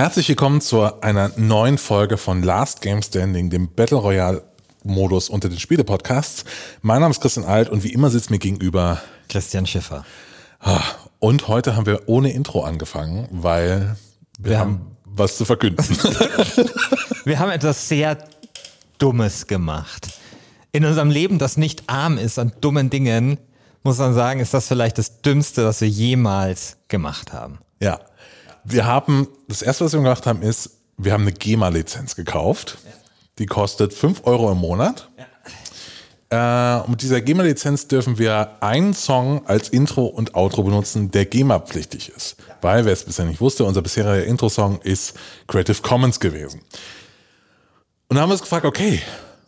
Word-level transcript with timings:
Herzlich 0.00 0.30
willkommen 0.30 0.62
zu 0.62 1.02
einer 1.02 1.30
neuen 1.36 1.76
Folge 1.76 2.16
von 2.16 2.42
Last 2.42 2.80
Game 2.80 3.02
Standing, 3.02 3.50
dem 3.50 3.68
Battle 3.68 3.98
Royale 3.98 4.42
Modus 4.82 5.28
unter 5.28 5.50
den 5.50 5.58
Spiele-Podcasts. 5.58 6.46
Mein 6.80 7.02
Name 7.02 7.10
ist 7.10 7.20
Christian 7.20 7.44
Alt 7.44 7.68
und 7.68 7.84
wie 7.84 7.92
immer 7.92 8.08
sitzt 8.08 8.30
mir 8.30 8.38
gegenüber 8.38 9.02
Christian 9.28 9.66
Schiffer. 9.66 10.06
Ah, 10.58 10.80
Und 11.18 11.48
heute 11.48 11.76
haben 11.76 11.84
wir 11.84 12.08
ohne 12.08 12.32
Intro 12.32 12.62
angefangen, 12.64 13.28
weil 13.30 13.94
wir, 14.38 14.52
Wir 14.52 14.58
haben 14.58 14.72
haben- 14.76 14.96
was 15.04 15.36
zu 15.36 15.44
verkünden. 15.44 15.84
Wir 17.26 17.38
haben 17.38 17.50
etwas 17.50 17.86
sehr 17.86 18.16
Dummes 18.96 19.46
gemacht. 19.48 20.08
In 20.72 20.86
unserem 20.86 21.10
Leben, 21.10 21.38
das 21.38 21.58
nicht 21.58 21.82
arm 21.88 22.16
ist 22.16 22.38
an 22.38 22.52
dummen 22.62 22.88
Dingen, 22.88 23.36
muss 23.82 23.98
man 23.98 24.14
sagen, 24.14 24.40
ist 24.40 24.54
das 24.54 24.66
vielleicht 24.66 24.96
das 24.96 25.20
Dümmste, 25.20 25.66
was 25.66 25.82
wir 25.82 25.88
jemals 25.88 26.78
gemacht 26.88 27.34
haben. 27.34 27.58
ja. 27.80 28.00
Wir 28.64 28.86
haben, 28.86 29.28
das 29.48 29.62
erste, 29.62 29.84
was 29.84 29.92
wir 29.92 30.00
gemacht 30.00 30.26
haben, 30.26 30.42
ist, 30.42 30.70
wir 30.96 31.12
haben 31.12 31.22
eine 31.22 31.32
GEMA-Lizenz 31.32 32.14
gekauft. 32.14 32.78
Die 33.38 33.46
kostet 33.46 33.94
5 33.94 34.22
Euro 34.24 34.52
im 34.52 34.58
Monat. 34.58 35.08
Äh, 36.28 36.80
und 36.82 36.90
mit 36.90 37.02
dieser 37.02 37.20
GEMA-Lizenz 37.20 37.88
dürfen 37.88 38.18
wir 38.18 38.62
einen 38.62 38.94
Song 38.94 39.46
als 39.46 39.68
Intro 39.68 40.06
und 40.06 40.34
Outro 40.34 40.62
benutzen, 40.62 41.10
der 41.10 41.24
GEMA-pflichtig 41.24 42.10
ist. 42.14 42.36
Weil, 42.60 42.84
wer 42.84 42.92
es 42.92 43.04
bisher 43.04 43.24
nicht 43.24 43.40
wusste, 43.40 43.64
unser 43.64 43.82
bisheriger 43.82 44.24
Intro-Song 44.24 44.80
ist 44.82 45.14
Creative 45.48 45.80
Commons 45.82 46.20
gewesen. 46.20 46.60
Und 48.08 48.16
dann 48.16 48.20
haben 48.20 48.28
wir 48.28 48.34
uns 48.34 48.42
gefragt, 48.42 48.64
okay, 48.64 49.00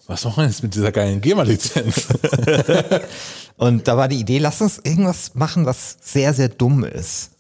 was 0.06 0.24
machen 0.24 0.42
wir 0.42 0.48
jetzt 0.48 0.62
mit 0.62 0.74
dieser 0.74 0.91
geilen 0.91 1.20
GEMA-Lizenz? 1.20 2.08
Und 3.56 3.86
da 3.86 3.97
war 3.97 4.08
die 4.08 4.19
Idee, 4.19 4.38
lass 4.38 4.60
uns 4.60 4.78
irgendwas 4.78 5.34
machen, 5.34 5.66
was 5.66 5.98
sehr, 6.00 6.34
sehr 6.34 6.48
dumm 6.48 6.84
ist. 6.84 7.30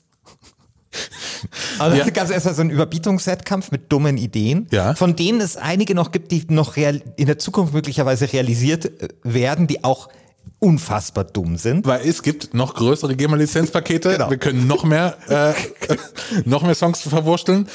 Also 1.78 1.96
Ja. 1.96 2.08
gab 2.10 2.24
es 2.24 2.30
erstmal 2.30 2.54
so 2.54 2.60
einen 2.60 2.70
Überbietungswettkampf 2.70 3.70
mit 3.70 3.90
dummen 3.92 4.16
Ideen, 4.16 4.66
Ja. 4.70 4.94
von 4.94 5.16
denen 5.16 5.40
es 5.40 5.56
einige 5.56 5.94
noch 5.94 6.12
gibt, 6.12 6.30
die 6.32 6.44
noch 6.48 6.76
real 6.76 7.02
in 7.16 7.26
der 7.26 7.38
Zukunft 7.38 7.72
möglicherweise 7.74 8.32
realisiert 8.32 8.84
äh, 8.86 9.08
werden, 9.22 9.66
die 9.66 9.84
auch 9.84 10.08
unfassbar 10.58 11.24
dumm 11.24 11.56
sind. 11.56 11.86
Weil 11.86 12.06
es 12.08 12.22
gibt 12.22 12.54
noch 12.54 12.74
größere 12.74 13.16
GEMA-Lizenzpakete. 13.16 14.12
Genau. 14.12 14.30
Wir 14.30 14.36
können 14.38 14.66
noch 14.66 14.84
mehr, 14.84 15.16
äh, 15.28 15.54
noch 16.44 16.62
mehr 16.62 16.74
Songs 16.74 17.00
verwurschteln. 17.02 17.68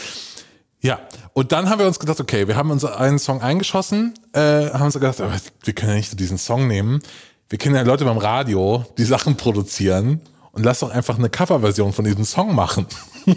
Ja, 0.80 1.00
und 1.34 1.52
dann 1.52 1.70
haben 1.70 1.80
wir 1.80 1.88
uns 1.88 2.00
gedacht, 2.00 2.20
okay, 2.22 2.48
wir 2.48 2.56
haben 2.56 2.70
uns 2.72 2.86
einen 2.86 3.20
Song 3.20 3.42
eingeschossen, 3.42 4.14
äh, 4.34 4.70
haben 4.70 4.84
uns 4.84 4.94
gedacht, 4.94 5.20
aber 5.20 5.34
wir 5.64 5.73
können 5.73 5.92
ja 5.92 5.98
nicht 5.98 6.10
so 6.12 6.16
diesen 6.16 6.38
Song 6.38 6.68
nehmen. 6.68 7.02
Wir 7.50 7.58
kennen 7.58 7.76
ja 7.76 7.82
Leute 7.82 8.06
beim 8.06 8.18
Radio, 8.18 8.86
die 8.98 9.04
Sachen 9.06 9.36
produzieren 9.38 10.22
und 10.58 10.64
lass 10.64 10.80
doch 10.80 10.90
einfach 10.90 11.20
eine 11.20 11.30
Coverversion 11.30 11.94
von 11.94 12.04
diesem 12.04 12.26
Song 12.26 12.54
machen. 12.54 12.86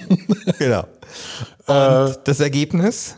Genau. 0.59 0.87
Und 1.67 2.19
das 2.25 2.39
Ergebnis, 2.39 3.17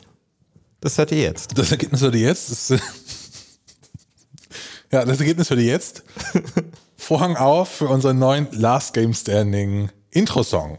das 0.81 0.97
hört 0.97 1.13
ihr 1.13 1.21
jetzt. 1.21 1.59
Das 1.59 1.71
Ergebnis 1.71 2.01
hört 2.01 2.15
ihr 2.15 2.23
jetzt. 2.23 2.51
Das, 2.51 2.71
ja, 4.93 5.05
das 5.05 5.21
Ergebnis 5.21 5.51
hört 5.51 5.61
ihr 5.61 5.67
jetzt. 5.67 6.03
Vorhang 6.97 7.37
auf 7.37 7.69
für 7.69 7.89
unseren 7.89 8.19
neuen 8.19 8.49
Last 8.53 8.95
Game 8.95 9.13
Standing 9.13 9.91
Intro-Song. 10.11 10.79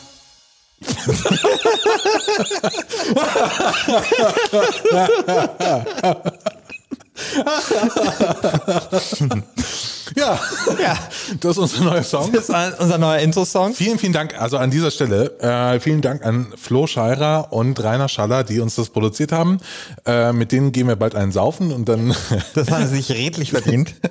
Ja, 10.15 10.39
Ja. 10.79 10.97
das 11.39 11.51
ist 11.51 11.57
unser 11.57 11.83
neuer 11.83 12.03
Song. 12.03 12.31
Das 12.33 12.49
ist 12.49 12.79
unser 12.79 12.97
neuer 12.97 13.19
Intro-Song. 13.19 13.73
Vielen, 13.73 13.97
vielen 13.97 14.13
Dank, 14.13 14.39
also 14.39 14.57
an 14.57 14.69
dieser 14.71 14.91
Stelle, 14.91 15.39
äh, 15.39 15.79
vielen 15.79 16.01
Dank 16.01 16.25
an 16.25 16.47
Flo 16.57 16.87
Scheirer 16.87 17.47
und 17.53 17.81
Rainer 17.81 18.09
Schaller, 18.09 18.43
die 18.43 18.59
uns 18.59 18.75
das 18.75 18.89
produziert 18.89 19.31
haben. 19.31 19.59
Äh, 20.05 20.33
mit 20.33 20.51
denen 20.51 20.71
gehen 20.71 20.87
wir 20.87 20.95
bald 20.97 21.15
einen 21.15 21.31
saufen 21.31 21.71
und 21.71 21.87
dann, 21.87 22.13
Das 22.55 22.69
haben 22.71 22.87
sie 22.87 22.97
sich 22.97 23.11
redlich 23.11 23.51
verdient. 23.51 23.95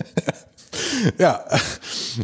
ja, 1.19 1.45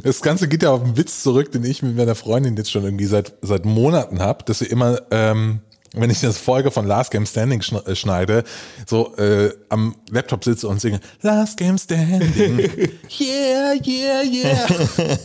das 0.03 0.21
Ganze 0.21 0.49
geht 0.49 0.63
ja 0.63 0.71
auf 0.71 0.83
einen 0.83 0.97
Witz 0.97 1.23
zurück, 1.23 1.53
den 1.53 1.65
ich 1.65 1.83
mit 1.83 1.97
meiner 1.97 2.15
Freundin 2.15 2.57
jetzt 2.57 2.71
schon 2.71 2.85
irgendwie 2.85 3.07
seit, 3.07 3.35
seit 3.43 3.65
Monaten 3.65 4.21
habe, 4.21 4.45
dass 4.45 4.61
wir 4.61 4.71
immer, 4.71 5.01
ähm, 5.11 5.61
wenn 5.93 6.11
ich 6.11 6.21
das 6.21 6.39
Folge 6.39 6.71
von 6.71 6.87
Last 6.87 7.11
Game 7.11 7.27
Standing 7.27 7.63
äh, 7.87 7.95
schneide, 7.95 8.45
so 8.87 9.17
äh, 9.17 9.53
am 9.69 9.97
Laptop 10.11 10.45
sitze 10.45 10.69
und 10.69 10.81
singe 10.81 11.01
Last 11.23 11.57
Game 11.57 11.79
Standing. 11.79 12.59
yeah, 13.21 13.75
yeah, 13.85 14.23
yeah. 14.23 14.67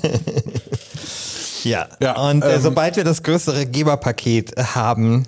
Ja. 1.64 1.88
Ja, 2.02 2.30
Und 2.30 2.44
äh, 2.44 2.56
ähm, 2.56 2.62
sobald 2.62 2.96
wir 2.96 3.03
das 3.03 3.24
größere 3.24 3.66
Geberpaket 3.66 4.56
haben, 4.58 5.28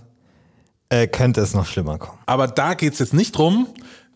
äh, 0.90 1.08
könnte 1.08 1.42
es 1.42 1.54
noch 1.54 1.66
schlimmer 1.66 1.98
kommen. 1.98 2.20
Aber 2.26 2.48
da 2.48 2.74
geht's 2.74 3.00
jetzt 3.00 3.14
nicht 3.14 3.38
drum, 3.38 3.68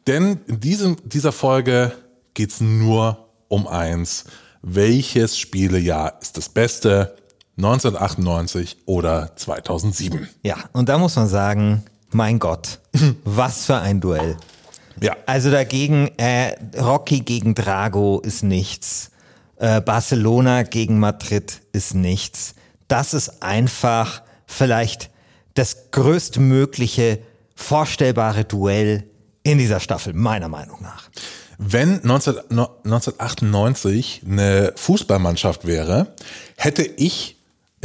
denn 0.07 0.39
in 0.47 0.59
diesem, 0.59 0.97
dieser 1.03 1.31
Folge 1.31 1.91
geht's 2.33 2.61
nur 2.61 3.26
um 3.47 3.67
eins. 3.67 4.25
Welches 4.61 5.37
Spielejahr 5.37 6.17
ist 6.21 6.37
das 6.37 6.49
beste? 6.49 7.15
1998 7.57 8.77
oder 8.85 9.35
2007? 9.35 10.27
Ja, 10.43 10.57
und 10.73 10.89
da 10.89 10.97
muss 10.97 11.15
man 11.15 11.27
sagen, 11.27 11.83
mein 12.11 12.39
Gott, 12.39 12.79
was 13.23 13.65
für 13.65 13.77
ein 13.77 13.99
Duell. 13.99 14.37
Ja. 15.01 15.15
Also 15.25 15.51
dagegen, 15.51 16.09
äh, 16.17 16.55
Rocky 16.79 17.21
gegen 17.21 17.55
Drago 17.55 18.19
ist 18.19 18.43
nichts. 18.43 19.11
Äh, 19.57 19.81
Barcelona 19.81 20.63
gegen 20.63 20.99
Madrid 20.99 21.61
ist 21.71 21.93
nichts. 21.93 22.55
Das 22.87 23.13
ist 23.13 23.43
einfach 23.43 24.21
vielleicht 24.45 25.09
das 25.55 25.91
größtmögliche 25.91 27.19
vorstellbare 27.55 28.45
Duell 28.45 29.03
in 29.43 29.57
dieser 29.57 29.79
Staffel, 29.79 30.13
meiner 30.13 30.50
Meinung 30.50 30.81
nach. 30.81 31.09
Wenn 31.57 32.01
19, 32.04 32.36
1998 32.50 34.21
eine 34.27 34.74
Fußballmannschaft 34.75 35.65
wäre, 35.65 36.13
hätte 36.56 36.83
ich 36.83 37.37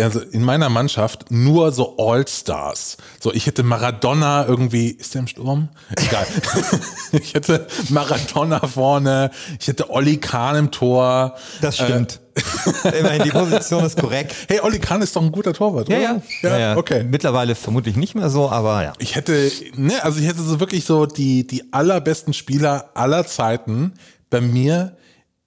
also 0.02 0.20
in 0.20 0.42
meiner 0.42 0.68
Mannschaft 0.68 1.30
nur 1.30 1.72
so 1.72 1.96
All-Stars. 1.98 2.96
So, 3.20 3.32
ich 3.32 3.46
hätte 3.46 3.62
Maradona 3.62 4.46
irgendwie, 4.46 4.88
ist 4.88 5.14
der 5.14 5.20
im 5.20 5.26
Sturm? 5.26 5.68
Egal. 5.96 6.26
ich 7.12 7.34
hätte 7.34 7.66
Maradona 7.88 8.60
vorne, 8.66 9.30
ich 9.60 9.68
hätte 9.68 9.90
Olli 9.90 10.18
Kahn 10.18 10.56
imTor. 10.56 11.36
Das 11.60 11.76
stimmt. 11.76 12.20
Immerhin, 12.84 13.22
die 13.24 13.30
Position 13.30 13.84
ist 13.84 13.98
korrekt. 13.98 14.34
Hey, 14.48 14.60
Olli 14.60 14.78
Kahn 14.78 15.02
ist 15.02 15.14
doch 15.14 15.22
ein 15.22 15.32
guter 15.32 15.52
Torwart, 15.52 15.88
oder? 15.88 16.22
Ja, 16.42 16.76
okay. 16.76 17.04
Mittlerweile 17.04 17.54
vermutlich 17.54 17.96
nicht 17.96 18.14
mehr 18.14 18.30
so, 18.30 18.50
aber 18.50 18.82
ja. 18.82 18.92
Ich 18.98 19.14
hätte, 19.14 19.50
ne, 19.76 20.02
also 20.02 20.20
ich 20.20 20.26
hätte 20.26 20.42
so 20.42 20.58
wirklich 20.58 20.84
so 20.84 21.06
die, 21.06 21.46
die 21.46 21.72
allerbesten 21.72 22.32
Spieler 22.32 22.90
aller 22.94 23.26
Zeiten 23.26 23.92
bei 24.30 24.40
mir 24.40 24.96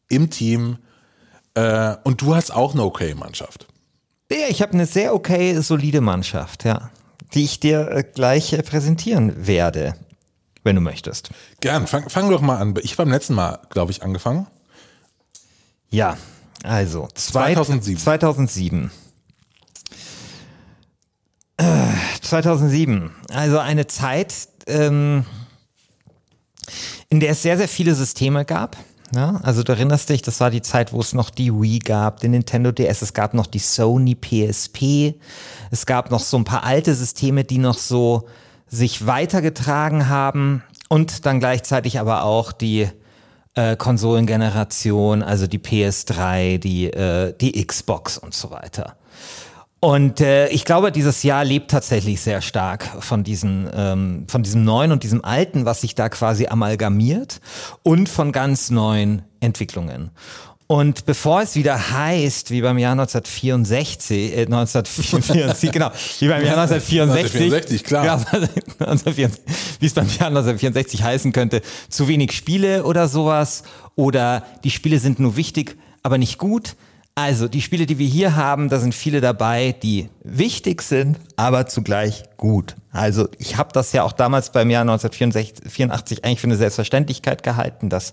im 0.09 0.29
Team. 0.29 0.77
Äh, 1.55 1.95
und 2.03 2.21
du 2.21 2.35
hast 2.35 2.51
auch 2.51 2.73
eine 2.73 2.83
okay 2.83 3.15
Mannschaft. 3.15 3.67
Ja, 4.31 4.47
ich 4.49 4.61
habe 4.61 4.73
eine 4.73 4.85
sehr 4.85 5.13
okay, 5.13 5.59
solide 5.61 6.01
Mannschaft, 6.01 6.63
ja. 6.65 6.89
Die 7.33 7.43
ich 7.43 7.59
dir 7.59 7.89
äh, 7.91 8.03
gleich 8.03 8.53
äh, 8.53 8.61
präsentieren 8.63 9.45
werde. 9.47 9.95
wenn 10.63 10.75
du 10.75 10.81
möchtest. 10.81 11.29
Gern, 11.59 11.85
fang, 11.85 12.09
fang 12.09 12.29
doch 12.31 12.41
mal 12.41 12.57
an. 12.57 12.73
Ich 12.81 12.93
habe 12.93 13.03
beim 13.03 13.11
letzten 13.11 13.35
Mal, 13.35 13.59
glaube 13.69 13.91
ich, 13.91 14.01
angefangen. 14.01 14.47
Ja, 15.91 16.17
also 16.63 17.07
zwei- 17.13 17.53
2007. 17.53 17.99
2007. 18.01 18.91
Äh, 21.57 21.63
2007. 22.21 23.11
Also 23.31 23.59
eine 23.59 23.85
Zeit, 23.87 24.33
ähm, 24.67 25.25
in 27.09 27.19
der 27.19 27.29
es 27.31 27.43
sehr, 27.43 27.57
sehr 27.57 27.67
viele 27.67 27.93
Systeme 27.93 28.43
gab. 28.43 28.75
Ja, 29.13 29.39
also 29.43 29.61
du 29.63 29.71
erinnerst 29.71 30.09
dich, 30.09 30.21
das 30.21 30.39
war 30.39 30.49
die 30.49 30.61
Zeit, 30.61 30.91
wo 30.91 30.99
es 30.99 31.13
noch 31.13 31.29
die 31.29 31.53
Wii 31.53 31.79
gab, 31.79 32.21
den 32.21 32.31
Nintendo 32.31 32.71
DS, 32.71 33.01
es 33.01 33.13
gab 33.13 33.33
noch 33.33 33.45
die 33.45 33.59
Sony 33.59 34.15
PSP, 34.15 35.13
es 35.69 35.85
gab 35.85 36.09
noch 36.09 36.21
so 36.21 36.37
ein 36.37 36.43
paar 36.43 36.63
alte 36.63 36.95
Systeme, 36.95 37.43
die 37.43 37.59
noch 37.59 37.77
so 37.77 38.27
sich 38.67 39.05
weitergetragen 39.05 40.09
haben 40.09 40.63
und 40.89 41.25
dann 41.25 41.39
gleichzeitig 41.39 41.99
aber 41.99 42.23
auch 42.23 42.51
die 42.51 42.89
äh, 43.53 43.75
Konsolengeneration, 43.75 45.21
also 45.21 45.47
die 45.47 45.59
PS3, 45.59 46.57
die, 46.57 46.87
äh, 46.87 47.33
die 47.39 47.65
Xbox 47.65 48.17
und 48.17 48.33
so 48.33 48.51
weiter. 48.51 48.95
Und 49.85 50.19
äh, 50.19 50.47
ich 50.47 50.65
glaube, 50.65 50.91
dieses 50.91 51.21
Jahr 51.21 51.45
lebt 51.45 51.69
tatsächlich 51.69 52.19
sehr 52.19 52.41
stark 52.41 52.89
von, 53.01 53.23
diesen, 53.23 53.69
ähm, 53.71 54.25
von 54.27 54.41
diesem 54.41 54.63
Neuen 54.63 54.91
und 54.91 55.03
diesem 55.03 55.23
Alten, 55.23 55.65
was 55.65 55.81
sich 55.81 55.93
da 55.93 56.09
quasi 56.09 56.47
amalgamiert 56.47 57.39
und 57.83 58.09
von 58.09 58.31
ganz 58.31 58.71
neuen 58.71 59.21
Entwicklungen. 59.41 60.09
Und 60.65 61.05
bevor 61.05 61.43
es 61.43 61.55
wieder 61.55 61.91
heißt, 61.91 62.49
wie 62.49 62.61
beim 62.61 62.79
Jahr 62.79 62.93
1964, 62.93 64.35
äh, 64.35 64.45
1944, 64.45 65.71
genau, 65.71 65.91
wie 66.17 66.29
beim 66.29 66.43
Jahr 66.43 66.57
1964, 66.57 67.41
1964, 67.41 67.83
klar. 67.83 68.05
Ja, 68.05 68.13
1964, 68.79 69.43
wie 69.81 69.85
es 69.85 69.93
beim 69.93 70.07
Jahr 70.07 70.29
1964 70.29 71.03
heißen 71.03 71.31
könnte, 71.31 71.61
zu 71.89 72.07
wenig 72.07 72.31
Spiele 72.31 72.85
oder 72.85 73.07
sowas, 73.07 73.61
oder 73.93 74.47
die 74.63 74.71
Spiele 74.71 74.97
sind 74.97 75.19
nur 75.19 75.37
wichtig, 75.37 75.77
aber 76.01 76.17
nicht 76.17 76.39
gut. 76.39 76.75
Also 77.17 77.47
die 77.47 77.61
Spiele, 77.61 77.85
die 77.85 77.97
wir 77.97 78.07
hier 78.07 78.35
haben, 78.35 78.67
da 78.67 78.77
sind 78.77 78.93
viele 78.93 79.21
dabei, 79.21 79.73
die 79.81 80.09
wichtig 80.21 80.81
sind, 80.81 81.17
aber 81.37 81.65
zugleich 81.65 82.25
gut. 82.35 82.75
Also 82.91 83.29
ich 83.37 83.55
habe 83.55 83.69
das 83.71 83.93
ja 83.93 84.03
auch 84.03 84.11
damals 84.11 84.51
beim 84.51 84.69
Jahr 84.69 84.81
1984 84.81 86.25
eigentlich 86.25 86.41
für 86.41 86.47
eine 86.47 86.57
Selbstverständlichkeit 86.57 87.41
gehalten, 87.41 87.89
dass 87.89 88.11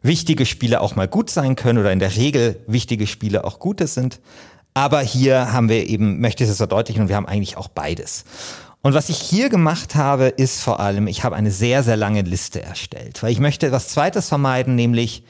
wichtige 0.00 0.46
Spiele 0.46 0.80
auch 0.80 0.94
mal 0.94 1.08
gut 1.08 1.28
sein 1.28 1.56
können 1.56 1.80
oder 1.80 1.90
in 1.90 1.98
der 1.98 2.14
Regel 2.14 2.60
wichtige 2.68 3.08
Spiele 3.08 3.42
auch 3.42 3.58
gute 3.58 3.88
sind. 3.88 4.20
Aber 4.74 5.00
hier 5.00 5.52
haben 5.52 5.68
wir 5.68 5.88
eben, 5.88 6.20
möchte 6.20 6.44
ich 6.44 6.50
es 6.50 6.58
verdeutlichen, 6.58 7.02
und 7.02 7.08
wir 7.08 7.16
haben 7.16 7.26
eigentlich 7.26 7.56
auch 7.56 7.66
beides. 7.66 8.24
Und 8.80 8.94
was 8.94 9.08
ich 9.08 9.18
hier 9.18 9.48
gemacht 9.48 9.96
habe, 9.96 10.26
ist 10.26 10.60
vor 10.60 10.78
allem, 10.78 11.08
ich 11.08 11.24
habe 11.24 11.34
eine 11.34 11.50
sehr, 11.50 11.82
sehr 11.82 11.96
lange 11.96 12.22
Liste 12.22 12.62
erstellt, 12.62 13.20
weil 13.24 13.32
ich 13.32 13.40
möchte 13.40 13.66
etwas 13.66 13.88
Zweites 13.88 14.28
vermeiden, 14.28 14.76
nämlich, 14.76 15.24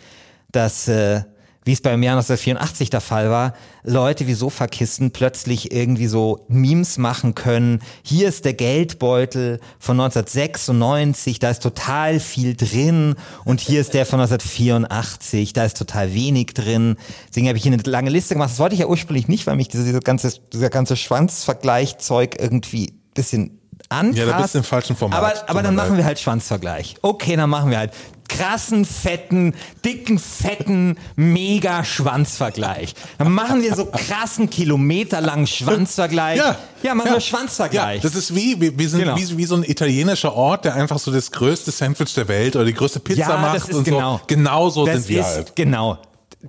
dass, 0.52 0.86
äh, 0.88 1.22
wie 1.66 1.72
es 1.72 1.80
beim 1.80 2.00
Jahr 2.04 2.14
1984 2.14 2.90
der 2.90 3.00
Fall 3.00 3.28
war, 3.28 3.52
Leute 3.82 4.28
wie 4.28 4.34
Sofakisten 4.34 5.10
plötzlich 5.10 5.72
irgendwie 5.72 6.06
so 6.06 6.46
Memes 6.48 6.96
machen 6.96 7.34
können. 7.34 7.80
Hier 8.04 8.28
ist 8.28 8.44
der 8.44 8.54
Geldbeutel 8.54 9.58
von 9.80 10.00
1996, 10.00 11.40
da 11.40 11.50
ist 11.50 11.64
total 11.64 12.20
viel 12.20 12.54
drin. 12.54 13.16
Und 13.44 13.60
hier 13.60 13.80
ist 13.80 13.94
der 13.94 14.06
von 14.06 14.20
1984, 14.20 15.54
da 15.54 15.64
ist 15.64 15.76
total 15.76 16.14
wenig 16.14 16.54
drin. 16.54 16.96
Deswegen 17.28 17.48
habe 17.48 17.58
ich 17.58 17.64
hier 17.64 17.72
eine 17.72 17.82
lange 17.82 18.10
Liste 18.10 18.34
gemacht. 18.34 18.50
Das 18.50 18.60
wollte 18.60 18.76
ich 18.76 18.80
ja 18.82 18.86
ursprünglich 18.86 19.26
nicht, 19.26 19.48
weil 19.48 19.56
mich 19.56 19.66
diese, 19.66 19.84
diese 19.84 19.98
ganze, 19.98 20.38
dieser 20.52 20.70
ganze 20.70 20.96
Schwanzvergleichzeug 20.96 22.40
irgendwie 22.40 22.90
ein 22.90 23.14
bisschen 23.14 23.58
ankast. 23.88 24.18
Ja, 24.18 24.26
da 24.26 24.40
bist 24.40 24.54
du 24.54 24.58
im 24.58 24.64
falschen 24.64 24.94
Format. 24.94 25.18
Aber, 25.18 25.50
aber 25.50 25.62
dann 25.64 25.74
machen 25.74 25.96
wir 25.96 26.04
halt 26.04 26.20
Schwanzvergleich. 26.20 26.94
Okay, 27.02 27.34
dann 27.34 27.50
machen 27.50 27.70
wir 27.70 27.78
halt 27.78 27.92
krassen, 28.28 28.84
fetten, 28.84 29.54
dicken, 29.84 30.18
fetten, 30.18 30.96
mega 31.16 31.84
Schwanzvergleich. 31.84 32.94
Dann 33.18 33.32
machen 33.32 33.62
wir 33.62 33.74
so 33.74 33.86
krassen, 33.86 34.50
kilometerlangen 34.50 35.46
Schwanzvergleich. 35.46 36.40
ja 36.82 36.94
machen 36.94 37.12
wir 37.12 37.20
Schwanzvergleich. 37.20 38.02
Ja, 38.02 38.08
das 38.08 38.16
ist 38.16 38.34
wie, 38.34 38.60
wir, 38.60 38.78
wir 38.78 38.88
sind 38.88 39.00
Genau. 39.00 39.16
wie, 39.16 39.36
wie 39.38 39.44
so 39.44 39.56
ein 39.56 39.64
italienischer 39.64 40.32
Ort, 40.34 40.64
der 40.64 40.74
einfach 40.74 40.98
so 40.98 41.12
das 41.12 41.30
größte 41.30 41.70
Sandwich 41.70 42.14
der 42.14 42.28
Welt 42.28 42.56
oder 42.56 42.64
die 42.64 42.74
größte 42.74 43.00
Pizza 43.00 43.20
Ja, 43.20 43.36
macht 43.38 43.72
und 43.72 43.84
genau. 43.84 44.18
so. 44.18 44.20
Genau 44.26 44.70
so 44.70 44.86
das 44.86 45.04
sind 45.04 45.08
wir 45.08 45.20
ist, 45.20 45.26
halt. 45.26 45.56
Genau. 45.56 45.98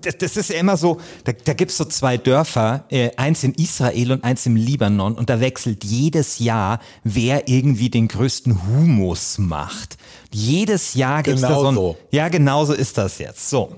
Das, 0.01 0.17
das 0.17 0.37
ist 0.37 0.49
ja 0.49 0.59
immer 0.59 0.77
so, 0.77 0.99
da, 1.23 1.31
da 1.31 1.53
gibt 1.53 1.71
es 1.71 1.77
so 1.77 1.85
zwei 1.85 2.17
Dörfer, 2.17 2.85
äh, 2.89 3.11
eins 3.17 3.43
in 3.43 3.53
Israel 3.53 4.13
und 4.13 4.23
eins 4.23 4.45
im 4.45 4.55
Libanon 4.55 5.15
und 5.15 5.29
da 5.29 5.39
wechselt 5.39 5.83
jedes 5.83 6.39
Jahr, 6.39 6.79
wer 7.03 7.47
irgendwie 7.47 7.89
den 7.89 8.07
größten 8.07 8.67
Humus 8.67 9.37
macht. 9.37 9.97
Jedes 10.31 10.93
Jahr 10.93 11.23
gibt 11.23 11.35
es 11.35 11.41
da 11.41 11.49
Genau 11.49 11.61
so 11.61 11.67
ein, 11.67 11.75
so. 11.75 11.97
Ja, 12.11 12.29
genau 12.29 12.65
so 12.65 12.73
ist 12.73 12.97
das 12.97 13.17
jetzt. 13.19 13.49
So. 13.49 13.75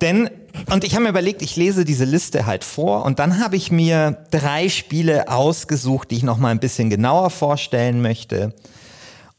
Denn, 0.00 0.28
und 0.70 0.84
ich 0.84 0.94
habe 0.94 1.04
mir 1.04 1.10
überlegt, 1.10 1.42
ich 1.42 1.56
lese 1.56 1.84
diese 1.84 2.04
Liste 2.04 2.46
halt 2.46 2.64
vor 2.64 3.04
und 3.04 3.18
dann 3.18 3.42
habe 3.42 3.56
ich 3.56 3.70
mir 3.70 4.24
drei 4.30 4.68
Spiele 4.68 5.28
ausgesucht, 5.28 6.10
die 6.10 6.16
ich 6.16 6.22
noch 6.22 6.38
mal 6.38 6.50
ein 6.50 6.60
bisschen 6.60 6.90
genauer 6.90 7.30
vorstellen 7.30 8.02
möchte 8.02 8.52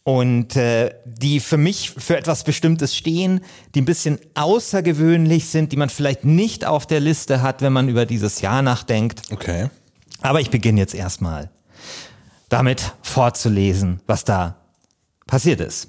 und 0.05 0.55
äh, 0.55 0.93
die 1.03 1.39
für 1.39 1.57
mich 1.57 1.89
für 1.89 2.15
etwas 2.15 2.43
Bestimmtes 2.43 2.95
stehen, 2.95 3.41
die 3.73 3.81
ein 3.81 3.85
bisschen 3.85 4.19
außergewöhnlich 4.35 5.49
sind, 5.49 5.71
die 5.71 5.77
man 5.77 5.89
vielleicht 5.89 6.23
nicht 6.23 6.63
auf 6.63 6.85
der 6.85 6.99
Liste 6.99 7.41
hat, 7.41 7.63
wenn 7.63 7.73
man 7.73 7.89
über 7.89 8.05
dieses 8.05 8.39
Jahr 8.39 8.61
nachdenkt. 8.61 9.23
Okay. 9.31 9.69
Aber 10.21 10.39
ich 10.41 10.51
beginne 10.51 10.79
jetzt 10.79 10.93
erstmal 10.93 11.49
damit 12.49 12.93
vorzulesen, 13.01 13.99
was 14.05 14.23
da 14.23 14.57
passiert 15.25 15.59
ist. 15.59 15.87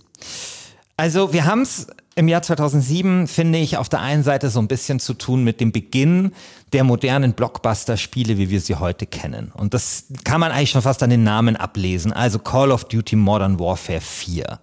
Also 0.97 1.35
wir 1.35 1.45
haben 1.45 1.61
es 1.61 1.87
im 2.17 2.29
Jahr 2.29 2.41
2007, 2.41 3.27
finde 3.27 3.59
ich, 3.59 3.77
auf 3.77 3.91
der 3.91 4.01
einen 4.01 4.23
Seite 4.23 4.49
so 4.49 4.59
ein 4.59 4.69
bisschen 4.69 4.99
zu 5.01 5.13
tun 5.13 5.45
mit 5.45 5.61
dem 5.61 5.71
Beginn 5.71 6.33
der 6.73 6.83
modernen 6.83 7.35
Blockbuster-Spiele, 7.35 8.39
wie 8.39 8.49
wir 8.49 8.63
sie 8.63 8.77
heute 8.77 9.05
kennen. 9.07 9.53
Und 9.55 9.75
das 9.75 10.07
kann 10.25 10.41
man 10.41 10.51
eigentlich 10.51 10.71
schon 10.71 10.81
fast 10.81 11.03
an 11.03 11.11
den 11.11 11.25
Namen 11.25 11.57
ablesen. 11.57 12.15
Also 12.15 12.39
Call 12.39 12.73
of 12.73 12.85
Duty 12.85 13.17
Modern 13.17 13.61
Warfare 13.61 14.01
4. 14.01 14.59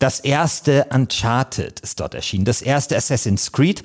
Das 0.00 0.18
erste 0.18 0.86
Uncharted 0.92 1.78
ist 1.78 2.00
dort 2.00 2.14
erschienen. 2.14 2.44
Das 2.44 2.62
erste 2.62 2.96
Assassin's 2.96 3.52
Creed. 3.52 3.84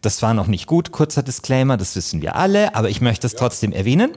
Das 0.00 0.20
war 0.22 0.34
noch 0.34 0.48
nicht 0.48 0.66
gut, 0.66 0.90
kurzer 0.90 1.22
Disclaimer, 1.22 1.76
das 1.76 1.94
wissen 1.94 2.22
wir 2.22 2.36
alle, 2.36 2.74
aber 2.74 2.88
ich 2.88 3.00
möchte 3.00 3.26
es 3.26 3.34
trotzdem 3.34 3.72
erwähnen. 3.72 4.12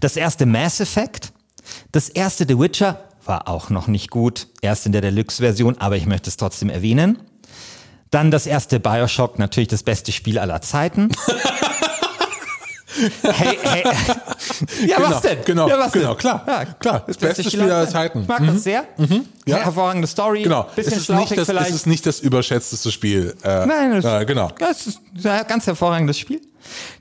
Das 0.00 0.16
erste 0.16 0.44
Mass 0.44 0.80
Effect, 0.80 1.32
das 1.92 2.08
erste 2.08 2.44
The 2.46 2.58
Witcher 2.58 3.00
war 3.26 3.48
auch 3.48 3.70
noch 3.70 3.86
nicht 3.86 4.10
gut, 4.10 4.48
erst 4.60 4.86
in 4.86 4.92
der 4.92 5.00
Deluxe-Version, 5.00 5.78
aber 5.78 5.96
ich 5.96 6.06
möchte 6.06 6.28
es 6.30 6.36
trotzdem 6.36 6.70
erwähnen. 6.70 7.18
Dann 8.10 8.30
das 8.30 8.46
erste 8.46 8.80
Bioshock, 8.80 9.38
natürlich 9.38 9.68
das 9.68 9.82
beste 9.82 10.12
Spiel 10.12 10.38
aller 10.38 10.60
Zeiten. 10.62 11.08
hey, 13.22 13.58
hey. 13.62 13.82
Ja, 14.86 14.96
Genau, 14.98 15.10
was 15.10 15.20
denn? 15.22 15.38
genau, 15.44 15.68
ja, 15.68 15.78
was 15.78 15.92
genau, 15.92 16.08
denn? 16.10 16.18
klar, 16.18 16.44
Ja, 16.46 16.64
klar, 16.64 17.04
das 17.06 17.16
beste 17.16 17.42
Spiel 17.44 17.62
aller 17.62 17.88
Zeiten. 17.88 18.22
Ich 18.22 18.28
mag 18.28 18.46
das 18.46 18.62
sehr. 18.62 18.84
ja. 19.46 19.56
Hervorragende 19.56 20.06
Story. 20.06 20.42
Genau. 20.42 20.64
Bisschen 20.76 20.92
es 20.92 20.98
ist, 21.00 21.10
nicht 21.10 21.36
das, 21.36 21.46
vielleicht. 21.46 21.70
es 21.70 21.76
ist 21.76 21.86
nicht 21.86 22.06
das 22.06 22.20
überschätzteste 22.20 22.92
Spiel. 22.92 23.34
Äh, 23.42 23.66
Nein, 23.66 24.00
das, 24.00 24.22
äh, 24.22 24.24
genau. 24.24 24.50
Das 24.58 24.86
ist 24.86 25.00
ein 25.24 25.46
ganz 25.48 25.66
hervorragendes 25.66 26.18
Spiel. 26.18 26.40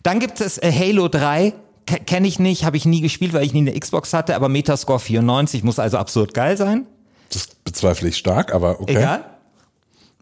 Dann 0.02 0.20
gibt 0.20 0.42
es 0.42 0.58
äh, 0.58 0.72
Halo 0.72 1.08
3. 1.08 1.54
Ke- 1.86 2.00
Kenne 2.00 2.28
ich 2.28 2.40
nicht, 2.40 2.64
habe 2.66 2.78
ich 2.78 2.86
nie 2.86 3.02
gespielt, 3.02 3.34
weil 3.34 3.44
ich 3.44 3.54
nie 3.54 3.60
eine 3.60 3.78
Xbox 3.80 4.14
hatte, 4.14 4.36
aber 4.36 4.50
Metascore 4.50 5.00
94 5.00 5.64
muss 5.64 5.80
also 5.80 5.98
absurd 5.98 6.34
geil 6.34 6.58
sein. 6.58 6.86
Das 7.32 7.48
bezweifle 7.48 8.10
ich 8.10 8.18
stark, 8.18 8.54
aber 8.54 8.80
okay. 8.82 8.98
Egal. 8.98 9.26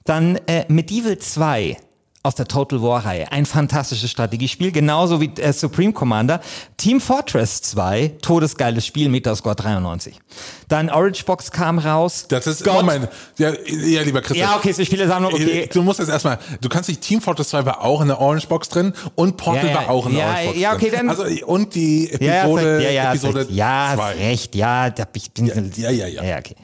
Dann 0.06 0.38
äh, 0.48 0.66
Medieval 0.68 1.18
2 1.18 1.78
aus 2.24 2.36
der 2.36 2.48
Total 2.48 2.82
War 2.84 3.04
Reihe. 3.04 3.32
Ein 3.32 3.48
fantastisches 3.48 4.12
Strategiespiel, 4.12 4.72
genauso 4.72 5.20
wie 5.22 5.32
äh, 5.38 5.52
Supreme 5.54 5.92
Commander. 5.92 6.40
Team 6.78 7.02
Fortress 7.02 7.62
2, 7.64 8.18
todesgeiles 8.22 8.86
Spiel, 8.86 9.10
Metascore 9.10 9.56
93. 9.56 10.20
Dann 10.68 10.90
Orange 10.92 11.26
Box 11.26 11.52
kam 11.52 11.80
raus. 11.80 12.26
Das 12.30 12.46
ist 12.46 12.64
Gott. 12.64 12.76
Moment. 12.76 13.10
Ja, 13.38 13.52
ja, 13.66 14.04
lieber 14.04 14.22
Christian. 14.22 14.50
Ja, 14.50 14.56
okay, 14.56 14.70
ist 14.70 14.78
eine 14.78 14.86
Spielesammlung, 14.86 15.34
okay. 15.34 15.68
Du 15.74 15.82
musst 15.82 16.00
jetzt 16.00 16.10
erstmal, 16.10 16.38
du 16.62 16.70
kannst 16.70 16.90
nicht 16.90 17.02
Team 17.02 17.22
Fortress 17.22 17.50
2 17.50 17.66
war 17.66 17.82
auch 17.82 18.02
in 18.02 18.08
der 18.08 18.20
Orange 18.22 18.48
Box 18.48 18.70
drin 18.70 18.94
und 19.16 19.38
Portal 19.38 19.66
Ja, 19.66 19.72
ja, 19.72 19.76
war 19.78 19.90
auch 19.90 20.06
in 20.06 20.14
der 20.14 20.26
Orange 20.26 20.46
Box 20.46 20.60
ja, 20.60 20.74
okay, 20.74 20.90
drin. 20.90 21.08
dann- 21.08 21.10
also 21.10 21.46
und 21.48 21.74
die 21.74 22.12
Episode, 22.12 22.84
ja, 22.84 22.90
ja, 22.92 23.10
Episode 23.12 23.48
ja, 23.50 23.88
hast 23.90 23.98
2. 23.98 24.12
recht, 24.14 24.56
ja, 24.56 24.90
da 24.92 25.06
ich 25.14 25.32
bin, 25.32 25.48
Ja, 25.76 25.90
ja, 25.90 26.06
ja. 26.08 26.24
ja, 26.24 26.38
okay. 26.38 26.56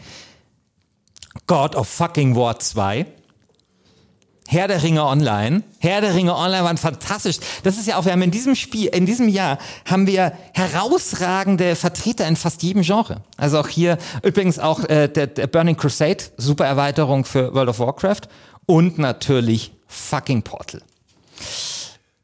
God 1.48 1.76
of 1.76 1.88
fucking 1.88 2.36
War 2.36 2.60
2. 2.60 3.06
Herr 4.50 4.68
der 4.70 4.82
Ringe 4.82 5.04
Online. 5.06 5.62
Herr 5.80 6.00
der 6.01 6.16
Ringe 6.16 6.34
Online 6.36 6.63
waren 6.63 6.77
fantastisch. 6.77 7.38
Das 7.63 7.77
ist 7.77 7.86
ja 7.88 7.98
auch, 7.98 8.06
wir 8.06 8.13
haben 8.13 8.22
in 8.22 8.32
diesem 8.32 8.56
Spiel, 8.56 8.88
in 8.88 9.06
diesem 9.06 9.27
Jahr 9.27 9.58
haben 9.86 10.08
wir 10.08 10.32
herausragende 10.54 11.75
Vertreter 11.75 12.25
in 12.27 12.36
fast 12.38 12.63
jedem 12.63 12.82
Genre. 12.82 13.22
Also 13.36 13.60
auch 13.60 13.68
hier 13.68 13.98
übrigens 14.24 14.58
auch 14.58 14.84
äh, 14.86 15.08
der, 15.10 15.27
der 15.27 15.48
Burning 15.48 15.75
Crusade, 15.75 16.24
super 16.38 16.66
Erweiterung 16.66 17.25
für 17.25 17.54
World 17.54 17.70
of 17.70 17.80
Warcraft 17.80 18.22
und 18.66 18.98
natürlich 18.98 19.74
fucking 19.88 20.42
Portal. 20.44 20.82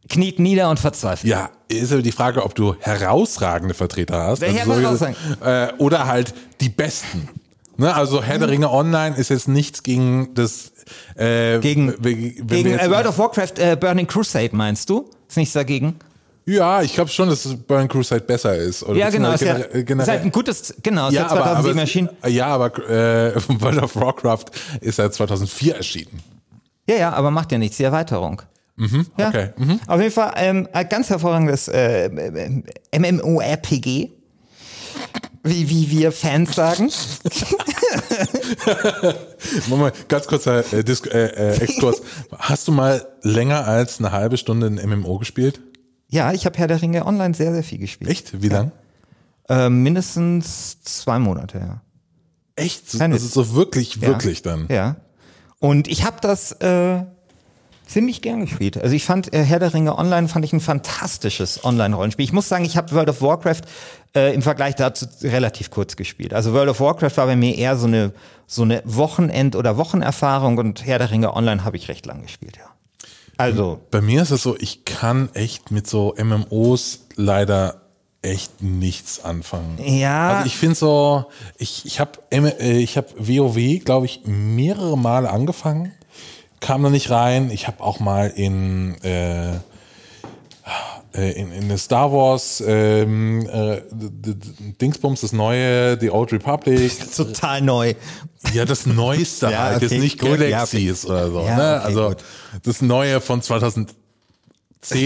Kniet 0.10 0.40
nieder 0.40 0.70
und 0.70 0.80
verzweifelt. 0.80 1.30
Ja, 1.30 1.50
ist 1.70 1.92
aber 1.92 2.02
die 2.02 2.12
Frage, 2.12 2.44
ob 2.44 2.56
du 2.56 2.76
herausragende 2.80 3.74
Vertreter 3.74 4.22
hast. 4.24 4.42
Welche 4.42 4.64
solche- 4.66 4.82
herausragend? 4.82 5.18
äh, 5.44 5.74
oder 5.78 6.06
halt 6.08 6.34
die 6.62 6.70
besten. 6.70 7.30
Ne, 7.84 7.94
also 7.94 8.24
Herr 8.24 8.40
der 8.40 8.48
Ringe 8.48 8.72
Online 8.72 9.14
ist 9.18 9.30
jetzt 9.30 9.50
nichts 9.50 9.84
gegen 9.84 10.34
das 10.36 10.72
äh, 11.18 11.60
Gegen, 11.60 11.94
gegen 12.02 12.80
äh, 12.80 12.90
World 12.90 13.08
of 13.08 13.18
Warcraft 13.18 13.58
äh, 13.58 13.76
Burning 13.76 14.08
Crusade 14.08 14.56
meinst 14.56 14.90
du? 14.90 15.10
Ist 15.28 15.36
nichts 15.36 15.54
dagegen? 15.54 16.00
Ja, 16.46 16.82
ich 16.82 16.94
glaube 16.94 17.10
schon, 17.10 17.28
dass 17.28 17.46
Burn 17.68 17.90
Crusade 17.90 18.24
besser 18.24 18.56
ist. 18.56 18.84
Oder 18.84 19.00
Ja, 19.00 19.10
genau. 19.10 19.34
Ist 19.34 19.42
ja, 19.42 19.56
ist 19.56 20.08
halt 20.08 20.22
ein 20.24 20.32
gutes, 20.32 20.74
genau, 20.82 21.10
ist 21.10 21.16
ja, 21.16 21.24
ja, 21.24 21.28
aber, 21.28 21.42
2007 21.42 21.72
aber, 21.72 21.82
erschienen. 21.82 22.10
ja, 22.28 22.48
aber 22.48 22.90
äh, 22.90 23.36
World 23.62 23.84
of 23.84 23.96
Warcraft 23.98 24.46
ist 24.80 25.00
ja 25.00 25.12
2004 25.12 25.76
erschienen. 25.76 26.22
Ja, 26.90 26.96
ja, 26.96 27.14
aber 27.14 27.32
macht 27.32 27.52
ja 27.52 27.58
nichts, 27.58 27.76
die 27.76 27.84
Erweiterung. 27.84 28.42
ja. 29.18 29.28
okay, 29.28 29.50
mhm. 29.58 29.82
Auf 29.88 30.00
jeden 30.00 30.14
Fall 30.14 30.32
ähm, 30.38 30.70
ein 30.72 30.88
ganz 30.88 31.10
hervorragendes 31.10 31.68
äh, 31.68 32.10
MMORPG. 32.98 34.10
Wie, 35.46 35.70
wie 35.70 35.92
wir 35.92 36.12
Fans 36.14 36.56
sagen. 36.56 36.90
Moment, 39.68 40.10
ganz 40.10 40.28
kurzer 40.28 40.74
äh, 40.74 40.84
Dis 40.84 41.02
äh, 41.02 41.26
äh, 41.26 41.58
Exkurs. 41.62 42.02
Hast 42.38 42.68
du 42.68 42.72
mal 42.72 43.06
länger 43.22 43.68
als 43.68 44.00
eine 44.00 44.12
halbe 44.12 44.38
Stunde 44.38 44.68
ein 44.68 44.76
MMO 44.90 45.18
gespielt? 45.20 45.62
Ja, 46.10 46.32
ich 46.34 46.46
habe 46.46 46.58
Herr 46.58 46.68
der 46.68 46.82
Ringe 46.82 47.06
online 47.06 47.34
sehr, 47.34 47.54
sehr 47.54 47.64
viel 47.64 47.80
gespielt. 47.80 48.12
Echt? 48.12 48.42
Wie 48.42 48.50
lang? 48.50 48.72
Äh, 49.50 49.70
mindestens 49.70 50.82
zwei 50.84 51.20
Monate, 51.20 51.58
ja. 51.60 51.82
Echt? 52.56 52.98
Kein 52.98 53.12
Also 53.12 53.28
so 53.28 53.56
wirklich, 53.56 54.02
wirklich 54.02 54.42
dann. 54.42 54.68
Ja. 54.70 54.98
Und 55.60 55.88
ich 55.88 56.06
habe 56.06 56.18
das 56.22 56.52
äh, 56.54 57.04
ziemlich 57.86 58.22
gern 58.22 58.42
gespielt. 58.42 58.82
Also 58.82 58.96
ich 58.96 59.06
fand 59.06 59.34
äh, 59.34 59.44
Herr 59.44 59.60
der 59.60 59.74
Ringe 59.74 59.98
Online 59.98 60.28
fand 60.28 60.46
ich 60.46 60.54
ein 60.54 60.60
fantastisches 60.60 61.64
Online-Rollenspiel. 61.64 62.24
Ich 62.24 62.34
muss 62.34 62.50
sagen, 62.50 62.66
ich 62.66 62.78
habe 62.78 62.92
World 62.94 63.10
of 63.10 63.22
Warcraft 63.22 63.62
äh, 64.16 64.34
im 64.34 64.42
Vergleich 64.42 64.76
dazu 64.76 65.06
relativ 65.24 65.70
kurz 65.70 65.96
gespielt. 65.96 66.34
Also 66.34 66.54
World 66.54 66.70
of 66.70 66.80
Warcraft 66.80 67.18
war 67.18 67.26
bei 67.26 67.36
mir 67.36 67.58
eher 67.58 67.78
so 67.78 67.88
eine 67.88 68.14
so 68.46 68.62
eine 68.64 68.84
Wochenend- 68.86 69.56
oder 69.56 69.78
Wochenerfahrung 69.78 70.58
und 70.58 70.86
Herr 70.86 71.00
der 71.00 71.12
Ringe 71.12 71.34
Online 71.36 71.64
habe 71.64 71.78
ich 71.78 71.88
recht 71.88 72.06
lang 72.06 72.22
gespielt, 72.22 72.58
ja. 72.58 72.66
Also 73.38 73.80
Bei 73.90 74.02
mir 74.02 74.22
ist 74.22 74.32
es 74.32 74.44
so, 74.44 74.56
ich 74.60 74.86
kann 74.86 75.30
echt 75.34 75.72
mit 75.72 75.88
so 75.88 76.14
MMOs 76.18 77.08
leider 77.16 77.82
echt 78.22 78.62
nichts 78.62 79.24
anfangen. 79.24 79.78
Ja. 79.84 80.36
Also 80.36 80.48
ich 80.48 80.58
finde 80.58 80.76
so, 80.76 81.26
ich, 81.58 81.86
ich 81.86 82.00
habe 82.00 82.20
ich 82.60 82.98
hab 82.98 83.14
WoW, 83.18 83.84
glaube 83.84 84.06
ich, 84.06 84.22
mehrere 84.26 84.98
Male 84.98 85.30
angefangen, 85.30 85.92
kam 86.64 86.82
da 86.82 86.90
nicht 86.90 87.12
rein. 87.12 87.52
Ich 87.52 87.68
habe 87.68 87.84
auch 87.84 88.00
mal 88.00 88.28
in, 88.28 88.96
äh, 89.04 89.52
äh, 91.14 91.32
in, 91.34 91.52
in 91.52 91.64
eine 91.66 91.78
Star 91.78 92.12
Wars 92.12 92.64
ähm, 92.66 93.46
äh, 93.48 93.82
Dingsbums, 94.82 95.22
das 95.22 95.34
neue, 95.34 96.00
The 96.00 96.10
Old 96.10 96.32
Republic. 96.32 96.92
total 97.16 97.62
neu. 97.62 97.94
Ja, 98.54 98.64
das 98.66 98.86
Neueste 98.86 99.48
Ja, 99.52 99.64
halt, 99.64 99.76
okay, 99.84 99.96
jetzt 99.96 100.02
nicht 100.02 100.20
gut, 100.20 100.40
ja, 100.40 100.50
Galaxies 100.50 101.06
oder 101.06 101.30
so. 101.30 101.42
Ja, 101.42 101.58
ne? 101.58 101.76
okay, 101.80 101.86
also 101.86 102.08
gut. 102.10 102.24
das 102.64 102.82
Neue 102.82 103.20
von 103.20 103.42
2010 103.42 103.96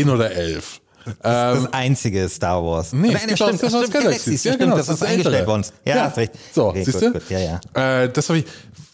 oder 0.10 0.32
11. 0.32 0.80
Das 1.22 1.74
einzige 1.74 2.28
Star 2.30 2.64
Wars. 2.64 2.94
Ähm, 2.94 3.02
Nee, 3.02 3.08
Nein, 3.14 3.18
es 3.18 3.22
das 3.28 3.40
stimmt, 3.40 3.58
Star 3.58 3.70
das 3.70 3.74
Wars 3.74 3.88
stimmt, 3.88 4.04
Galaxies. 4.04 4.44
Galaxies. 4.44 4.44
Ja, 4.44 4.52
Das 4.52 4.60
genau, 4.60 4.78
das 4.78 4.86
das 4.88 4.96
ist 4.96 5.02
ist 5.02 5.08
eingestellt 5.08 5.48
worden. 5.48 5.66
Ja, 5.86 5.96
Ja. 5.96 6.04
hast 6.06 6.18
recht. 6.18 6.32
So, 6.54 6.66
Okay, 6.68 6.84
siehst 6.84 7.00
gut, 7.00 7.08
du? 7.08 7.14
gut, 7.14 7.30
Ja, 7.30 7.40
ja. 7.74 8.04
Äh, 8.04 8.10
das 8.10 8.30
habe 8.30 8.40
ich. 8.40 8.46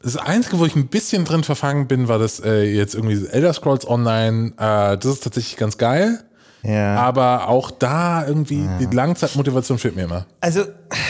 Das 0.03 0.17
Einzige, 0.17 0.59
wo 0.59 0.65
ich 0.65 0.75
ein 0.75 0.87
bisschen 0.87 1.23
drin 1.23 1.45
verfangen 1.45 1.87
bin, 1.87 2.09
war 2.09 2.19
das 2.19 2.41
äh, 2.41 2.63
jetzt 2.63 2.93
irgendwie 2.93 3.25
Elder 3.27 3.53
Scrolls 3.53 3.87
Online. 3.87 4.51
Äh, 4.57 4.97
das 4.97 5.05
ist 5.05 5.23
tatsächlich 5.23 5.55
ganz 5.55 5.77
geil. 5.77 6.19
Ja. 6.61 6.95
Aber 6.97 7.47
auch 7.49 7.71
da 7.71 8.25
irgendwie 8.25 8.67
die 8.79 8.85
Langzeitmotivation 8.93 9.77
fehlt 9.79 9.95
mir 9.97 10.03
immer. 10.03 10.25
Also 10.41 10.63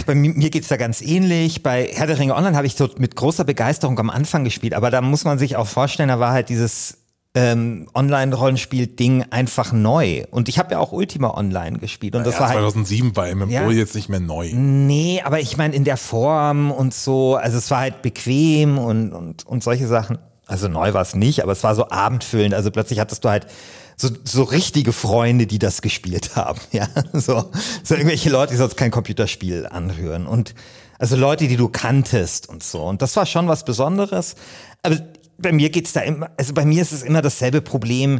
bei 0.08 0.16
mir, 0.16 0.32
mir 0.34 0.50
geht's 0.50 0.68
da 0.68 0.78
ganz 0.78 1.02
ähnlich. 1.02 1.62
Bei 1.64 1.88
Herr 1.94 2.08
der 2.08 2.18
Ringe 2.18 2.36
Online 2.36 2.56
habe 2.58 2.66
ich 2.68 2.76
so 2.76 2.90
mit 2.98 3.16
großer 3.16 3.44
Begeisterung 3.44 3.98
am 4.00 4.10
Anfang 4.10 4.44
gespielt, 4.44 4.74
aber 4.74 4.90
da 4.92 5.02
muss 5.02 5.26
man 5.26 5.38
sich 5.40 5.56
auch 5.56 5.68
vorstellen, 5.68 6.10
da 6.10 6.20
war 6.20 6.32
halt 6.32 6.50
dieses 6.50 6.98
ähm, 7.36 7.88
Online-Rollenspiel-Ding 7.96 9.26
einfach 9.32 9.72
neu. 9.72 10.24
Und 10.30 10.50
ich 10.50 10.60
habe 10.60 10.74
ja 10.74 10.80
auch 10.80 10.92
Ultima 10.92 11.36
Online 11.36 11.80
gespielt 11.80 12.16
und 12.16 12.26
das 12.26 12.36
ja, 12.36 12.42
war 12.42 12.50
halt 12.50 12.60
2007 12.60 13.16
war 13.16 13.34
MMO 13.34 13.48
Ja. 13.50 13.70
jetzt 13.72 13.96
nicht 13.96 14.08
mehr 14.10 14.20
neu. 14.20 14.52
Nee, 14.54 15.22
aber 15.24 15.40
ich 15.40 15.58
meine 15.58 15.76
in 15.76 15.84
der 15.84 15.98
Form 15.98 16.72
und 16.72 16.94
so, 16.94 17.36
also 17.36 17.58
es 17.58 17.72
war 17.72 17.80
halt 17.80 18.02
bequem 18.04 18.78
und, 18.78 19.14
und, 19.14 19.46
und 19.48 19.64
solche 19.64 19.88
Sachen. 19.88 20.20
Also 20.46 20.68
neu 20.68 20.94
war 20.94 21.02
es 21.02 21.16
nicht, 21.16 21.42
aber 21.42 21.54
es 21.54 21.64
war 21.64 21.74
so 21.74 21.90
abendfüllend. 21.90 22.54
Also 22.54 22.70
plötzlich 22.70 23.00
hattest 23.00 23.24
du 23.26 23.30
halt 23.30 23.48
so, 23.96 24.10
so 24.24 24.44
richtige 24.44 24.94
Freunde, 24.94 25.48
die 25.48 25.60
das 25.60 25.82
gespielt 25.82 26.36
haben. 26.36 26.60
Ja, 26.72 26.88
so, 27.14 27.50
so 27.84 27.96
irgendwelche 27.96 28.30
Leute, 28.30 28.54
die 28.54 28.58
sonst 28.58 28.78
kein 28.78 28.92
Computerspiel 28.92 29.66
anrühren. 29.66 30.28
Und 30.28 30.54
also 31.00 31.16
Leute, 31.16 31.48
die 31.48 31.58
du 31.58 31.70
kanntest 31.70 32.48
und 32.48 32.62
so. 32.64 32.84
Und 32.84 33.02
das 33.02 33.16
war 33.16 33.26
schon 33.26 33.48
was 33.48 33.66
Besonderes. 33.66 34.36
Aber 34.84 34.98
bei 35.44 35.52
mir 35.52 35.70
geht's 35.70 35.94
da 35.94 36.02
immer, 36.02 36.32
also 36.38 36.54
bei 36.54 36.66
mir 36.66 36.82
ist 36.82 36.92
es 36.92 37.04
immer 37.04 37.22
dasselbe 37.22 37.62
Problem 37.62 38.20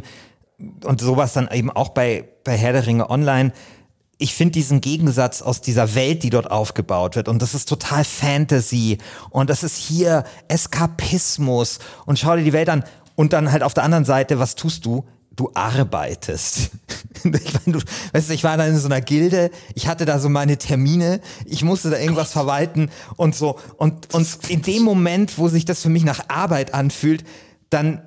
und 0.84 1.00
sowas 1.00 1.32
dann 1.32 1.48
eben 1.50 1.70
auch 1.70 1.88
bei, 1.88 2.28
bei 2.44 2.56
Herr 2.56 2.72
der 2.72 2.86
Ringe 2.86 3.10
Online. 3.10 3.52
Ich 4.18 4.34
finde 4.34 4.52
diesen 4.52 4.80
Gegensatz 4.80 5.42
aus 5.42 5.60
dieser 5.60 5.96
Welt, 5.96 6.22
die 6.22 6.30
dort 6.30 6.48
aufgebaut 6.48 7.16
wird, 7.16 7.28
und 7.28 7.42
das 7.42 7.54
ist 7.54 7.68
total 7.68 8.04
Fantasy, 8.04 8.98
und 9.30 9.50
das 9.50 9.64
ist 9.64 9.76
hier 9.76 10.22
Eskapismus, 10.46 11.80
und 12.06 12.20
schau 12.20 12.36
dir 12.36 12.44
die 12.44 12.52
Welt 12.52 12.68
an, 12.68 12.84
und 13.16 13.32
dann 13.32 13.50
halt 13.50 13.64
auf 13.64 13.74
der 13.74 13.82
anderen 13.82 14.04
Seite, 14.04 14.38
was 14.38 14.54
tust 14.54 14.86
du? 14.86 15.04
Du 15.36 15.50
arbeitest. 15.54 16.70
ich, 17.24 17.54
mein, 17.54 17.72
du, 17.74 17.80
weißt 18.12 18.28
du, 18.28 18.34
ich 18.34 18.44
war 18.44 18.56
da 18.56 18.66
in 18.66 18.78
so 18.78 18.86
einer 18.86 19.00
Gilde, 19.00 19.50
ich 19.74 19.88
hatte 19.88 20.04
da 20.04 20.18
so 20.18 20.28
meine 20.28 20.58
Termine, 20.58 21.20
ich 21.44 21.64
musste 21.64 21.90
da 21.90 21.98
irgendwas 21.98 22.32
verwalten 22.32 22.90
und 23.16 23.34
so. 23.34 23.58
Und, 23.76 24.14
und 24.14 24.28
in 24.48 24.62
dem 24.62 24.82
Moment, 24.82 25.38
wo 25.38 25.48
sich 25.48 25.64
das 25.64 25.82
für 25.82 25.88
mich 25.88 26.04
nach 26.04 26.28
Arbeit 26.28 26.74
anfühlt, 26.74 27.24
dann 27.70 28.02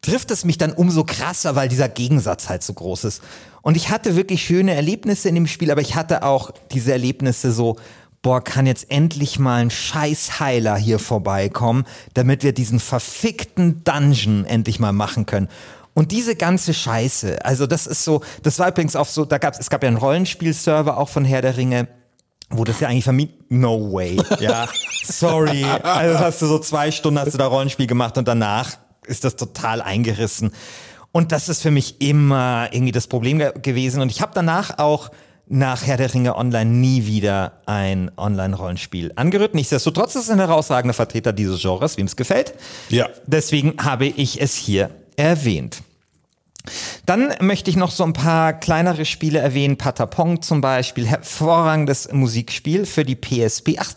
trifft 0.00 0.30
es 0.30 0.44
mich 0.44 0.56
dann 0.56 0.72
umso 0.72 1.04
krasser, 1.04 1.56
weil 1.56 1.68
dieser 1.68 1.88
Gegensatz 1.88 2.48
halt 2.48 2.62
so 2.62 2.72
groß 2.72 3.04
ist. 3.04 3.22
Und 3.60 3.76
ich 3.76 3.90
hatte 3.90 4.14
wirklich 4.14 4.44
schöne 4.44 4.74
Erlebnisse 4.74 5.28
in 5.28 5.34
dem 5.34 5.48
Spiel, 5.48 5.70
aber 5.72 5.80
ich 5.80 5.96
hatte 5.96 6.22
auch 6.22 6.52
diese 6.70 6.92
Erlebnisse 6.92 7.50
so, 7.50 7.76
boah, 8.22 8.42
kann 8.42 8.66
jetzt 8.66 8.90
endlich 8.90 9.38
mal 9.38 9.62
ein 9.62 9.70
Scheißheiler 9.70 10.76
hier 10.76 10.98
vorbeikommen, 10.98 11.84
damit 12.14 12.42
wir 12.44 12.52
diesen 12.52 12.80
verfickten 12.80 13.82
Dungeon 13.84 14.44
endlich 14.44 14.78
mal 14.78 14.92
machen 14.92 15.26
können. 15.26 15.48
Und 15.96 16.12
diese 16.12 16.36
ganze 16.36 16.74
Scheiße, 16.74 17.42
also 17.42 17.66
das 17.66 17.86
ist 17.86 18.04
so, 18.04 18.20
das 18.42 18.58
war 18.58 18.68
übrigens 18.68 18.94
auch 18.96 19.06
so, 19.06 19.24
da 19.24 19.38
gab's, 19.38 19.58
es 19.58 19.70
gab 19.70 19.82
ja 19.82 19.88
einen 19.88 19.96
Rollenspielserver 19.96 20.98
auch 20.98 21.08
von 21.08 21.24
Herr 21.24 21.40
der 21.40 21.56
Ringe, 21.56 21.88
wo 22.50 22.64
das 22.64 22.80
ja 22.80 22.88
eigentlich 22.88 23.04
vermietet. 23.04 23.50
No 23.50 23.94
way. 23.94 24.18
Ja, 24.38 24.68
sorry. 25.04 25.64
Also 25.64 26.18
hast 26.18 26.42
du 26.42 26.46
so 26.48 26.58
zwei 26.58 26.90
Stunden 26.90 27.18
hast 27.18 27.32
du 27.32 27.38
da 27.38 27.46
Rollenspiel 27.46 27.86
gemacht 27.86 28.18
und 28.18 28.28
danach 28.28 28.76
ist 29.06 29.24
das 29.24 29.36
total 29.36 29.80
eingerissen. 29.80 30.52
Und 31.12 31.32
das 31.32 31.48
ist 31.48 31.62
für 31.62 31.70
mich 31.70 31.98
immer 32.02 32.68
irgendwie 32.72 32.92
das 32.92 33.06
Problem 33.06 33.38
ge 33.38 33.52
gewesen. 33.62 34.02
Und 34.02 34.10
ich 34.10 34.20
habe 34.20 34.32
danach 34.34 34.78
auch 34.78 35.10
nach 35.46 35.86
Herr 35.86 35.96
der 35.96 36.12
Ringe 36.12 36.36
Online 36.36 36.70
nie 36.70 37.06
wieder 37.06 37.62
ein 37.64 38.10
Online-Rollenspiel 38.18 39.12
angerührt. 39.16 39.54
Nichtsdestotrotz 39.54 40.14
ist 40.14 40.24
es 40.24 40.30
ein 40.30 40.40
herausragender 40.40 40.92
Vertreter 40.92 41.32
dieses 41.32 41.62
Genres, 41.62 41.96
wem 41.96 42.04
es 42.04 42.16
gefällt. 42.16 42.52
Ja. 42.90 43.08
Deswegen 43.26 43.76
habe 43.82 44.04
ich 44.04 44.42
es 44.42 44.54
hier 44.54 44.90
erwähnt. 45.16 45.82
Dann 47.04 47.32
möchte 47.40 47.70
ich 47.70 47.76
noch 47.76 47.92
so 47.92 48.02
ein 48.04 48.12
paar 48.12 48.52
kleinere 48.52 49.04
Spiele 49.04 49.38
erwähnen. 49.38 49.76
Patapong 49.78 50.42
zum 50.42 50.60
Beispiel, 50.60 51.06
hervorragendes 51.06 52.12
Musikspiel 52.12 52.86
für 52.86 53.04
die 53.04 53.14
PSP. 53.14 53.76
Ach, 53.78 53.92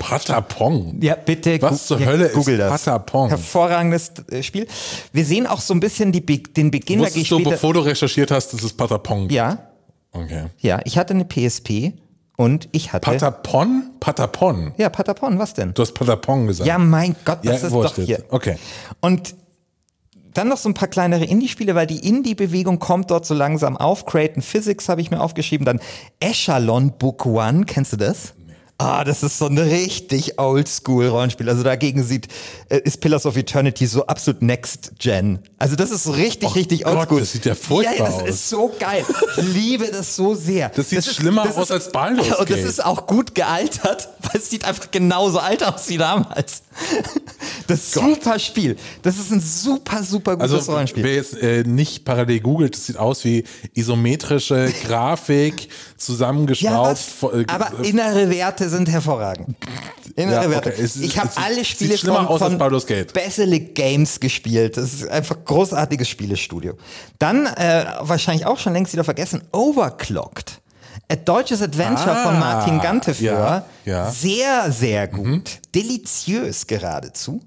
Patapong. 0.00 0.98
ja, 1.02 1.14
bitte. 1.14 1.60
Was 1.62 1.86
zur 1.86 2.00
ja, 2.00 2.06
Hölle 2.06 2.26
ist 2.26 2.34
Google 2.34 2.56
das. 2.56 2.82
Patapong? 2.84 3.28
Hervorragendes 3.28 4.12
äh, 4.30 4.42
Spiel. 4.42 4.66
Wir 5.12 5.24
sehen 5.24 5.46
auch 5.46 5.60
so 5.60 5.74
ein 5.74 5.80
bisschen 5.80 6.10
die, 6.10 6.24
den 6.24 6.70
Beginn 6.70 6.98
der 7.00 7.08
Wusstest 7.08 7.30
du, 7.30 7.44
bevor 7.44 7.74
du 7.74 7.80
recherchiert 7.80 8.30
hast, 8.30 8.52
dass 8.52 8.62
es 8.62 8.72
Patapong 8.72 9.28
Ja, 9.30 9.58
Okay. 10.12 10.46
ja, 10.60 10.80
ich 10.84 10.96
hatte 10.96 11.12
eine 11.12 11.26
PSP 11.26 11.92
und 12.36 12.68
ich 12.72 12.92
hatte. 12.94 13.04
Patapon? 13.04 13.90
Patapon. 14.00 14.72
ja, 14.78 14.88
Patapon, 14.88 15.38
was 15.38 15.52
denn? 15.54 15.74
Du 15.74 15.82
hast 15.82 15.92
Patapong 15.92 16.46
gesagt. 16.46 16.66
Ja, 16.66 16.78
mein 16.78 17.14
Gott, 17.26 17.40
das 17.44 17.60
Ja, 17.60 17.68
ist 17.68 17.74
doch 17.74 17.94
hier. 17.96 18.24
Okay. 18.30 18.56
Und 19.00 19.34
dann 20.38 20.48
noch 20.48 20.56
so 20.56 20.68
ein 20.68 20.74
paar 20.74 20.88
kleinere 20.88 21.24
Indie-Spiele, 21.24 21.74
weil 21.74 21.88
die 21.88 22.06
Indie-Bewegung 22.06 22.78
kommt 22.78 23.10
dort 23.10 23.26
so 23.26 23.34
langsam 23.34 23.76
auf. 23.76 24.06
Creighton 24.06 24.40
Physics 24.40 24.88
habe 24.88 25.00
ich 25.00 25.10
mir 25.10 25.20
aufgeschrieben. 25.20 25.64
Dann 25.64 25.80
Echelon 26.20 26.92
Book 26.96 27.26
One, 27.26 27.64
kennst 27.64 27.92
du 27.92 27.96
das? 27.96 28.34
Ah, 28.80 29.02
das 29.02 29.24
ist 29.24 29.38
so 29.38 29.46
ein 29.46 29.58
richtig 29.58 30.38
Oldschool-Rollenspiel. 30.38 31.48
Also 31.48 31.64
dagegen 31.64 32.04
sieht, 32.04 32.28
äh, 32.68 32.78
ist 32.78 33.00
Pillars 33.00 33.26
of 33.26 33.36
Eternity 33.36 33.86
so 33.86 34.06
absolut 34.06 34.40
Next 34.40 34.92
Gen. 35.00 35.40
Also 35.58 35.74
das 35.74 35.90
ist 35.90 36.04
so 36.04 36.12
richtig, 36.12 36.48
Oh 36.50 36.52
richtig 36.52 36.84
Gott, 36.84 36.94
Oldschool. 36.96 37.18
das 37.20 37.32
sieht 37.32 37.44
ja 37.44 37.56
furchtbar 37.56 37.94
ja, 37.96 38.04
das 38.04 38.22
aus. 38.22 38.28
ist 38.28 38.48
so 38.48 38.72
geil. 38.78 39.04
Ich 39.36 39.42
liebe 39.52 39.88
das 39.90 40.14
so 40.14 40.36
sehr. 40.36 40.68
Das 40.68 40.90
sieht 40.90 41.04
schlimmer 41.04 41.42
aus 41.56 41.72
als 41.72 41.90
Baldur's 41.90 42.28
Und 42.28 42.48
das 42.50 42.56
Gate. 42.56 42.66
ist 42.66 42.84
auch 42.84 43.08
gut 43.08 43.34
gealtert, 43.34 44.10
weil 44.22 44.40
es 44.40 44.48
sieht 44.48 44.64
einfach 44.64 44.92
genauso 44.92 45.40
alt 45.40 45.64
aus 45.64 45.88
wie 45.88 45.98
damals. 45.98 46.62
Das 47.66 47.80
ist 47.80 47.94
super 47.94 48.38
Spiel. 48.38 48.76
Das 49.02 49.18
ist 49.18 49.32
ein 49.32 49.40
super, 49.40 50.04
super 50.04 50.36
gutes 50.36 50.52
Also, 50.52 50.70
Rollenspiel. 50.72 51.02
wer 51.02 51.14
jetzt 51.16 51.36
äh, 51.36 51.64
nicht 51.64 52.04
parallel 52.04 52.38
googelt, 52.38 52.74
das 52.76 52.86
sieht 52.86 52.96
aus 52.96 53.24
wie 53.24 53.42
isometrische 53.74 54.72
Grafik, 54.86 55.68
zusammengeschraubt. 55.96 56.98
was? 57.20 57.32
äh, 57.32 57.44
aber 57.48 57.84
innere 57.84 58.30
Werte 58.30 58.67
sind 58.68 58.88
hervorragend. 58.88 59.56
Innere 60.16 60.44
Ja, 60.44 60.50
Werte. 60.50 60.70
okay. 60.70 60.82
Es 60.82 60.96
ich 60.96 61.18
habe 61.18 61.30
alle 61.36 61.64
Spiele 61.64 61.96
von, 61.98 62.26
aus 62.26 62.38
von. 62.40 62.58
Basilic 63.12 63.74
Games 63.74 64.20
gespielt. 64.20 64.76
Das 64.76 64.92
ist 64.94 65.08
einfach 65.08 65.36
großartiges 65.44 66.08
Spielestudio. 66.08 66.74
Dann 67.18 67.46
äh, 67.46 67.86
wahrscheinlich 68.00 68.46
auch 68.46 68.58
schon 68.58 68.72
längst 68.72 68.92
wieder 68.92 69.04
vergessen, 69.04 69.42
Overclocked. 69.52 70.60
Ein 71.10 71.24
deutsches 71.24 71.62
Adventure 71.62 72.10
Ah, 72.12 72.22
von 72.22 72.38
Martin 72.38 72.80
Ganteführer. 72.80 73.64
ja, 73.86 73.92
ja. 74.04 74.10
Sehr, 74.10 74.70
sehr 74.70 75.08
gut. 75.08 75.60
Deliziös 75.74 76.66
geradezu. 76.66 77.40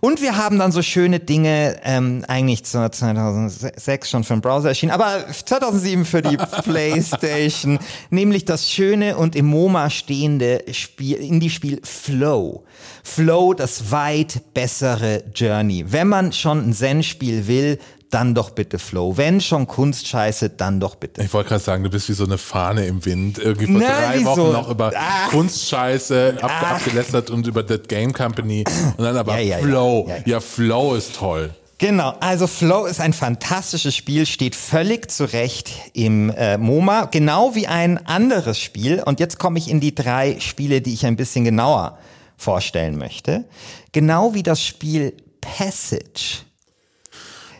Und 0.00 0.20
wir 0.20 0.36
haben 0.36 0.58
dann 0.58 0.72
so 0.72 0.82
schöne 0.82 1.20
Dinge, 1.20 1.76
ähm, 1.84 2.24
eigentlich 2.26 2.64
zu 2.64 2.90
2006 2.90 4.10
schon 4.10 4.24
für 4.24 4.34
den 4.34 4.40
Browser 4.40 4.70
erschienen, 4.70 4.90
aber 4.90 5.26
2007 5.32 6.04
für 6.04 6.22
die 6.22 6.36
Playstation, 6.64 7.78
nämlich 8.10 8.44
das 8.46 8.68
schöne 8.68 9.16
und 9.16 9.36
im 9.36 9.46
MoMA 9.46 9.90
stehende 9.90 10.64
Spiel, 10.72 11.16
Indie-Spiel 11.18 11.80
Flow. 11.84 12.64
Flow, 13.04 13.54
das 13.54 13.92
weit 13.92 14.42
bessere 14.54 15.22
Journey. 15.34 15.84
Wenn 15.86 16.08
man 16.08 16.32
schon 16.32 16.68
ein 16.68 16.72
Zen-Spiel 16.72 17.46
will, 17.46 17.78
dann 18.14 18.34
doch 18.34 18.50
bitte 18.50 18.78
Flow. 18.78 19.16
Wenn 19.16 19.40
schon 19.40 19.66
Kunstscheiße, 19.66 20.50
dann 20.50 20.78
doch 20.80 20.94
bitte. 20.94 21.22
Ich 21.22 21.32
wollte 21.34 21.48
gerade 21.50 21.62
sagen, 21.62 21.82
du 21.84 21.90
bist 21.90 22.08
wie 22.08 22.12
so 22.14 22.24
eine 22.24 22.38
Fahne 22.38 22.86
im 22.86 23.04
Wind. 23.04 23.38
Irgendwie 23.38 23.66
vor 23.66 23.80
Na, 23.80 23.88
drei 23.88 24.18
wieso? 24.18 24.26
Wochen 24.36 24.52
noch 24.52 24.70
über 24.70 24.92
Ah. 24.96 25.28
Kunstscheiße 25.30 26.36
ab, 26.40 26.50
Ach. 26.54 26.70
abgelästert 26.76 27.30
und 27.30 27.46
über 27.46 27.66
That 27.66 27.88
Game 27.88 28.12
Company. 28.12 28.64
Und 28.96 29.04
dann 29.04 29.16
aber 29.16 29.38
Ja, 29.40 29.58
ja. 29.58 29.64
Flow. 29.64 30.06
Ja, 30.08 30.16
Ja. 30.24 30.40
Flow 30.40 30.94
ist 30.94 31.16
toll. 31.16 31.52
Genau, 31.78 32.14
also 32.20 32.46
Flow 32.46 32.86
ist 32.86 33.00
ein 33.00 33.12
fantastisches 33.12 33.96
Spiel, 33.96 34.26
steht 34.26 34.54
völlig 34.54 35.10
zurecht 35.10 35.70
im 35.92 36.30
äh, 36.30 36.56
MoMA, 36.56 37.06
genau 37.06 37.54
wie 37.56 37.66
ein 37.66 37.98
anderes 38.06 38.60
Spiel. 38.60 39.02
Und 39.04 39.18
jetzt 39.18 39.40
komme 39.40 39.58
ich 39.58 39.68
in 39.68 39.80
die 39.80 39.92
drei 39.94 40.36
Spiele, 40.38 40.80
die 40.80 40.94
ich 40.94 41.04
ein 41.04 41.16
bisschen 41.16 41.44
genauer 41.44 41.98
vorstellen 42.36 42.96
möchte. 42.96 43.44
Genau 43.92 44.34
wie 44.34 44.44
das 44.44 44.62
Spiel 44.64 45.14
Passage. 45.40 46.44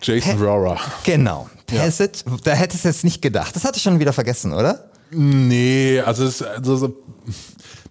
Jason 0.04 0.38
Rora. 0.38 0.78
Genau, 1.04 1.48
Passage, 1.66 2.24
da 2.44 2.52
hättest 2.52 2.84
du 2.84 2.88
jetzt 2.88 3.04
nicht 3.04 3.22
gedacht. 3.22 3.56
Das 3.56 3.64
hatte 3.64 3.78
ich 3.78 3.82
schon 3.82 3.98
wieder 3.98 4.12
vergessen, 4.12 4.52
oder? 4.52 4.90
Nee, 5.10 6.00
also, 6.00 6.24
es, 6.24 6.42
also 6.42 6.76
so, 6.76 6.96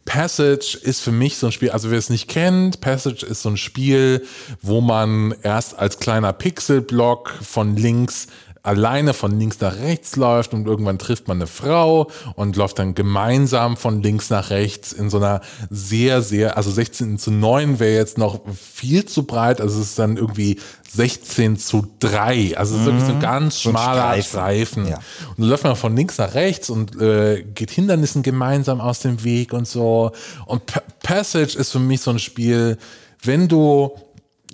Passage 0.05 0.77
ist 0.81 0.99
für 0.99 1.11
mich 1.11 1.37
so 1.37 1.47
ein 1.47 1.51
Spiel, 1.51 1.71
also 1.71 1.89
wer 1.89 1.97
es 1.97 2.09
nicht 2.09 2.27
kennt, 2.27 2.81
Passage 2.81 3.25
ist 3.25 3.41
so 3.41 3.49
ein 3.49 3.57
Spiel, 3.57 4.25
wo 4.61 4.81
man 4.81 5.33
erst 5.43 5.79
als 5.79 5.99
kleiner 5.99 6.33
Pixelblock 6.33 7.33
von 7.41 7.75
links 7.75 8.27
alleine 8.63 9.13
von 9.13 9.37
links 9.37 9.59
nach 9.59 9.75
rechts 9.77 10.15
läuft 10.15 10.53
und 10.53 10.65
irgendwann 10.67 10.97
trifft 10.97 11.27
man 11.27 11.37
eine 11.37 11.47
Frau 11.47 12.09
und 12.35 12.55
läuft 12.55 12.79
dann 12.79 12.95
gemeinsam 12.95 13.75
von 13.75 14.01
links 14.01 14.29
nach 14.29 14.49
rechts 14.51 14.93
in 14.93 15.09
so 15.09 15.17
einer 15.17 15.41
sehr, 15.69 16.21
sehr, 16.21 16.55
also 16.55 16.71
16 16.71 17.17
zu 17.19 17.29
9 17.29 17.79
wäre 17.81 17.93
jetzt 17.93 18.17
noch 18.17 18.39
viel 18.55 19.03
zu 19.05 19.23
breit, 19.25 19.59
also 19.59 19.81
es 19.81 19.87
ist 19.89 19.99
dann 19.99 20.15
irgendwie 20.15 20.59
16 20.89 21.57
zu 21.57 21.87
3, 21.99 22.57
also 22.57 22.75
es 22.75 22.81
ist 22.81 22.85
wirklich 22.85 23.05
so 23.05 23.11
ein 23.13 23.19
ganz 23.19 23.65
Mhm. 23.65 23.71
ein 23.71 23.73
schmaler 23.73 24.01
Streifen. 24.21 24.29
Streifen. 24.29 24.87
Ja. 24.87 24.95
Und 25.29 25.39
dann 25.39 25.49
läuft 25.49 25.63
man 25.65 25.75
von 25.75 25.95
links 25.97 26.17
nach 26.17 26.33
rechts 26.33 26.69
und 26.69 27.01
äh, 27.01 27.43
geht 27.43 27.71
Hindernissen 27.71 28.23
gemeinsam 28.23 28.79
aus 28.79 28.99
dem 28.99 29.23
Weg 29.25 29.51
und 29.51 29.67
so. 29.67 30.11
Und 30.45 30.65
Pa- 30.67 30.83
Passage 31.01 31.57
ist 31.57 31.71
für 31.71 31.79
mich 31.79 31.99
so 31.99 32.11
ein 32.11 32.19
Spiel, 32.19 32.77
wenn 33.23 33.49
du, 33.49 33.91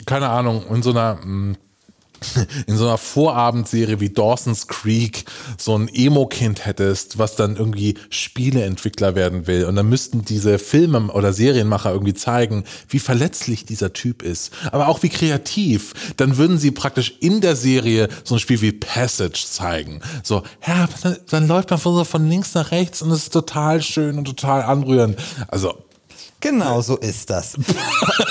keine 0.08 0.30
Ahnung, 0.30 0.64
in 0.74 0.82
so 0.82 0.90
einer 0.92 1.20
mh, 1.24 1.56
in 2.68 2.78
so 2.78 2.88
einer 2.88 2.98
Vorabendserie 2.98 4.00
wie 4.00 4.10
Dawson's 4.10 4.68
Creek 4.68 5.26
so 5.58 5.78
ein 5.78 5.88
Emo-Kind 5.88 6.66
hättest, 6.66 7.18
was 7.18 7.36
dann 7.36 7.56
irgendwie 7.56 7.96
Spieleentwickler 8.10 9.16
werden 9.16 9.48
will. 9.48 9.66
Und 9.66 9.76
dann 9.76 9.90
müssten 9.90 10.26
diese 10.26 10.60
Filme 10.60 11.12
oder 11.12 11.34
Serienmacher 11.34 11.92
irgendwie 11.92 12.14
zeigen, 12.14 12.64
wie 12.88 13.00
verletzlich 13.00 13.66
dieser 13.66 13.94
Typ 13.94 14.22
ist, 14.22 14.52
aber 14.72 14.88
auch 14.88 15.04
wie 15.04 15.10
kreativ. 15.10 15.94
Dann 16.18 16.38
würden 16.38 16.58
sie 16.58 16.72
praktisch 16.72 17.16
in 17.20 17.42
der 17.42 17.56
Serie 17.56 18.10
so 18.24 18.36
ein 18.36 18.40
Spiel 18.40 18.62
wie 18.62 18.72
Passage 18.72 19.46
zeigen. 19.48 20.02
So, 20.24 20.44
ja, 20.68 20.88
dann, 21.02 21.18
dann 21.30 21.48
läuft 21.48 21.70
man 21.70 21.80
von, 21.80 21.96
so 21.96 22.04
von 22.04 22.30
links 22.30 22.54
nach 22.54 22.72
rechts 22.72 23.02
und 23.02 23.12
es 23.12 23.24
ist 23.24 23.34
total 23.34 23.82
schön 23.82 24.18
und 24.18 24.26
total 24.26 24.64
anrührend. 24.64 25.18
Also, 25.48 25.78
Genau 26.42 26.82
so 26.82 26.96
ist 26.98 27.30
das. 27.30 27.58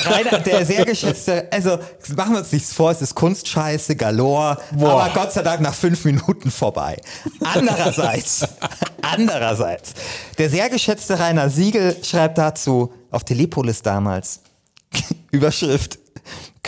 Rainer, 0.05 0.39
der 0.41 0.65
sehr 0.65 0.85
geschätzte, 0.85 1.47
also 1.53 1.79
machen 2.17 2.33
wir 2.33 2.39
uns 2.39 2.53
nichts 2.53 2.73
vor, 2.73 2.91
es 2.91 3.03
ist 3.03 3.15
Kunstscheiße, 3.15 3.97
Galore, 3.97 4.57
Boah. 4.73 5.03
aber 5.03 5.15
Gott 5.15 5.33
sei 5.33 5.43
Dank 5.43 5.61
nach 5.61 5.75
fünf 5.75 6.05
Minuten 6.05 6.51
vorbei. 6.51 6.97
Andererseits, 7.45 8.47
andererseits, 9.03 9.93
der 10.39 10.49
sehr 10.49 10.71
geschätzte 10.71 11.19
Rainer 11.19 11.51
Siegel 11.51 11.97
schreibt 12.03 12.39
dazu 12.39 12.93
auf 13.11 13.25
Telepolis 13.25 13.83
damals, 13.83 14.41
Überschrift, 15.31 15.99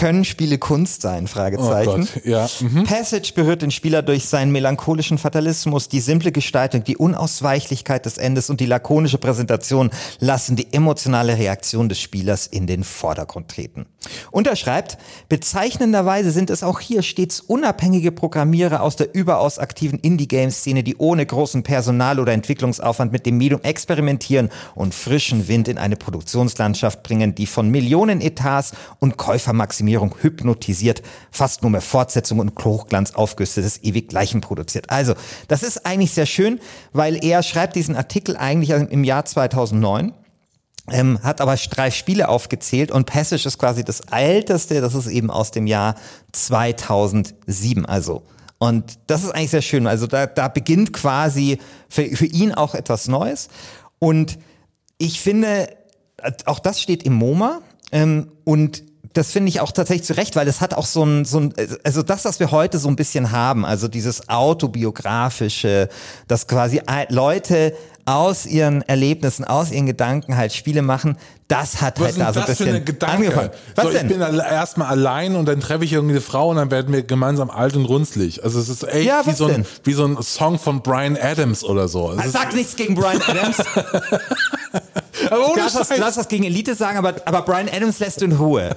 können 0.01 0.25
Spiele 0.25 0.57
Kunst 0.57 1.03
sein? 1.03 1.27
Fragezeichen. 1.27 2.09
Oh 2.17 2.29
ja, 2.29 2.49
mhm. 2.61 2.85
Passage 2.85 3.33
berührt 3.35 3.61
den 3.61 3.71
Spieler 3.71 4.01
durch 4.01 4.25
seinen 4.25 4.51
melancholischen 4.51 5.19
Fatalismus, 5.19 5.91
die 5.91 6.01
simple 6.01 6.33
Gestaltung, 6.33 6.85
die 6.85 6.97
Unausweichlichkeit 6.97 8.07
des 8.07 8.17
Endes 8.17 8.49
und 8.49 8.61
die 8.61 8.67
lakonische 8.67 9.19
Präsentation 9.19 9.91
lassen 10.19 10.57
die 10.57 10.73
emotionale 10.73 11.37
Reaktion 11.37 11.91
des 11.91 12.01
Spielers 12.01 12.47
in 12.47 12.67
den 12.67 12.83
Vordergrund 12.83 13.49
treten. 13.49 13.85
Und 14.31 14.47
er 14.47 14.57
schreibt, 14.57 14.97
bezeichnenderweise 15.29 16.31
sind 16.31 16.49
es 16.49 16.63
auch 16.63 16.81
hier 16.81 17.03
stets 17.03 17.41
unabhängige 17.41 18.11
Programmierer 18.11 18.81
aus 18.81 18.97
der 18.97 19.15
überaus 19.15 19.59
aktiven 19.59 19.99
Indie-Game-Szene, 19.99 20.83
die 20.83 20.97
ohne 20.97 21.27
großen 21.27 21.63
Personal- 21.63 22.21
oder 22.21 22.33
Entwicklungsaufwand 22.33 23.13
mit 23.13 23.27
dem 23.27 23.37
Medium 23.37 23.61
experimentieren 23.63 24.49
und 24.75 24.95
frischen 24.95 25.47
Wind 25.49 25.69
in 25.69 25.77
eine 25.77 25.97
Produktionslandschaft 25.97 27.03
bringen, 27.03 27.35
die 27.35 27.47
von 27.47 27.69
Millionen 27.69 28.23
Etats 28.23 28.73
und 28.99 29.19
Käufermaximierung 29.19 29.90
hypnotisiert, 29.99 31.03
fast 31.31 31.63
nur 31.63 31.71
mehr 31.71 31.81
Fortsetzung 31.81 32.39
und 32.39 32.53
Hochglanzaufgüsse 32.63 33.63
des 33.63 33.83
ewig 33.83 34.09
Gleichen 34.09 34.41
produziert. 34.41 34.91
Also, 34.91 35.15
das 35.49 35.63
ist 35.63 35.87
eigentlich 35.87 36.13
sehr 36.13 36.27
schön, 36.27 36.61
weil 36.93 37.25
er 37.25 37.43
schreibt 37.43 37.77
diesen 37.77 37.97
Artikel 37.97 38.37
eigentlich 38.37 38.71
im 38.71 39.05
Jahr 39.05 39.25
2009 39.25 40.13
ähm, 40.91 41.23
hat 41.23 41.41
aber 41.41 41.55
drei 41.55 41.91
Spiele 41.91 42.29
aufgezählt 42.29 42.91
und 42.91 43.07
Passage 43.07 43.47
ist 43.47 43.59
quasi 43.59 43.85
das 43.85 44.01
älteste, 44.11 44.81
das 44.81 44.95
ist 44.95 45.07
eben 45.07 45.31
aus 45.31 45.51
dem 45.51 45.67
Jahr 45.67 45.95
2007, 46.33 47.87
also. 47.87 48.23
Und 48.59 48.99
das 49.07 49.25
ist 49.25 49.31
eigentlich 49.31 49.51
sehr 49.51 49.63
schön. 49.63 49.87
Also 49.87 50.07
da, 50.07 50.27
da 50.27 50.49
beginnt 50.49 50.93
quasi 50.93 51.59
für, 51.89 52.05
für 52.05 52.27
ihn 52.27 52.53
auch 52.53 52.75
etwas 52.75 53.09
Neues. 53.09 53.49
Und 53.99 54.39
ich 54.99 55.21
finde, 55.21 55.75
auch 56.45 56.59
das 56.59 56.83
steht 56.83 57.05
im 57.05 57.15
MoMA 57.15 57.61
ähm, 57.91 58.33
und 58.45 58.83
das 59.13 59.33
finde 59.33 59.49
ich 59.49 59.61
auch 59.61 59.73
tatsächlich 59.73 60.07
zu 60.07 60.17
Recht, 60.17 60.37
weil 60.37 60.47
es 60.47 60.61
hat 60.61 60.75
auch 60.75 60.87
so 60.87 61.05
ein, 61.05 61.25
so 61.25 61.41
ein, 61.41 61.55
also 61.83 62.03
das, 62.03 62.25
was 62.25 62.39
wir 62.39 62.51
heute 62.51 62.79
so 62.79 62.89
ein 62.89 62.97
bisschen 62.97 63.33
haben, 63.33 63.65
also 63.65 63.89
dieses 63.89 64.29
autobiografische, 64.29 65.89
dass 66.29 66.47
quasi 66.47 66.81
Leute 67.09 67.75
aus 68.05 68.47
ihren 68.47 68.83
Erlebnissen, 68.83 69.45
aus 69.45 69.71
ihren 69.71 69.87
Gedanken 69.87 70.37
halt 70.37 70.53
Spiele 70.53 70.83
machen, 70.83 71.17
das 71.49 71.81
hat 71.81 71.99
Was 71.99 72.19
halt 72.19 72.21
da 72.21 72.33
so 72.33 72.41
ein 72.41 72.47
bisschen 72.47 72.69
eine 72.69 72.83
Gedanke? 72.83 73.17
angefangen. 73.17 73.51
Was 73.75 73.85
so, 73.85 73.91
denn? 73.91 74.07
ich 74.11 74.17
bin 74.17 74.21
erstmal 74.21 74.89
allein 74.89 75.37
und 75.37 75.47
dann 75.47 75.61
treffe 75.61 75.85
ich 75.85 75.93
irgendwie 75.93 76.15
eine 76.15 76.21
Frau 76.21 76.49
und 76.51 76.57
dann 76.57 76.71
werden 76.71 76.93
wir 76.93 77.03
gemeinsam 77.03 77.51
alt 77.51 77.77
und 77.77 77.85
runzlig. 77.85 78.45
Also 78.45 78.61
es 78.61 78.69
ist 78.69 78.85
echt 78.85 79.07
Ja, 79.07 79.27
wie, 79.27 79.33
so 79.33 79.47
ein, 79.47 79.67
wie 79.85 79.93
so 79.93 80.07
ein 80.07 80.23
Song 80.23 80.59
von 80.59 80.83
Brian 80.83 81.17
Adams 81.21 81.65
oder 81.65 81.89
so. 81.89 82.13
Es 82.13 82.27
ist, 82.27 82.33
Sag 82.33 82.55
nichts 82.55 82.77
gegen 82.77 82.95
Brian 82.95 83.21
Adams. 83.23 83.59
aber 85.31 85.37
Du 85.37 85.45
ohne 85.53 85.57
darfst 85.57 85.77
was, 85.77 85.89
darfst 85.89 86.19
was 86.19 86.29
gegen 86.29 86.45
Elite 86.45 86.75
sagen, 86.75 86.99
aber, 86.99 87.15
aber 87.25 87.43
Brian 87.43 87.69
Adams 87.69 87.99
lässt 87.99 88.21
du 88.21 88.27
in 88.27 88.33
Ruhe. 88.33 88.77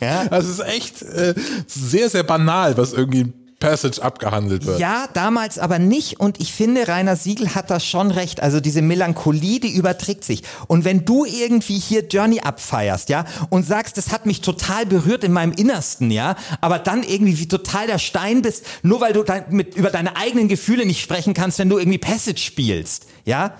Ja? 0.00 0.26
Also 0.30 0.50
es 0.50 0.58
ist 0.58 0.66
echt 0.66 1.02
äh, 1.02 1.34
sehr, 1.66 2.08
sehr 2.10 2.22
banal, 2.22 2.76
was 2.76 2.92
irgendwie 2.92 3.32
Passage 3.64 4.02
abgehandelt 4.02 4.66
wird. 4.66 4.78
Ja, 4.78 5.08
damals 5.14 5.58
aber 5.58 5.78
nicht. 5.78 6.20
Und 6.20 6.38
ich 6.38 6.52
finde, 6.52 6.86
Rainer 6.86 7.16
Siegel 7.16 7.54
hat 7.54 7.70
da 7.70 7.80
schon 7.80 8.10
recht. 8.10 8.42
Also 8.42 8.60
diese 8.60 8.82
Melancholie, 8.82 9.58
die 9.58 9.74
überträgt 9.74 10.22
sich. 10.22 10.42
Und 10.66 10.84
wenn 10.84 11.06
du 11.06 11.24
irgendwie 11.24 11.78
hier 11.78 12.04
Journey 12.06 12.40
abfeierst, 12.40 13.08
ja, 13.08 13.24
und 13.48 13.64
sagst, 13.64 13.96
das 13.96 14.10
hat 14.10 14.26
mich 14.26 14.42
total 14.42 14.84
berührt 14.84 15.24
in 15.24 15.32
meinem 15.32 15.52
Innersten, 15.52 16.10
ja, 16.10 16.36
aber 16.60 16.78
dann 16.78 17.02
irgendwie 17.02 17.38
wie 17.38 17.48
total 17.48 17.86
der 17.86 17.98
Stein 17.98 18.42
bist, 18.42 18.66
nur 18.82 19.00
weil 19.00 19.14
du 19.14 19.22
da 19.22 19.46
mit, 19.48 19.76
über 19.76 19.90
deine 19.90 20.16
eigenen 20.16 20.48
Gefühle 20.48 20.84
nicht 20.84 21.00
sprechen 21.00 21.32
kannst, 21.32 21.58
wenn 21.58 21.70
du 21.70 21.78
irgendwie 21.78 21.98
Passage 21.98 22.40
spielst, 22.40 23.06
ja, 23.24 23.54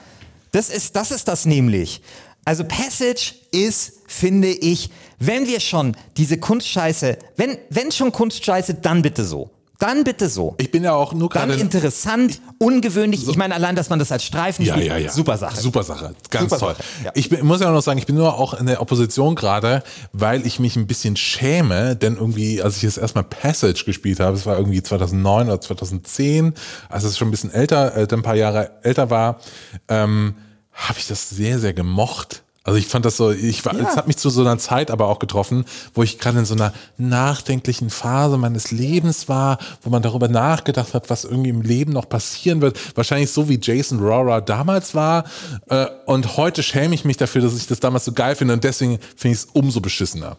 das 0.52 0.68
ist, 0.68 0.96
das 0.96 1.12
ist 1.12 1.28
das 1.28 1.46
nämlich. 1.46 2.02
Also 2.44 2.64
Passage 2.64 3.34
ist, 3.52 3.94
finde 4.06 4.48
ich, 4.48 4.90
wenn 5.18 5.46
wir 5.46 5.60
schon 5.60 5.96
diese 6.16 6.38
Kunstscheiße, 6.38 7.18
wenn, 7.36 7.58
wenn 7.70 7.92
schon 7.92 8.12
Kunstscheiße, 8.12 8.74
dann 8.74 9.02
bitte 9.02 9.24
so. 9.24 9.50
Dann 9.80 10.04
bitte 10.04 10.28
so. 10.28 10.54
Ich 10.58 10.70
bin 10.70 10.84
ja 10.84 10.94
auch 10.94 11.12
nur 11.12 11.28
Dann 11.28 11.48
gerade. 11.48 11.60
interessant, 11.60 12.40
ungewöhnlich. 12.58 13.28
Ich 13.28 13.36
meine, 13.36 13.54
allein, 13.54 13.74
dass 13.74 13.90
man 13.90 13.98
das 13.98 14.12
als 14.12 14.22
Streifen 14.22 14.64
Ja, 14.64 14.74
spielt, 14.74 14.86
ja, 14.86 14.96
ja. 14.96 15.10
super 15.10 15.36
Sache. 15.36 15.60
Super 15.60 15.82
Sache. 15.82 16.14
Ganz 16.30 16.50
Super 16.50 16.58
toll. 16.60 16.74
Sache, 16.74 16.84
ja. 17.04 17.10
Ich 17.14 17.28
bin, 17.28 17.44
muss 17.44 17.60
ja 17.60 17.68
auch 17.68 17.72
noch 17.74 17.82
sagen, 17.82 17.98
ich 17.98 18.06
bin 18.06 18.14
nur 18.14 18.38
auch 18.38 18.54
in 18.54 18.66
der 18.66 18.80
Opposition 18.80 19.34
gerade, 19.34 19.82
weil 20.12 20.46
ich 20.46 20.60
mich 20.60 20.76
ein 20.76 20.86
bisschen 20.86 21.16
schäme, 21.16 21.96
denn 21.96 22.14
irgendwie, 22.16 22.62
als 22.62 22.76
ich 22.76 22.82
das 22.82 22.96
erstmal 22.98 23.24
Passage 23.24 23.84
gespielt 23.84 24.20
habe, 24.20 24.36
es 24.36 24.46
war 24.46 24.56
irgendwie 24.56 24.80
2009 24.80 25.48
oder 25.48 25.60
2010, 25.60 26.54
als 26.88 27.02
es 27.02 27.18
schon 27.18 27.28
ein 27.28 27.32
bisschen 27.32 27.52
älter, 27.52 27.96
äh, 27.96 28.06
ein 28.10 28.22
paar 28.22 28.36
Jahre 28.36 28.70
älter 28.84 29.10
war, 29.10 29.40
ähm, 29.88 30.36
habe 30.72 31.00
ich 31.00 31.08
das 31.08 31.30
sehr, 31.30 31.58
sehr 31.58 31.74
gemocht. 31.74 32.43
Also 32.66 32.78
ich 32.78 32.86
fand 32.86 33.04
das 33.04 33.18
so, 33.18 33.30
ich 33.30 33.64
war, 33.66 33.74
Ja. 33.74 33.86
es 33.88 33.96
hat 33.96 34.06
mich 34.06 34.16
zu 34.16 34.30
so 34.30 34.40
einer 34.40 34.56
Zeit 34.56 34.90
aber 34.90 35.06
auch 35.08 35.18
getroffen, 35.18 35.66
wo 35.92 36.02
ich 36.02 36.18
gerade 36.18 36.38
in 36.38 36.44
so 36.46 36.54
einer 36.54 36.72
nachdenklichen 36.96 37.90
Phase 37.90 38.38
meines 38.38 38.70
Lebens 38.70 39.28
war, 39.28 39.58
wo 39.82 39.90
man 39.90 40.00
darüber 40.02 40.28
nachgedacht 40.28 40.94
hat, 40.94 41.10
was 41.10 41.24
irgendwie 41.24 41.50
im 41.50 41.60
Leben 41.60 41.92
noch 41.92 42.08
passieren 42.08 42.62
wird. 42.62 42.78
Wahrscheinlich 42.96 43.30
so 43.30 43.48
wie 43.50 43.58
Jason 43.62 43.98
Rora 44.00 44.40
damals 44.40 44.94
war. 44.94 45.24
Äh, 45.68 45.86
Und 46.06 46.38
heute 46.38 46.62
schäme 46.62 46.94
ich 46.94 47.04
mich 47.04 47.18
dafür, 47.18 47.42
dass 47.42 47.54
ich 47.54 47.66
das 47.66 47.80
damals 47.80 48.06
so 48.06 48.12
geil 48.12 48.34
finde 48.34 48.54
und 48.54 48.64
deswegen 48.64 48.98
finde 49.16 49.34
ich 49.36 49.42
es 49.44 49.48
umso 49.52 49.80
beschissener. 49.80 50.36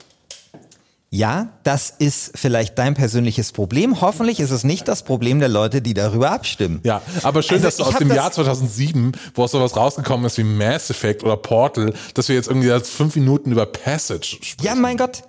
Ja, 1.11 1.49
das 1.63 1.91
ist 1.97 2.31
vielleicht 2.35 2.77
dein 2.77 2.93
persönliches 2.93 3.51
Problem. 3.53 4.01
Hoffentlich 4.01 4.39
ist 4.41 4.51
es 4.51 4.63
nicht 4.65 4.87
das 4.87 5.03
Problem 5.03 5.39
der 5.39 5.47
Leute, 5.49 5.81
die 5.81 5.93
darüber 5.93 6.31
abstimmen. 6.31 6.81
Ja, 6.83 7.01
aber 7.23 7.41
schön, 7.41 7.55
Also 7.63 7.67
dass 7.67 7.77
du 7.77 7.83
aus 7.83 7.95
dem 7.95 8.09
das- 8.09 8.17
Jahr 8.17 8.31
2007, 8.31 9.13
wo 9.33 9.43
auch 9.43 9.47
sowas 9.49 9.75
rausgekommen 9.77 10.25
ist 10.25 10.37
wie 10.37 10.43
Mass 10.43 10.89
Effect 10.89 11.23
oder 11.23 11.37
Portal, 11.37 11.93
dass 12.15 12.27
wir 12.27 12.35
jetzt 12.35 12.47
irgendwie 12.47 12.67
jetzt 12.67 12.89
fünf 12.89 13.15
Minuten 13.15 13.51
über 13.51 13.65
Passage 13.65 14.37
sprechen. 14.41 14.63
Ja, 14.65 14.75
mein 14.75 14.97
Gott. 14.97 15.23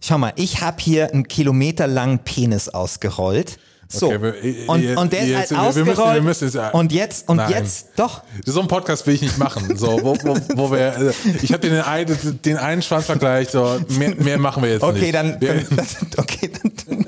Schau 0.00 0.18
mal, 0.18 0.32
ich 0.36 0.62
habe 0.62 0.76
hier 0.80 1.12
einen 1.12 1.28
kilometerlangen 1.28 2.20
Penis 2.20 2.68
ausgerollt. 2.68 3.58
So. 3.88 4.06
Okay, 4.06 4.22
wir- 4.22 4.68
und, 4.68 4.82
jetzt- 4.82 4.98
und 4.98 5.12
der 5.12 5.20
ist 5.20 5.34
halt 5.36 5.50
wir 5.50 5.58
müssen- 5.84 5.88
ausgerollt. 5.90 6.14
wir 6.14 6.22
müssen 6.22 6.44
jetzt- 6.50 6.74
und 6.74 6.92
jetzt, 6.92 7.28
und 7.28 7.36
Nein. 7.36 7.50
jetzt, 7.50 7.86
doch. 7.96 8.22
So 8.44 8.58
einen 8.60 8.68
Podcast 8.68 9.06
will 9.06 9.14
ich 9.14 9.22
nicht 9.22 9.38
machen. 9.38 9.76
So, 9.76 10.00
wo, 10.02 10.16
wo, 10.22 10.36
wo 10.56 10.70
wir, 10.72 10.78
äh, 10.96 11.12
ich 11.42 11.52
habe 11.52 11.60
den, 11.68 11.80
einen- 11.80 12.42
den 12.42 12.56
einen 12.56 12.82
Schwanzvergleich, 12.82 13.50
so, 13.50 13.78
mehr, 13.98 14.14
mehr 14.16 14.38
machen 14.38 14.62
wir 14.62 14.70
jetzt 14.70 14.82
Okay, 14.82 15.00
nicht. 15.00 15.14
dann, 15.14 15.40
Wir, 15.40 15.54
dann, 15.54 15.86
okay, 16.16 16.50
dann, 16.62 17.06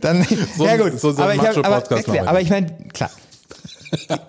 dann 0.00 0.26
So 0.58 0.66
ja 0.66 0.76
gut. 0.76 1.00
so- 1.00 1.12
so 1.12 1.22
aber, 1.22 1.34
ich 1.34 1.40
hab, 1.40 1.56
aber, 1.58 1.82
wir 2.12 2.28
aber 2.28 2.40
ich 2.40 2.50
meine, 2.50 2.66
klar. 2.92 3.10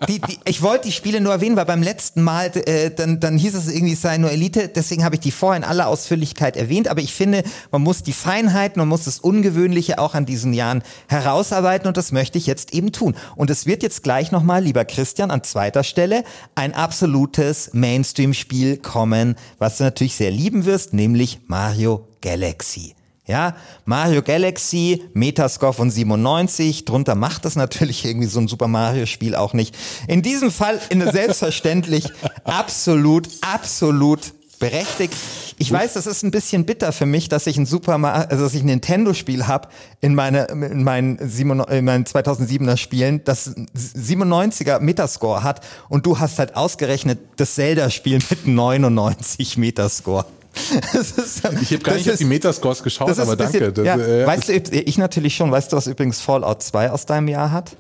Die, 0.10 0.20
die, 0.20 0.40
ich 0.46 0.62
wollte 0.62 0.88
die 0.88 0.92
Spiele 0.92 1.22
nur 1.22 1.32
erwähnen, 1.32 1.56
weil 1.56 1.66
beim 1.66 1.82
letzten 1.82 2.22
Mal, 2.22 2.52
äh, 2.68 2.92
dann, 2.92 3.20
dann 3.20 3.38
hieß 3.38 3.56
es 3.56 3.68
irgendwie, 3.68 3.94
es 3.94 4.02
sei 4.02 4.18
nur 4.18 4.32
Elite, 4.32 4.68
deswegen 4.68 5.06
habe 5.06 5.16
ich 5.16 5.22
die 5.22 5.32
vorher 5.32 5.58
in 5.58 5.64
aller 5.64 5.88
Ausführlichkeit 5.88 6.58
erwähnt, 6.58 6.90
aber 6.90 7.02
ich 7.02 7.14
finde, 7.14 7.44
man 7.72 7.82
muss 7.82 8.04
die 8.04 8.14
Feinheiten, 8.14 8.80
man 8.80 8.90
muss 8.90 9.06
das 9.06 9.20
Ungewöhnliche 9.20 10.00
auch 10.00 10.16
an 10.16 10.26
diesen 10.26 10.54
Jahren 10.54 10.84
herausarbeiten 11.08 11.88
und 11.88 11.96
das 11.96 12.12
möchte 12.12 12.38
ich 12.38 12.46
jetzt 12.46 12.74
eben 12.74 12.92
tun. 12.92 13.16
Und 13.36 13.50
es 13.50 13.66
wird 13.66 13.84
jetzt 13.84 14.04
gleich 14.04 14.32
nochmal, 14.32 14.64
lieber 14.64 14.84
Christian, 14.84 15.32
an 15.32 15.44
zweiter 15.44 15.84
Stelle 15.84 16.24
ein 16.56 16.74
absolutes 16.74 17.70
Mainstream-Spiel 17.74 18.78
kommen, 18.78 19.36
was 19.60 19.78
du 19.78 19.86
natürlich 19.86 20.16
sehr 20.16 20.32
lieben 20.32 20.66
wirst, 20.66 20.94
nämlich 20.94 21.40
Mario 21.48 22.08
Galaxy. 22.22 22.96
Ja, 23.26 23.56
Mario 23.86 24.22
Galaxy, 24.22 25.02
Metascore 25.14 25.72
von 25.72 25.90
97, 25.90 26.84
drunter 26.84 27.16
macht 27.16 27.46
das 27.46 27.56
natürlich 27.56 28.04
irgendwie 28.04 28.28
so 28.28 28.42
ein 28.42 28.50
Super 28.50 28.68
Mario 28.68 29.06
Spiel 29.06 29.36
auch 29.36 29.54
nicht. 29.54 29.76
In 30.10 30.22
diesem 30.22 30.52
Fall 30.52 30.78
in 30.90 31.10
selbstverständlich 31.10 32.10
absolut, 32.44 33.30
absolut 33.40 34.34
berechtigt. 34.60 35.14
Ich 35.58 35.72
weiß, 35.72 35.94
das 35.94 36.06
ist 36.06 36.24
ein 36.24 36.32
bisschen 36.32 36.66
bitter 36.66 36.92
für 36.92 37.06
mich, 37.06 37.30
dass 37.30 37.48
ich 37.48 37.58
ein 37.58 37.66
Super 37.66 37.98
Mario, 37.98 38.28
also 38.30 38.44
dass 38.44 38.54
ich 38.56 38.64
ein 38.64 38.66
Nintendo 38.66 39.14
Spiel 39.14 39.48
habe 39.48 39.70
in 40.02 40.16
meine 40.16 40.46
in 40.46 40.84
meinen, 40.84 41.18
97 41.18 41.78
in 41.78 41.86
meinen 41.86 42.04
2007er 42.04 42.76
Spielen, 42.76 43.24
das 43.24 43.56
97er 43.56 44.82
Metascore 44.82 45.44
hat 45.44 45.66
und 45.88 46.06
du 46.06 46.20
hast 46.20 46.40
halt 46.40 46.58
ausgerechnet 46.58 47.20
das 47.38 47.56
Zelda 47.56 47.90
Spiel 47.90 48.20
mit 48.30 48.48
99 48.48 49.58
Metascore. 49.58 50.26
Ist, 50.94 51.18
ich 51.18 51.44
habe 51.44 51.80
gar 51.80 51.96
nicht 51.96 52.08
auf 52.08 52.14
ist- 52.14 52.20
die 52.20 52.26
Metascores 52.26 52.84
geschaut, 52.84 53.10
das 53.10 53.20
aber 53.20 53.36
bisschen, 53.36 53.60
danke. 53.60 53.74
Das, 53.74 53.86
ja, 53.86 53.96
äh, 53.98 54.28
weißt 54.28 54.50
du, 54.50 54.54
ich 54.54 54.98
natürlich 54.98 55.36
schon. 55.36 55.52
Weißt 55.52 55.72
du, 55.72 55.78
was 55.78 55.88
übrigens 55.88 56.22
Fallout 56.22 56.62
2 56.62 56.92
aus 56.92 57.06
deinem 57.06 57.28
Jahr 57.28 57.52
hat? 57.52 57.76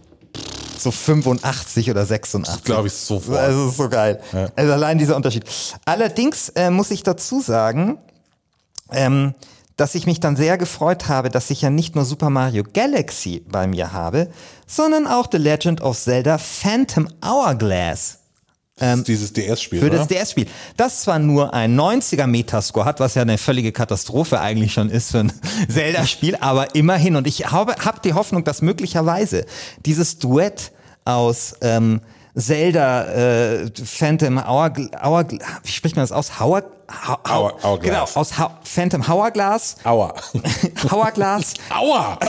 So 0.77 0.91
85 0.91 1.91
oder 1.91 2.05
86. 2.05 2.63
glaube 2.63 2.87
ich 2.87 2.93
sofort. 2.93 3.37
Also, 3.37 3.63
das 3.63 3.71
ist 3.71 3.77
so 3.77 3.89
geil. 3.89 4.19
Also 4.55 4.73
allein 4.73 4.97
dieser 4.97 5.15
Unterschied. 5.15 5.45
Allerdings 5.85 6.49
äh, 6.49 6.71
muss 6.71 6.91
ich 6.91 7.03
dazu 7.03 7.39
sagen, 7.39 7.99
ähm, 8.91 9.33
dass 9.77 9.95
ich 9.95 10.05
mich 10.05 10.19
dann 10.19 10.35
sehr 10.35 10.57
gefreut 10.57 11.07
habe, 11.07 11.29
dass 11.29 11.49
ich 11.49 11.61
ja 11.61 11.69
nicht 11.69 11.95
nur 11.95 12.05
Super 12.05 12.29
Mario 12.29 12.63
Galaxy 12.73 13.43
bei 13.47 13.65
mir 13.67 13.93
habe, 13.93 14.29
sondern 14.67 15.07
auch 15.07 15.27
The 15.31 15.37
Legend 15.37 15.81
of 15.81 15.97
Zelda 15.97 16.37
Phantom 16.37 17.07
Hourglass. 17.23 18.19
Das 18.75 18.99
ist 18.99 19.07
dieses 19.07 19.33
DS-Spiel, 19.33 19.79
Für 19.79 19.87
oder? 19.87 19.97
das 19.99 20.07
DS-Spiel. 20.07 20.47
Das 20.77 21.03
zwar 21.03 21.19
nur 21.19 21.53
ein 21.53 21.79
90er 21.79 22.25
Metascore 22.27 22.85
hat, 22.85 22.99
was 22.99 23.13
ja 23.15 23.21
eine 23.21 23.37
völlige 23.37 23.71
Katastrophe 23.71 24.39
eigentlich 24.41 24.73
schon 24.73 24.89
ist 24.89 25.11
für 25.11 25.19
ein 25.19 25.33
Zelda-Spiel, 25.69 26.35
aber 26.37 26.73
immerhin. 26.75 27.15
Und 27.15 27.27
ich 27.27 27.51
habe 27.51 27.75
hab 27.85 28.01
die 28.01 28.13
Hoffnung, 28.13 28.43
dass 28.43 28.61
möglicherweise 28.63 29.45
dieses 29.85 30.17
Duett 30.17 30.71
aus 31.05 31.53
ähm, 31.61 32.01
Zelda, 32.35 33.61
äh, 33.61 33.69
Phantom 33.85 34.39
Hour, 34.39 34.73
Hour, 35.03 35.25
wie 35.29 35.71
spricht 35.71 35.95
man 35.95 36.01
das 36.03 36.11
aus? 36.11 36.31
Hour, 36.41 36.63
Hour, 37.07 37.19
Hour- 37.29 37.63
Hourglass. 37.63 38.13
Genau, 38.13 38.19
aus 38.19 38.39
Hau- 38.39 38.57
Phantom 38.63 39.07
Hourglass. 39.07 39.75
Aua. 39.83 40.15
Hourglass 40.91 41.53
Aua! 41.69 42.17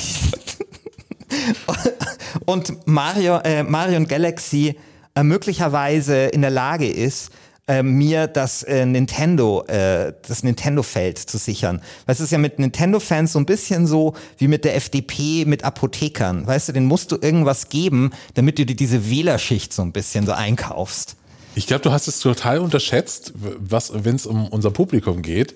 und 2.45 2.87
Mario, 2.87 3.39
äh, 3.39 3.63
Mario 3.63 3.97
und 3.97 4.09
Galaxy 4.09 4.77
äh, 5.15 5.23
möglicherweise 5.23 6.27
in 6.27 6.43
der 6.43 6.51
Lage 6.51 6.89
ist, 6.89 7.31
äh, 7.67 7.83
mir 7.83 8.27
das 8.27 8.63
äh, 8.63 8.85
Nintendo, 8.85 9.65
äh, 9.69 10.13
das 10.29 10.43
Nintendo-Feld 10.43 11.19
zu 11.19 11.39
sichern. 11.39 11.81
Weil 12.05 12.15
es 12.15 12.21
ist 12.21 12.31
ja 12.31 12.37
mit 12.37 12.59
Nintendo-Fans 12.59 13.33
so 13.33 13.39
ein 13.39 13.47
bisschen 13.47 13.87
so 13.87 14.15
wie 14.37 14.49
mit 14.49 14.67
der 14.67 14.77
FDP 14.77 15.47
mit 15.47 15.65
Apothekern. 15.65 16.47
Weißt 16.47 16.69
du, 16.69 16.73
den 16.73 16.85
musst 16.85 17.11
du 17.11 17.17
irgendwas 17.21 17.71
geben, 17.71 18.11
damit 18.35 18.59
du 18.59 18.67
dir 18.67 18.77
diese 18.77 19.09
Wählerschicht 19.09 19.73
so 19.73 19.81
ein 19.81 19.93
bisschen 19.93 20.27
so 20.27 20.33
einkaufst. 20.33 21.17
Ich 21.57 21.67
glaube, 21.67 21.83
du 21.83 21.93
hast 21.93 22.09
es 22.09 22.19
total 22.19 22.59
unterschätzt, 22.59 23.33
was, 23.35 23.93
wenn 23.95 24.17
es 24.17 24.27
um 24.27 24.49
unser 24.49 24.71
Publikum 24.71 25.23
geht. 25.23 25.55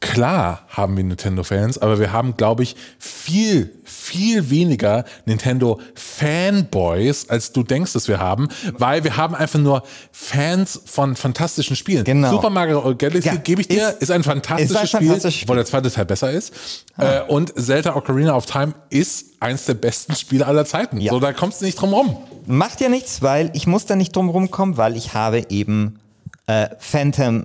Klar 0.00 0.60
haben 0.68 0.96
wir 0.96 1.04
Nintendo-Fans, 1.04 1.78
aber 1.78 1.98
wir 1.98 2.12
haben, 2.12 2.36
glaube 2.36 2.62
ich, 2.62 2.76
viel, 2.98 3.72
viel 3.84 4.50
weniger 4.50 5.04
Nintendo-Fanboys, 5.24 7.28
als 7.28 7.52
du 7.52 7.62
denkst, 7.62 7.92
dass 7.92 8.08
wir 8.08 8.18
haben, 8.18 8.48
weil 8.78 9.04
wir 9.04 9.16
haben 9.16 9.34
einfach 9.34 9.58
nur 9.58 9.82
Fans 10.12 10.80
von 10.84 11.16
fantastischen 11.16 11.76
Spielen. 11.76 12.04
Genau. 12.04 12.30
Super 12.30 12.50
Mario 12.50 12.94
Galaxy, 12.96 13.28
Ja, 13.28 13.34
gebe 13.36 13.60
ich 13.62 13.68
dir, 13.68 13.90
ist, 13.90 14.02
ist- 14.02 14.10
ein 14.10 14.22
fantastisches 14.22 14.70
ist 14.70 14.76
ein 14.76 14.86
Spiel, 14.86 14.98
fantastisches 15.08 15.34
Spiel. 15.34 15.44
obwohl 15.46 15.56
der 15.56 15.66
zweite 15.66 15.90
Teil 15.90 16.04
besser 16.06 16.30
ist. 16.30 16.52
Äh, 16.98 17.22
und 17.22 17.52
Zelda 17.58 17.96
Ocarina 17.96 18.34
of 18.34 18.46
Time 18.46 18.74
ist 18.90 19.26
eins 19.40 19.64
der 19.66 19.74
besten 19.74 20.14
Spiele 20.14 20.46
aller 20.46 20.64
Zeiten. 20.64 21.00
Ja. 21.00 21.12
So, 21.12 21.20
da 21.20 21.32
kommst 21.32 21.60
du 21.60 21.64
nicht 21.64 21.80
drum 21.80 21.92
rum. 21.92 22.16
Macht 22.46 22.80
ja 22.80 22.88
nichts, 22.88 23.22
weil 23.22 23.50
ich 23.54 23.66
muss 23.66 23.86
da 23.86 23.96
nicht 23.96 24.14
drum 24.14 24.28
rumkommen, 24.28 24.76
weil 24.76 24.96
ich 24.96 25.14
habe 25.14 25.44
eben 25.50 25.98
äh, 26.46 26.68
Phantom 26.78 27.44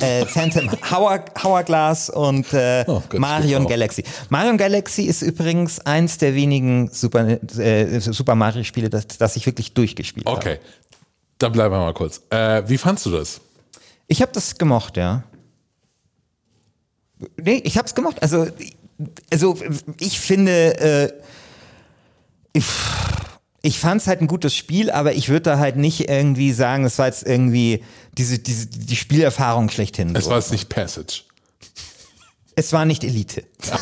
äh, 0.00 0.24
Phantom 0.26 0.70
Hour, 0.90 1.24
Hourglass 1.42 2.10
und 2.10 2.52
äh, 2.52 2.84
Oh 2.86 3.02
Gott, 3.08 3.20
Mario 3.20 3.44
steht 3.44 3.56
und 3.56 3.62
drauf. 3.64 3.70
Galaxy. 3.70 4.04
Mario 4.30 4.50
und 4.50 4.56
Galaxy 4.58 5.02
ist 5.02 5.22
übrigens 5.22 5.80
eins 5.80 6.18
der 6.18 6.34
wenigen 6.34 6.88
Super, 6.90 7.38
äh, 7.58 8.00
Super 8.00 8.34
Mario 8.34 8.64
Spiele, 8.64 8.88
das, 8.88 9.06
das 9.06 9.36
ich 9.36 9.46
wirklich 9.46 9.74
durchgespielt 9.74 10.26
habe. 10.26 10.36
Okay, 10.36 10.58
dann 11.38 11.52
bleiben 11.52 11.74
wir 11.74 11.80
mal 11.80 11.94
kurz. 11.94 12.22
Äh, 12.30 12.62
wie 12.66 12.78
fandst 12.78 13.06
du 13.06 13.10
das? 13.10 13.40
Ich 14.08 14.22
habe 14.22 14.32
das 14.32 14.56
gemocht, 14.56 14.96
ja. 14.96 15.24
Nee, 17.36 17.60
ich 17.64 17.76
habe 17.78 17.86
es 17.86 17.94
gemocht. 17.94 18.20
Also, 18.22 18.46
also 19.30 19.56
ich 20.00 20.18
finde, 20.18 20.80
äh, 20.80 21.12
ich, 22.52 22.64
ich 23.62 23.78
fand 23.78 24.00
es 24.00 24.08
halt 24.08 24.20
ein 24.20 24.26
gutes 24.26 24.54
Spiel, 24.56 24.90
aber 24.90 25.14
ich 25.14 25.28
würde 25.28 25.42
da 25.42 25.58
halt 25.58 25.76
nicht 25.76 26.08
irgendwie 26.08 26.52
sagen, 26.52 26.84
es 26.84 26.98
war 26.98 27.06
jetzt 27.06 27.24
irgendwie 27.24 27.84
diese, 28.18 28.40
diese, 28.40 28.66
die 28.66 28.96
Spielerfahrung 28.96 29.70
schlechthin. 29.70 30.14
Es 30.16 30.24
so. 30.24 30.30
war 30.30 30.38
jetzt 30.38 30.50
nicht 30.50 30.68
Passage. 30.68 31.22
es 32.56 32.72
war 32.72 32.84
nicht 32.84 33.04
Elite. 33.04 33.44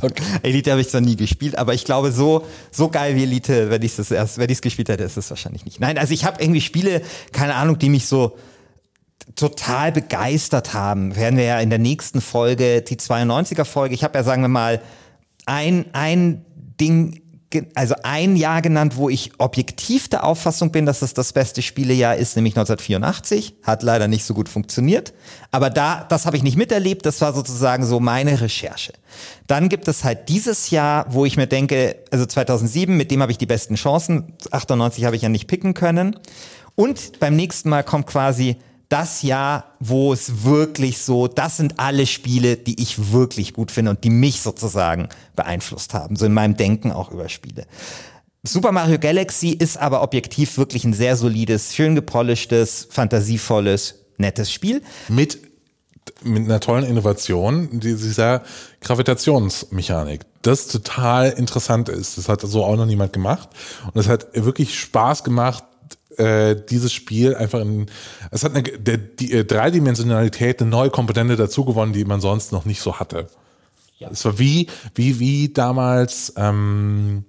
Okay. 0.00 0.22
Elite 0.42 0.70
habe 0.70 0.80
ich 0.80 0.88
zwar 0.90 1.00
nie 1.00 1.16
gespielt, 1.16 1.58
aber 1.58 1.74
ich 1.74 1.84
glaube, 1.84 2.12
so, 2.12 2.46
so 2.70 2.88
geil 2.88 3.16
wie 3.16 3.24
Elite, 3.24 3.68
wenn 3.68 3.82
ich 3.82 3.98
es 3.98 4.10
erst, 4.12 4.38
wenn 4.38 4.48
ich 4.48 4.58
es 4.58 4.62
gespielt 4.62 4.90
hätte, 4.90 5.02
ist 5.02 5.16
es 5.16 5.28
wahrscheinlich 5.28 5.64
nicht. 5.64 5.80
Nein, 5.80 5.98
also 5.98 6.14
ich 6.14 6.24
habe 6.24 6.40
irgendwie 6.40 6.60
Spiele, 6.60 7.02
keine 7.32 7.56
Ahnung, 7.56 7.78
die 7.78 7.88
mich 7.88 8.06
so 8.06 8.38
total 9.34 9.90
begeistert 9.90 10.72
haben. 10.72 11.16
Werden 11.16 11.36
wir 11.36 11.44
ja 11.44 11.58
in 11.58 11.70
der 11.70 11.80
nächsten 11.80 12.20
Folge, 12.20 12.82
die 12.82 12.96
92er 12.96 13.64
Folge, 13.64 13.94
ich 13.94 14.04
habe 14.04 14.16
ja, 14.16 14.22
sagen 14.22 14.42
wir 14.42 14.48
mal, 14.48 14.80
ein, 15.46 15.86
ein 15.94 16.44
Ding 16.80 17.22
also 17.74 17.94
ein 18.02 18.36
Jahr 18.36 18.60
genannt, 18.60 18.96
wo 18.96 19.08
ich 19.08 19.32
objektiv 19.38 20.08
der 20.08 20.24
Auffassung 20.24 20.70
bin, 20.70 20.84
dass 20.84 21.00
es 21.00 21.14
das 21.14 21.32
beste 21.32 21.62
Spielejahr 21.62 22.16
ist, 22.16 22.36
nämlich 22.36 22.52
1984. 22.52 23.54
Hat 23.62 23.82
leider 23.82 24.06
nicht 24.06 24.24
so 24.24 24.34
gut 24.34 24.48
funktioniert. 24.48 25.14
Aber 25.50 25.70
da, 25.70 26.04
das 26.08 26.26
habe 26.26 26.36
ich 26.36 26.42
nicht 26.42 26.58
miterlebt. 26.58 27.06
Das 27.06 27.20
war 27.22 27.32
sozusagen 27.32 27.86
so 27.86 28.00
meine 28.00 28.40
Recherche. 28.40 28.92
Dann 29.46 29.70
gibt 29.70 29.88
es 29.88 30.04
halt 30.04 30.28
dieses 30.28 30.70
Jahr, 30.70 31.06
wo 31.08 31.24
ich 31.24 31.36
mir 31.36 31.46
denke, 31.46 31.96
also 32.10 32.26
2007, 32.26 32.94
mit 32.96 33.10
dem 33.10 33.22
habe 33.22 33.32
ich 33.32 33.38
die 33.38 33.46
besten 33.46 33.76
Chancen. 33.76 34.34
98 34.50 35.04
habe 35.04 35.16
ich 35.16 35.22
ja 35.22 35.30
nicht 35.30 35.46
picken 35.46 35.72
können. 35.72 36.16
Und 36.74 37.18
beim 37.18 37.34
nächsten 37.34 37.70
Mal 37.70 37.82
kommt 37.82 38.06
quasi 38.06 38.56
das 38.88 39.22
Jahr, 39.22 39.64
wo 39.80 40.12
es 40.12 40.44
wirklich 40.44 40.98
so, 40.98 41.28
das 41.28 41.58
sind 41.58 41.78
alle 41.78 42.06
Spiele, 42.06 42.56
die 42.56 42.80
ich 42.82 43.12
wirklich 43.12 43.52
gut 43.52 43.70
finde 43.70 43.90
und 43.90 44.02
die 44.04 44.10
mich 44.10 44.40
sozusagen 44.40 45.08
beeinflusst 45.36 45.92
haben, 45.94 46.16
so 46.16 46.24
in 46.26 46.32
meinem 46.32 46.56
Denken 46.56 46.90
auch 46.92 47.10
über 47.10 47.28
Spiele. 47.28 47.66
Super 48.44 48.72
Mario 48.72 48.98
Galaxy 48.98 49.50
ist 49.50 49.76
aber 49.76 50.02
objektiv 50.02 50.56
wirklich 50.56 50.84
ein 50.84 50.94
sehr 50.94 51.16
solides, 51.16 51.74
schön 51.74 51.94
gepolischtes, 51.94 52.88
fantasievolles, 52.90 53.96
nettes 54.16 54.50
Spiel. 54.50 54.80
Mit, 55.08 55.38
mit 56.22 56.44
einer 56.44 56.60
tollen 56.60 56.84
Innovation, 56.84 57.68
die- 57.80 57.94
dieser 57.96 58.42
Gravitationsmechanik, 58.80 60.22
das 60.42 60.68
total 60.68 61.30
interessant 61.32 61.88
ist. 61.88 62.16
Das 62.16 62.28
hat 62.28 62.40
so 62.42 62.64
auch 62.64 62.76
noch 62.76 62.86
niemand 62.86 63.12
gemacht. 63.12 63.48
Und 63.92 64.00
es 64.00 64.08
hat 64.08 64.28
wirklich 64.34 64.78
Spaß 64.78 65.24
gemacht, 65.24 65.64
äh, 66.18 66.56
dieses 66.68 66.92
Spiel 66.92 67.34
einfach 67.34 67.60
in, 67.60 67.86
es 68.30 68.44
hat 68.44 68.54
eine, 68.54 68.62
der, 68.62 68.98
die 68.98 69.32
äh, 69.32 69.44
Dreidimensionalität 69.44 70.60
eine 70.60 70.70
neue 70.70 70.90
Komponente 70.90 71.36
dazu 71.36 71.64
gewonnen, 71.64 71.92
die 71.92 72.04
man 72.04 72.20
sonst 72.20 72.52
noch 72.52 72.64
nicht 72.64 72.80
so 72.80 72.98
hatte. 72.98 73.28
Es 74.00 74.24
war 74.24 74.38
wie, 74.38 74.68
wie, 74.94 75.18
wie 75.18 75.52
damals, 75.52 76.32
ähm, 76.36 77.24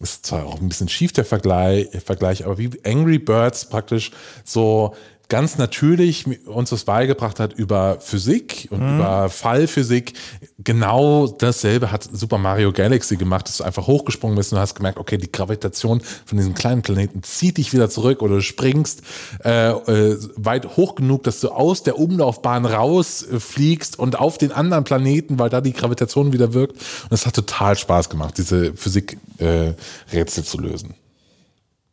ist 0.00 0.26
zwar 0.26 0.46
auch 0.46 0.60
ein 0.60 0.68
bisschen 0.68 0.88
schief 0.88 1.12
der 1.12 1.24
Vergleich, 1.24 1.88
Vergleich, 2.04 2.44
aber 2.44 2.56
wie 2.58 2.70
Angry 2.84 3.18
Birds 3.18 3.68
praktisch 3.68 4.12
so 4.44 4.94
ganz 5.28 5.58
natürlich 5.58 6.26
uns 6.46 6.70
das 6.70 6.84
beigebracht 6.84 7.38
hat 7.38 7.52
über 7.52 7.98
Physik 8.00 8.68
und 8.70 8.80
über 8.96 9.28
Fallphysik. 9.28 10.14
Genau 10.58 11.26
dasselbe 11.26 11.92
hat 11.92 12.08
Super 12.10 12.38
Mario 12.38 12.72
Galaxy 12.72 13.16
gemacht, 13.16 13.46
dass 13.46 13.58
du 13.58 13.64
einfach 13.64 13.86
hochgesprungen 13.86 14.36
bist 14.36 14.52
und 14.52 14.56
du 14.56 14.62
hast 14.62 14.74
gemerkt, 14.74 14.98
okay, 14.98 15.18
die 15.18 15.30
Gravitation 15.30 16.00
von 16.24 16.38
diesem 16.38 16.54
kleinen 16.54 16.80
Planeten 16.80 17.22
zieht 17.22 17.58
dich 17.58 17.74
wieder 17.74 17.90
zurück 17.90 18.22
oder 18.22 18.36
du 18.36 18.40
springst 18.40 19.02
äh, 19.44 19.70
äh, 19.70 20.18
weit 20.36 20.76
hoch 20.76 20.94
genug, 20.94 21.24
dass 21.24 21.40
du 21.40 21.50
aus 21.50 21.82
der 21.82 21.98
Umlaufbahn 21.98 22.64
rausfliegst 22.64 23.98
und 23.98 24.18
auf 24.18 24.38
den 24.38 24.50
anderen 24.50 24.84
Planeten, 24.84 25.38
weil 25.38 25.50
da 25.50 25.60
die 25.60 25.74
Gravitation 25.74 26.32
wieder 26.32 26.54
wirkt. 26.54 26.76
Und 26.76 27.12
es 27.12 27.26
hat 27.26 27.34
total 27.34 27.76
Spaß 27.76 28.08
gemacht, 28.08 28.38
diese 28.38 28.74
Physik-Rätsel 28.74 30.42
äh, 30.42 30.46
zu 30.46 30.58
lösen. 30.58 30.94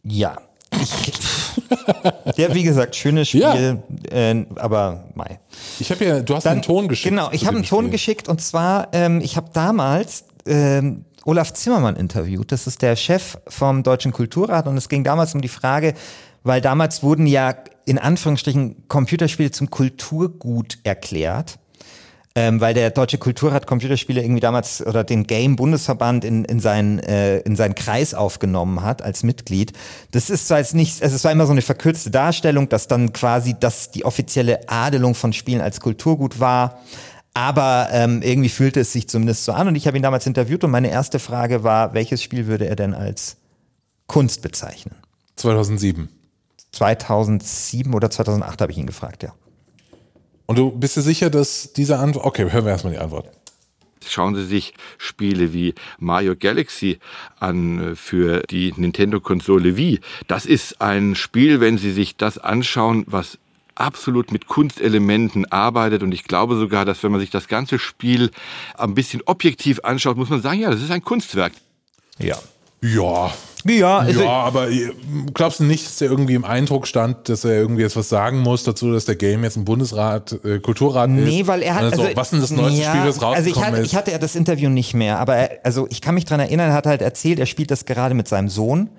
Ja. 0.03 0.37
Ja, 2.37 2.53
wie 2.53 2.63
gesagt, 2.63 2.95
schönes 2.95 3.29
Spiel, 3.29 3.41
Ja. 3.41 3.55
äh, 4.11 4.45
aber 4.55 5.05
Mai. 5.15 5.39
Ich 5.79 5.89
habe 5.91 6.05
ja, 6.05 6.19
du 6.21 6.35
hast 6.35 6.45
einen 6.47 6.61
Ton 6.61 6.87
geschickt. 6.87 7.09
Genau, 7.09 7.29
ich 7.31 7.45
habe 7.45 7.57
einen 7.57 7.65
Ton 7.65 7.85
Spiel. 7.85 7.91
geschickt 7.91 8.27
und 8.29 8.41
zwar, 8.41 8.89
ähm, 8.93 9.21
ich 9.21 9.37
habe 9.37 9.49
damals 9.53 10.25
ähm, 10.45 11.05
Olaf 11.25 11.53
Zimmermann 11.53 11.95
interviewt. 11.95 12.51
Das 12.51 12.67
ist 12.67 12.81
der 12.81 12.95
Chef 12.95 13.37
vom 13.47 13.83
Deutschen 13.83 14.11
Kulturrat 14.11 14.67
und 14.67 14.77
es 14.77 14.89
ging 14.89 15.03
damals 15.03 15.33
um 15.33 15.41
die 15.41 15.47
Frage, 15.47 15.93
weil 16.43 16.61
damals 16.61 17.01
wurden 17.03 17.25
ja 17.25 17.55
in 17.85 17.97
Anführungsstrichen 17.97 18.87
Computerspiele 18.87 19.51
zum 19.51 19.69
Kulturgut 19.69 20.77
erklärt. 20.83 21.57
Ähm, 22.37 22.59
weil 22.59 22.73
der 22.73 22.91
Deutsche 22.91 23.17
Kulturrat 23.17 23.65
Computerspiele 23.65 24.21
irgendwie 24.21 24.41
damals 24.41 24.85
oder 24.85 25.05
den 25.05 25.25
Game-Bundesverband 25.25 26.25
in, 26.25 26.43
in, 26.43 26.59
seinen, 26.59 26.99
äh, 26.99 27.37
in 27.39 27.55
seinen 27.55 27.75
Kreis 27.75 28.13
aufgenommen 28.13 28.83
hat 28.83 29.01
als 29.01 29.23
Mitglied. 29.23 29.71
Das 30.11 30.29
ist 30.29 30.49
zwar 30.49 30.57
jetzt 30.57 30.75
nicht, 30.75 31.01
also 31.01 31.15
es 31.15 31.23
war 31.23 31.31
immer 31.31 31.45
so 31.45 31.53
eine 31.53 31.61
verkürzte 31.61 32.11
Darstellung, 32.11 32.67
dass 32.67 32.89
dann 32.89 33.13
quasi 33.13 33.55
das 33.57 33.91
die 33.91 34.03
offizielle 34.03 34.67
Adelung 34.67 35.15
von 35.15 35.31
Spielen 35.31 35.61
als 35.61 35.79
Kulturgut 35.79 36.41
war. 36.41 36.81
Aber 37.33 37.89
ähm, 37.91 38.21
irgendwie 38.21 38.49
fühlte 38.49 38.81
es 38.81 38.91
sich 38.91 39.07
zumindest 39.07 39.45
so 39.45 39.53
an 39.53 39.69
und 39.69 39.75
ich 39.75 39.87
habe 39.87 39.95
ihn 39.95 40.03
damals 40.03 40.27
interviewt 40.27 40.63
und 40.65 40.71
meine 40.71 40.89
erste 40.89 41.19
Frage 41.19 41.63
war, 41.63 41.93
welches 41.93 42.21
Spiel 42.21 42.47
würde 42.47 42.67
er 42.67 42.75
denn 42.75 42.93
als 42.93 43.37
Kunst 44.07 44.41
bezeichnen? 44.41 44.95
2007. 45.35 46.09
2007 46.71 47.93
oder 47.93 48.09
2008 48.09 48.61
habe 48.61 48.71
ich 48.71 48.77
ihn 48.77 48.87
gefragt, 48.87 49.23
ja. 49.23 49.33
Und 50.45 50.57
du 50.57 50.71
bist 50.71 50.95
dir 50.95 51.01
sicher, 51.01 51.29
dass 51.29 51.73
diese 51.73 51.97
Antwort. 51.97 52.25
Okay, 52.25 52.51
hören 52.51 52.65
wir 52.65 52.71
erstmal 52.71 52.93
die 52.93 52.99
Antwort. 52.99 53.29
Schauen 54.07 54.35
Sie 54.35 54.45
sich 54.45 54.73
Spiele 54.97 55.51
wie 55.51 55.73
Mario 55.97 56.35
Galaxy 56.35 56.99
an 57.39 57.93
äh, 57.93 57.95
für 57.95 58.43
die 58.43 58.73
Nintendo-Konsole 58.75 59.77
Wii. 59.77 59.99
Das 60.27 60.45
ist 60.45 60.79
ein 60.79 61.15
Spiel, 61.15 61.59
wenn 61.59 61.77
Sie 61.77 61.91
sich 61.91 62.15
das 62.15 62.37
anschauen, 62.37 63.03
was 63.07 63.39
absolut 63.73 64.31
mit 64.31 64.47
Kunstelementen 64.47 65.51
arbeitet. 65.51 66.03
Und 66.03 66.13
ich 66.13 66.23
glaube 66.23 66.55
sogar, 66.55 66.85
dass 66.85 67.03
wenn 67.03 67.11
man 67.11 67.19
sich 67.19 67.29
das 67.29 67.47
ganze 67.47 67.79
Spiel 67.79 68.31
ein 68.77 68.95
bisschen 68.95 69.21
objektiv 69.25 69.79
anschaut, 69.83 70.17
muss 70.17 70.29
man 70.29 70.41
sagen, 70.41 70.61
ja, 70.61 70.71
das 70.71 70.81
ist 70.81 70.91
ein 70.91 71.03
Kunstwerk. 71.03 71.53
Ja. 72.19 72.37
Ja. 72.81 73.33
Ja, 73.67 73.97
also, 73.97 74.21
ja, 74.21 74.29
aber 74.29 74.69
äh, 74.69 74.91
glaubst 75.33 75.59
du 75.59 75.63
nicht, 75.63 75.87
dass 75.87 75.99
er 75.99 76.09
irgendwie 76.09 76.35
im 76.35 76.45
Eindruck 76.45 76.85
stand, 76.85 77.29
dass 77.29 77.43
er 77.45 77.53
irgendwie 77.53 77.81
jetzt 77.81 77.95
was 77.95 78.09
sagen 78.09 78.39
muss 78.39 78.63
dazu, 78.63 78.91
dass 78.91 79.05
der 79.05 79.15
Game 79.15 79.43
jetzt 79.43 79.57
ein 79.57 79.65
Bundesrat, 79.65 80.37
äh, 80.45 80.59
Kulturrat 80.59 81.09
ist? 81.09 81.15
Nee, 81.15 81.47
weil 81.47 81.63
er 81.63 81.75
hat. 81.75 81.83
Also, 81.85 82.03
Also, 82.03 82.15
was 82.15 82.29
denn 82.29 82.41
das 82.41 82.51
neueste 82.51 82.81
ja, 82.81 82.89
Spiel, 82.91 83.05
das 83.05 83.21
rausgekommen 83.21 83.35
Also 83.35 83.49
ich 83.49 83.65
hatte, 83.65 83.77
ist? 83.77 83.87
ich 83.87 83.95
hatte 83.95 84.11
ja 84.11 84.17
das 84.19 84.35
Interview 84.35 84.69
nicht 84.69 84.93
mehr, 84.93 85.17
aber 85.17 85.35
er, 85.35 85.65
also 85.65 85.87
ich 85.89 86.01
kann 86.01 86.13
mich 86.13 86.25
dran 86.25 86.39
erinnern, 86.39 86.69
er 86.69 86.75
hat 86.75 86.85
halt 86.85 87.01
erzählt, 87.01 87.39
er 87.39 87.47
spielt 87.47 87.71
das 87.71 87.85
gerade 87.85 88.13
mit 88.13 88.27
seinem 88.27 88.49
Sohn. 88.49 88.91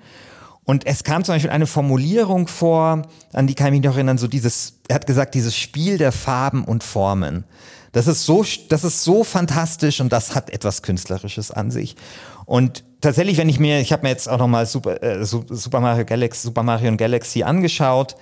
Und 0.65 0.85
es 0.85 1.05
kam 1.05 1.23
zum 1.23 1.35
Beispiel 1.35 1.51
eine 1.51 1.65
Formulierung 1.65 2.47
vor, 2.49 3.03
an 3.31 3.47
die 3.47 3.55
kann 3.55 3.67
ich 3.67 3.79
mich 3.79 3.83
noch 3.83 3.95
erinnern, 3.95 4.17
so 4.17 4.27
dieses, 4.27 4.79
er 4.89 4.95
hat 4.95 5.07
gesagt, 5.07 5.33
dieses 5.33 5.55
Spiel 5.55 5.97
der 5.97 6.11
Farben 6.11 6.65
und 6.65 6.83
Formen. 6.83 7.45
Das 7.93 8.05
ist 8.05 8.25
so, 8.25 8.43
das 8.67 8.83
ist 8.83 9.05
so 9.05 9.23
fantastisch 9.23 10.01
und 10.01 10.11
das 10.11 10.35
hat 10.35 10.49
etwas 10.49 10.81
Künstlerisches 10.81 11.51
an 11.51 11.71
sich. 11.71 11.95
Und 12.45 12.83
tatsächlich, 13.01 13.37
wenn 13.37 13.49
ich 13.49 13.59
mir, 13.59 13.79
ich 13.79 13.91
habe 13.91 14.03
mir 14.03 14.09
jetzt 14.09 14.29
auch 14.29 14.37
nochmal 14.37 14.65
Super, 14.65 15.01
äh, 15.03 15.25
Su- 15.25 15.45
Super 15.49 15.79
Mario 15.79 16.05
Galaxy, 16.05 16.41
Super 16.47 16.63
Mario 16.63 16.89
und 16.89 16.97
Galaxy 16.97 17.43
angeschaut. 17.43 18.15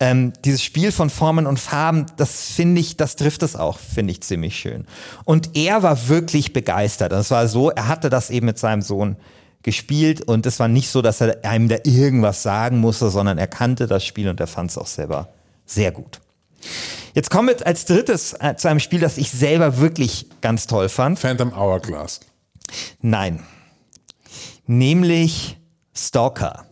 Ähm, 0.00 0.32
dieses 0.44 0.62
Spiel 0.62 0.92
von 0.92 1.10
Formen 1.10 1.46
und 1.46 1.58
Farben, 1.58 2.06
das 2.16 2.52
finde 2.52 2.80
ich, 2.80 2.96
das 2.96 3.16
trifft 3.16 3.42
es 3.42 3.56
auch, 3.56 3.78
finde 3.80 4.12
ich 4.12 4.20
ziemlich 4.20 4.56
schön. 4.56 4.86
Und 5.24 5.56
er 5.56 5.82
war 5.82 6.08
wirklich 6.08 6.52
begeistert. 6.52 7.12
Und 7.12 7.18
es 7.18 7.32
war 7.32 7.48
so, 7.48 7.70
er 7.70 7.88
hatte 7.88 8.08
das 8.08 8.30
eben 8.30 8.46
mit 8.46 8.58
seinem 8.60 8.80
Sohn 8.82 9.16
gespielt 9.64 10.20
und 10.20 10.46
es 10.46 10.60
war 10.60 10.68
nicht 10.68 10.88
so, 10.88 11.02
dass 11.02 11.20
er 11.20 11.44
einem 11.44 11.68
da 11.68 11.78
irgendwas 11.82 12.44
sagen 12.44 12.78
musste, 12.78 13.10
sondern 13.10 13.38
er 13.38 13.48
kannte 13.48 13.88
das 13.88 14.04
Spiel 14.04 14.28
und 14.28 14.38
er 14.38 14.46
fand 14.46 14.70
es 14.70 14.78
auch 14.78 14.86
selber 14.86 15.30
sehr 15.66 15.90
gut. 15.90 16.20
Jetzt 17.12 17.30
kommen 17.30 17.48
wir 17.48 17.66
als 17.66 17.84
drittes 17.84 18.34
äh, 18.34 18.54
zu 18.54 18.68
einem 18.68 18.78
Spiel, 18.78 19.00
das 19.00 19.18
ich 19.18 19.32
selber 19.32 19.78
wirklich 19.78 20.26
ganz 20.40 20.68
toll 20.68 20.88
fand. 20.88 21.18
Phantom 21.18 21.56
Hourglass. 21.56 22.20
Nein. 23.00 23.42
Nämlich 24.68 25.58
Stalker. 25.94 26.66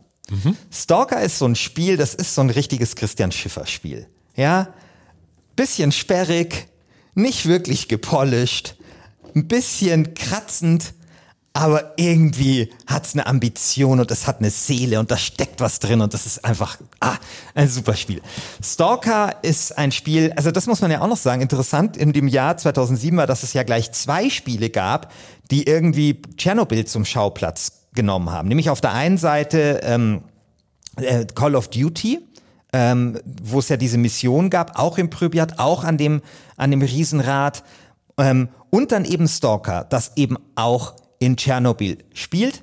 Stalker 0.70 1.20
ist 1.22 1.38
so 1.38 1.46
ein 1.46 1.56
Spiel, 1.56 1.96
das 1.96 2.14
ist 2.14 2.34
so 2.34 2.42
ein 2.42 2.50
richtiges 2.50 2.94
Christian 2.94 3.32
Schiffer-Spiel. 3.32 4.06
Ja? 4.36 4.68
Bisschen 5.56 5.92
sperrig, 5.92 6.68
nicht 7.14 7.46
wirklich 7.46 7.88
gepolished, 7.88 8.76
ein 9.34 9.48
bisschen 9.48 10.14
kratzend, 10.14 10.92
aber 11.52 11.94
irgendwie 11.96 12.70
hat 12.86 13.06
es 13.06 13.14
eine 13.14 13.26
Ambition 13.26 13.98
und 13.98 14.10
es 14.10 14.26
hat 14.26 14.40
eine 14.40 14.50
Seele 14.50 15.00
und 15.00 15.10
da 15.10 15.16
steckt 15.16 15.60
was 15.60 15.78
drin 15.78 16.02
und 16.02 16.12
das 16.12 16.26
ist 16.26 16.44
einfach 16.44 16.76
ah, 17.00 17.16
ein 17.54 17.68
super 17.68 17.96
Spiel. 17.96 18.20
Stalker 18.62 19.36
ist 19.40 19.78
ein 19.78 19.90
Spiel, 19.90 20.34
also 20.36 20.50
das 20.50 20.66
muss 20.66 20.82
man 20.82 20.90
ja 20.90 21.00
auch 21.00 21.08
noch 21.08 21.16
sagen, 21.16 21.40
interessant 21.40 21.96
in 21.96 22.12
dem 22.12 22.28
Jahr 22.28 22.58
2007 22.58 23.16
war, 23.16 23.26
dass 23.26 23.42
es 23.42 23.54
ja 23.54 23.62
gleich 23.62 23.90
zwei 23.92 24.28
Spiele 24.28 24.68
gab, 24.68 25.10
die 25.50 25.66
irgendwie 25.66 26.20
Tschernobyl 26.36 26.84
zum 26.84 27.06
Schauplatz 27.06 27.85
genommen 27.96 28.30
haben. 28.30 28.48
Nämlich 28.48 28.70
auf 28.70 28.80
der 28.80 28.92
einen 28.92 29.18
Seite 29.18 29.80
ähm, 29.82 30.22
äh, 30.96 31.24
Call 31.34 31.56
of 31.56 31.68
Duty, 31.68 32.20
ähm, 32.72 33.18
wo 33.42 33.58
es 33.58 33.68
ja 33.68 33.76
diese 33.76 33.98
Mission 33.98 34.50
gab, 34.50 34.78
auch 34.78 34.98
im 34.98 35.10
Pripyat, 35.10 35.58
auch 35.58 35.82
an 35.82 35.96
dem, 35.96 36.22
an 36.56 36.70
dem 36.70 36.82
Riesenrad. 36.82 37.64
Ähm, 38.18 38.48
und 38.70 38.92
dann 38.92 39.04
eben 39.04 39.26
Stalker, 39.26 39.84
das 39.88 40.12
eben 40.16 40.36
auch 40.54 40.94
in 41.18 41.36
Tschernobyl 41.36 41.98
spielt. 42.12 42.62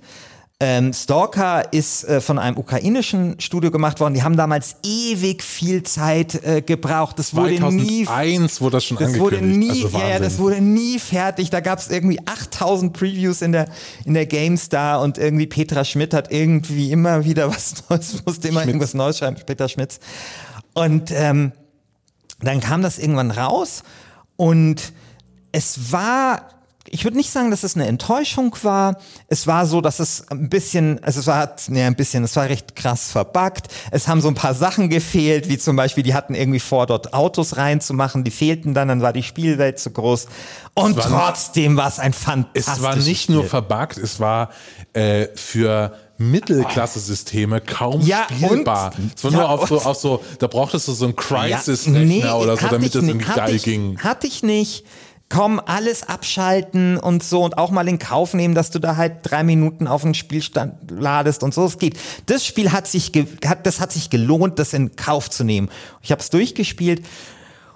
Ähm, 0.60 0.94
Stalker 0.94 1.74
ist 1.74 2.06
äh, 2.06 2.22
von 2.22 2.39
einem 2.39 2.58
ukrainischen 2.58 3.39
Studio 3.39 3.70
gemacht 3.70 4.00
worden. 4.00 4.13
Die 4.13 4.24
haben 4.24 4.38
damals 4.38 4.78
ewig 4.84 5.44
viel 5.44 5.84
Zeit 5.84 6.42
äh, 6.44 6.62
gebraucht. 6.62 7.20
Das 7.20 7.36
wurde 7.36 7.60
nie 7.72 8.06
2001 8.06 8.62
wurde 8.62 8.78
das 8.78 8.86
schon 8.86 8.98
das 8.98 9.20
wurde 9.20 9.42
nie, 9.42 9.84
also 9.84 9.98
ja, 9.98 10.20
das 10.20 10.38
wurde 10.38 10.62
nie 10.62 11.00
fertig. 11.00 11.50
Da 11.50 11.60
gab 11.60 11.80
es 11.80 11.89
irgendwie 11.89 12.20
8000 12.26 12.94
Previews 12.94 13.42
in 13.42 13.52
der, 13.52 13.68
in 14.06 14.13
der 14.13 14.26
GameStar 14.26 15.02
und 15.02 15.18
irgendwie 15.18 15.48
Petra 15.48 15.84
Schmidt 15.84 16.13
hat 16.13 16.32
irgendwie 16.32 16.92
immer 16.92 17.26
wieder 17.26 17.50
was 17.50 17.84
Neues, 17.89 18.24
musste 18.26 18.48
immer 18.48 18.66
irgendwas 18.66 18.94
Neues 18.94 19.18
schreiben, 19.18 19.36
Peter 19.46 19.68
Schmitz. 19.68 20.00
Und 20.74 21.12
ähm, 21.12 21.52
dann 22.39 22.60
kam 22.60 22.82
das 22.82 23.00
irgendwann 23.00 23.32
raus 23.32 23.84
und 24.38 24.94
es 25.52 25.92
war 25.92 26.50
ich 26.94 27.04
würde 27.06 27.18
nicht 27.18 27.32
sagen, 27.32 27.50
dass 27.50 27.64
es 27.64 27.76
eine 27.76 27.88
Enttäuschung 27.88 28.56
war. 28.62 28.98
Es 29.28 29.48
war 29.48 29.66
so, 29.66 29.82
dass 29.82 30.00
es 30.00 30.30
ein 30.30 30.48
bisschen, 30.48 31.04
also 31.04 31.22
es 31.22 31.28
war, 31.28 31.56
nee, 31.70 31.84
ein 31.84 31.96
bisschen, 31.96 32.24
es 32.24 32.36
war 32.36 32.48
recht 32.48 32.76
krass 32.76 33.10
verbuggt. 33.12 33.68
Es 33.90 34.08
haben 34.08 34.22
so 34.22 34.28
ein 34.28 34.36
paar 34.36 34.54
Sachen 34.54 34.90
gefehlt, 34.90 35.50
wie 35.50 35.58
zum 35.58 35.76
Beispiel, 35.76 36.04
die 36.04 36.14
hatten 36.14 36.36
irgendwie 36.36 36.60
vor, 36.60 36.86
dort 36.86 37.14
Autos 37.16 37.58
reinzumachen, 37.58 38.24
die 38.24 38.30
fehlten 38.32 38.76
dann, 38.76 38.88
dann 38.90 39.02
war 39.02 39.12
die 39.12 39.24
Spielwelt 39.24 39.80
zu 39.80 39.90
groß. 39.90 40.28
Und 40.76 40.96
war 40.98 41.32
trotzdem 41.32 41.78
war 41.78 41.88
es 41.88 41.98
ein 41.98 42.14
fantastisches 42.14 42.78
Es 42.78 42.84
war 42.84 42.96
nicht 42.96 43.24
Spiel. 43.24 43.36
nur 43.36 43.46
verbuggt, 43.46 43.98
es 43.98 44.20
war 44.20 44.50
äh, 44.94 45.28
für 45.36 45.96
Mittelklasse-Systeme 46.20 47.62
kaum 47.62 48.02
Ja, 48.02 48.28
spielbar. 48.32 48.94
und- 48.98 49.14
Es 49.16 49.24
war 49.24 49.32
ja, 49.32 49.38
nur 49.40 49.50
auf 49.50 49.68
so, 49.68 49.82
auf 49.82 49.98
so, 49.98 50.24
da 50.40 50.48
brauchtest 50.48 50.88
du 50.88 50.94
so 50.94 51.06
einen 51.06 51.16
Crisis-Rechner 51.16 52.38
oder 52.38 52.58
so, 52.58 52.68
damit 52.68 52.94
das 52.96 53.04
irgendwie 53.04 53.26
geil 53.34 53.56
ich, 53.56 53.64
ging. 53.64 53.98
Hatte 54.00 54.28
ich 54.28 54.44
nicht. 54.44 54.86
Komm, 55.34 55.60
alles 55.65 56.08
abschalten 56.08 56.98
und 56.98 57.24
so 57.24 57.43
und 57.43 57.58
auch 57.58 57.72
mal 57.72 57.88
in 57.88 57.98
Kauf 57.98 58.36
nehmen, 58.36 58.54
dass 58.54 58.69
du 58.69 58.78
da 58.78 58.98
halt 58.98 59.13
drei 59.24 59.43
Minuten 59.43 59.88
auf 59.88 60.04
den 60.04 60.13
Spielstand 60.13 60.91
ladest 60.91 61.41
und 61.41 61.56
so. 61.56 61.65
Es 61.65 61.80
geht. 61.80 61.98
Das 62.28 62.46
Spiel 62.46 62.72
hat 62.72 62.86
sich, 62.86 63.12
hat, 63.43 63.65
das 63.65 63.80
hat 63.80 63.91
sich 63.91 64.12
gelohnt, 64.12 64.60
das 64.60 64.74
in 64.74 64.96
Kauf 64.96 65.32
zu 65.32 65.43
nehmen. 65.43 65.69
Ich 66.04 66.12
habe 66.12 66.22
es 66.22 66.30
durchgespielt. 66.30 67.04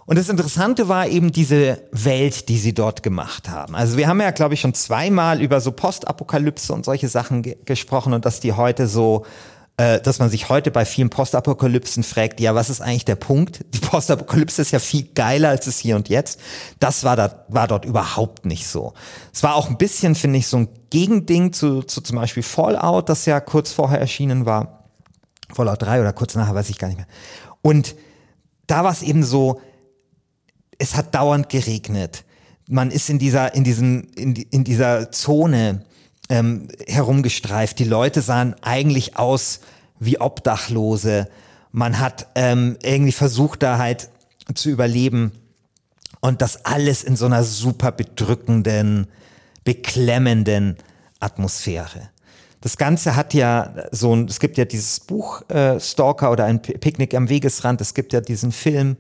Und 0.06 0.20
das 0.20 0.30
Interessante 0.30 0.88
war 0.88 1.08
eben 1.08 1.32
diese 1.32 1.82
Welt, 1.91 2.48
die 2.48 2.60
sie 2.60 2.76
dort 2.76 3.02
gemacht 3.02 3.50
haben. 3.50 3.74
Also 3.74 3.98
wir 3.98 4.08
haben 4.08 4.22
ja, 4.22 4.30
glaube 4.30 4.54
ich, 4.54 4.62
schon 4.62 4.76
zweimal 4.76 5.41
über 5.41 5.60
so 5.60 5.72
Postapokalypse 5.72 6.72
und 6.74 6.86
solche 6.86 7.10
Sachen 7.10 7.41
ge 7.41 7.58
gesprochen 7.65 8.13
und 8.13 8.24
dass 8.24 8.39
die 8.39 8.54
heute 8.54 8.88
so, 8.88 9.26
äh, 9.78 10.02
dass 10.02 10.18
man 10.18 10.30
sich 10.30 10.50
heute 10.50 10.72
bei 10.72 10.86
vielen 10.86 11.12
Postapokalypsen 11.12 12.04
fragt, 12.04 12.40
ja, 12.40 12.56
was 12.56 12.72
ist 12.72 12.82
eigentlich 12.82 13.06
der 13.06 13.16
Punkt? 13.16 13.63
Die 13.76 13.80
Postapokalypse 13.80 14.63
ist 14.63 14.72
ja 14.72 14.80
viel 14.80 15.04
geiler 15.13 15.50
als 15.50 15.68
es 15.68 15.78
hier 15.78 15.96
und 15.96 16.10
jetzt. 16.10 16.40
Das 16.80 17.04
war, 17.04 17.16
da, 17.16 17.46
war 17.48 17.68
dort 17.68 17.86
überhaupt 17.86 18.46
nicht 18.46 18.68
so. 18.68 18.94
Es 19.32 19.44
war 19.44 19.56
auch 19.56 19.70
ein 19.70 19.78
bisschen, 19.78 20.16
finde 20.16 20.40
ich, 20.40 20.48
so 20.48 20.58
ein 20.58 20.70
Gegending 20.90 21.54
zu, 21.54 21.84
zu 21.84 22.02
zum 22.02 22.18
Beispiel 22.18 22.42
Fallout, 22.42 23.08
das 23.08 23.28
ja 23.28 23.40
kurz 23.40 23.72
vorher 23.72 24.00
erschienen 24.00 24.48
war. 24.48 24.90
Fallout 25.54 25.84
3 25.84 26.02
oder 26.02 26.12
kurz 26.12 26.34
nachher, 26.34 26.56
weiß 26.56 26.70
ich 26.70 26.80
gar 26.80 26.88
nicht 26.88 26.98
mehr. 26.98 27.08
Und 27.62 27.96
da 28.66 28.84
war 28.84 28.92
es 28.92 29.04
eben 29.04 29.24
so, 29.24 29.62
es 30.80 30.96
hat 30.96 31.13
dauernd 31.13 31.50
geregnet. 31.50 32.24
Man 32.68 32.90
ist 32.90 33.10
in 33.12 33.20
dieser, 33.20 33.54
in 33.54 33.63
diesem, 33.63 34.08
in, 34.16 34.36
in 34.36 34.63
dieser 34.63 35.12
Zone 35.12 35.86
ähm, 36.30 36.68
herumgestreift. 36.88 37.80
Die 37.80 37.84
Leute 37.84 38.22
sahen 38.22 38.56
eigentlich 38.62 39.18
aus 39.18 39.62
wie 40.00 40.20
Obdachlose. 40.20 41.28
Man 41.72 42.00
hat 42.00 42.28
ähm, 42.36 42.78
irgendwie 42.84 43.12
versucht, 43.12 43.63
da 43.63 43.78
halt 43.78 44.10
zu 44.54 44.70
überleben. 44.70 45.32
Und 46.20 46.42
das 46.42 46.66
alles 46.66 47.04
in 47.04 47.16
so 47.16 47.26
einer 47.26 47.44
super 47.44 47.92
bedrückenden, 47.92 49.08
beklemmenden 49.63 50.78
Atmosphäre. 51.20 52.10
Das 52.62 52.78
Ganze 52.78 53.16
hat 53.16 53.36
ja 53.36 53.74
so 53.92 54.16
ein, 54.16 54.26
es 54.26 54.40
gibt 54.40 54.58
ja 54.58 54.66
dieses 54.66 55.00
Buch 55.00 55.48
äh, 55.50 55.80
Stalker 55.80 56.32
oder 56.32 56.46
ein 56.46 56.62
Pi- 56.62 56.78
Picknick 56.78 57.13
am 57.13 57.30
Wegesrand, 57.30 57.82
es 57.82 57.94
gibt 57.94 58.13
ja 58.13 58.22
diesen 58.22 58.52
Film 58.52 58.98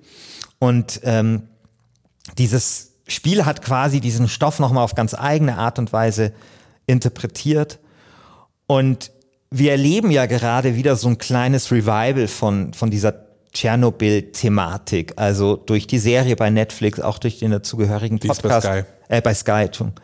und 0.59 1.01
ähm, 1.03 1.47
dieses 2.37 2.91
Spiel 3.07 3.45
hat 3.45 3.63
quasi 3.63 3.99
diesen 3.99 4.29
Stoff 4.29 4.59
nochmal 4.59 4.83
auf 4.83 4.93
ganz 4.93 5.15
eigene 5.15 5.57
Art 5.57 5.79
und 5.79 5.91
Weise 5.91 6.33
interpretiert. 6.87 7.79
Und 8.65 9.11
wir 9.51 9.71
erleben 9.71 10.11
ja 10.11 10.25
gerade 10.25 10.75
wieder 10.75 10.95
so 10.95 11.07
ein 11.07 11.17
kleines 11.19 11.71
Revival 11.71 12.27
von, 12.27 12.73
von 12.73 12.89
dieser 12.89 13.13
Tschernobyl-Thematik. 13.53 15.13
Also 15.15 15.55
durch 15.55 15.87
die 15.87 15.99
Serie 15.99 16.35
bei 16.35 16.49
Netflix, 16.49 16.99
auch 16.99 17.19
durch 17.19 17.39
den 17.39 17.51
dazugehörigen 17.51 18.17
ist 18.17 18.27
bei 18.27 18.49
Podcast. 18.49 18.67
Sky. 18.67 18.83
Äh, 19.09 19.21
bei 19.21 19.33
Sky, 19.33 19.63
Entschuldigung. 19.65 20.01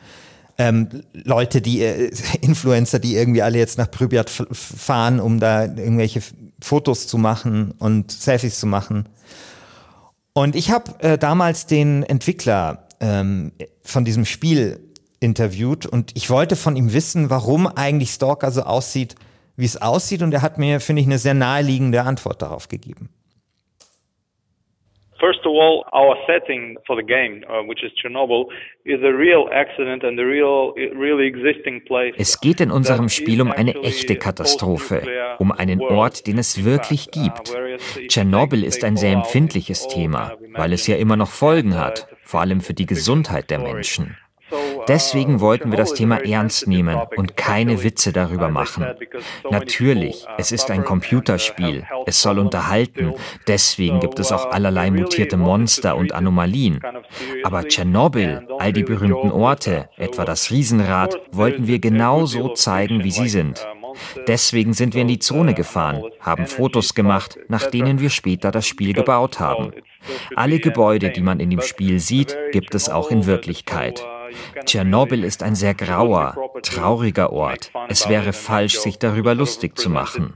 Ähm, 0.58 0.88
Leute, 1.14 1.62
die, 1.62 1.82
äh, 1.82 2.12
Influencer, 2.42 3.00
die 3.00 3.16
irgendwie 3.16 3.42
alle 3.42 3.58
jetzt 3.58 3.78
nach 3.78 3.90
Pripyat 3.90 4.30
f- 4.30 4.48
fahren, 4.52 5.20
um 5.20 5.40
da 5.40 5.64
irgendwelche 5.66 6.22
Fotos 6.62 7.08
zu 7.08 7.18
machen 7.18 7.74
und 7.80 8.12
Selfies 8.12 8.60
zu 8.60 8.68
machen. 8.68 9.10
Und 10.34 10.56
ich 10.56 10.72
habe 10.72 11.00
äh, 11.00 11.18
damals 11.18 11.66
den 11.66 12.04
Entwickler 12.04 12.88
ähm, 13.00 13.52
von 13.84 14.06
diesem 14.06 14.26
Spiel 14.26 14.80
interviewt 15.24 15.86
und 15.86 16.12
ich 16.16 16.30
wollte 16.30 16.56
von 16.56 16.76
ihm 16.76 16.94
wissen, 16.94 17.30
warum 17.30 17.68
eigentlich 17.68 18.12
Stalker 18.12 18.52
so 18.52 18.62
aussieht, 18.64 19.16
wie 19.56 19.66
es 19.66 19.82
aussieht. 19.82 20.22
Und 20.22 20.34
er 20.34 20.42
hat 20.42 20.58
mir, 20.58 20.80
finde 20.80 21.02
ich, 21.02 21.08
eine 21.08 21.18
sehr 21.18 21.34
naheliegende 21.34 22.04
Antwort 22.04 22.42
darauf 22.42 22.68
gegeben. 22.68 23.10
First 25.20 25.46
of 25.46 25.54
all, 25.56 25.86
our 25.94 26.18
setting 26.28 26.78
for 26.86 26.98
the 26.98 27.02
game, 27.02 27.46
uh, 27.48 27.66
which 27.66 27.82
is 27.82 27.94
Chernobyl, 27.94 28.48
is 28.84 29.00
a 29.04 29.14
real 29.14 29.48
accident 29.54 30.04
and 30.04 30.20
a 30.20 30.26
real, 30.26 30.74
really 30.76 31.28
existing 31.28 31.82
place. 31.86 32.14
Es 32.18 32.42
geht 32.42 32.60
in 32.60 32.72
unserem 32.72 33.08
Spiel 33.08 33.42
um 33.42 33.50
eine 33.50 33.74
echte 33.84 34.16
a 34.16 34.18
Katastrophe, 34.18 35.02
um 35.40 35.54
einen. 35.54 35.80
Ort, 35.80 36.28
den 36.28 36.38
es 36.38 36.66
wirklich 36.66 37.12
gibt. 37.12 37.56
uh, 37.56 37.68
if 37.74 38.08
Tschernobyl 38.10 38.66
ist 38.66 38.84
ein 38.84 38.98
sehr 38.98 39.14
empfindliches 39.14 39.88
Thema, 39.88 40.34
weil 40.50 40.74
es 40.74 40.88
ja 40.88 40.98
immer 40.98 41.16
noch 41.16 41.30
Folgen 41.30 41.80
hat, 41.80 42.10
vor 42.26 42.42
allem 42.42 42.60
für 42.60 42.74
die 42.74 42.86
Gesundheit 42.86 43.50
der. 43.50 43.60
Menschen. 43.60 44.18
Deswegen 44.88 45.40
wollten 45.40 45.72
wir 45.72 45.78
das 45.78 45.92
a 45.92 45.96
Thema 45.96 46.18
ernst 46.18 46.68
nehmen 46.68 47.00
und 47.16 47.38
keine 47.38 47.84
Witze 47.84 48.12
darüber 48.12 48.50
machen. 48.50 48.86
Natürlich, 49.50 50.26
uh, 50.26 50.32
es 50.38 50.52
ist 50.52 50.72
ein 50.72 50.84
Computerspiel, 50.84 51.86
es 52.06 52.22
soll 52.22 52.40
unterhalten, 52.40 53.14
deswegen 53.48 54.00
gibt 54.00 54.20
es 54.20 54.32
auch 54.32 54.48
uh, 54.48 54.50
allerlei 54.50 54.92
mutierte 54.92 55.38
Monster 55.38 55.96
und 55.96 56.14
Anomalien. 56.14 56.80
Aber 57.44 57.68
Tschernobyl, 57.68 58.48
all 58.60 58.74
die 58.74 58.84
berühmten 58.84 59.32
Orte, 59.32 59.90
etwa 59.98 60.26
das 60.26 60.52
Riesenrad, 60.52 61.20
wollten 61.32 61.68
wir 61.68 61.80
genau 61.80 62.26
so 62.26 62.50
zeigen, 62.50 63.04
wie 63.04 63.12
sie 63.12 63.30
sind. 63.30 63.66
uh, 63.66 64.20
Deswegen 64.28 64.74
sind 64.74 64.94
wir 64.96 65.02
in 65.02 65.08
die 65.08 65.20
Zone 65.20 65.54
gefahren, 65.54 66.04
haben 66.20 66.48
Fotos 66.48 66.94
gemacht, 66.94 67.38
nach 67.48 67.68
denen 67.68 68.00
wir 68.00 68.10
später 68.10 68.52
das 68.52 68.68
Spiel 68.68 68.94
gebaut 68.94 69.40
haben. 69.40 69.72
Alle 70.36 70.60
Gebäude, 70.60 71.12
die 71.12 71.22
man 71.22 71.40
in 71.40 71.50
dem 71.50 71.62
Spiel 71.62 72.00
sieht, 72.00 72.36
gibt 72.52 72.76
es 72.76 72.90
auch 72.90 73.10
in 73.10 73.26
Wirklichkeit. 73.26 74.06
Tschernobyl 74.66 75.24
ist 75.24 75.44
ein 75.44 75.56
sehr 75.56 75.74
grauer, 75.74 76.36
trauriger 76.62 77.32
Ort. 77.32 77.72
Es 77.90 78.08
wäre 78.10 78.34
falsch, 78.34 78.80
sich 78.80 79.00
darüber 79.00 79.36
lustig 79.36 79.78
zu 79.78 79.90
machen. 79.90 80.36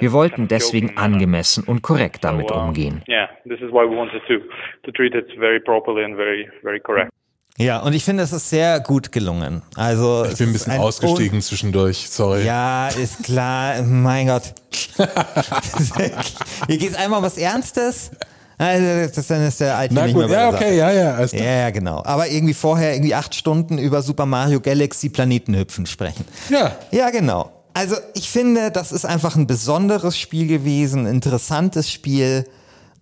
Wir 0.00 0.12
wollten 0.12 0.48
deswegen 0.48 0.96
angemessen 0.96 1.64
und 1.64 1.82
korrekt 1.82 2.24
damit 2.24 2.50
um, 2.50 2.68
umgehen. 2.68 3.02
Yeah, 3.08 3.28
this 3.44 3.60
is 3.60 3.70
why 3.70 3.88
we 3.88 3.96
wanted 3.96 4.22
to 4.26 4.38
to 4.84 4.92
treat 4.92 5.14
it 5.14 5.26
very 5.38 5.60
properly 5.60 6.04
and 6.04 6.16
very 6.16 6.48
very 6.62 6.80
correct. 6.80 7.10
Ja, 7.58 7.80
und 7.80 7.94
ich 7.94 8.04
finde, 8.04 8.22
es 8.22 8.32
ist 8.32 8.50
sehr 8.50 8.80
gut 8.80 9.12
gelungen. 9.12 9.62
Also, 9.76 10.26
Ich 10.30 10.36
bin 10.36 10.50
ein 10.50 10.52
bisschen 10.52 10.78
ausgestiegen 10.78 11.40
zwischendurch, 11.40 12.08
sorry. 12.10 12.44
Ja, 12.44 12.88
ist 12.88 13.24
klar. 13.24 13.82
Mein 13.82 14.26
Gott. 14.26 14.52
Hier 16.68 16.76
geht 16.76 16.90
es 16.90 16.96
einmal 16.96 17.20
um 17.20 17.24
was 17.24 17.38
Ernstes. 17.38 18.10
Also, 18.58 19.14
das, 19.14 19.26
dann 19.26 19.42
ist 19.42 19.60
der 19.60 19.76
alte 19.76 19.94
Na 19.94 20.10
gut, 20.10 20.30
ja, 20.30 20.48
okay, 20.48 20.76
ja, 20.76 20.90
ja. 20.90 21.14
alles 21.14 21.32
klar. 21.32 21.44
Ja, 21.44 21.52
ja, 21.52 21.70
genau. 21.70 22.02
Aber 22.04 22.28
irgendwie 22.28 22.54
vorher 22.54 22.94
irgendwie 22.94 23.14
acht 23.14 23.34
Stunden 23.34 23.78
über 23.78 24.00
Super 24.00 24.24
Mario 24.24 24.60
Galaxy 24.60 25.10
Planetenhüpfen 25.10 25.86
sprechen. 25.86 26.24
Ja. 26.48 26.76
Ja, 26.90 27.10
genau. 27.10 27.52
Also 27.74 27.96
ich 28.14 28.30
finde, 28.30 28.70
das 28.70 28.92
ist 28.92 29.04
einfach 29.04 29.36
ein 29.36 29.46
besonderes 29.46 30.16
Spiel 30.16 30.46
gewesen, 30.46 31.06
ein 31.06 31.16
interessantes 31.16 31.90
Spiel, 31.90 32.46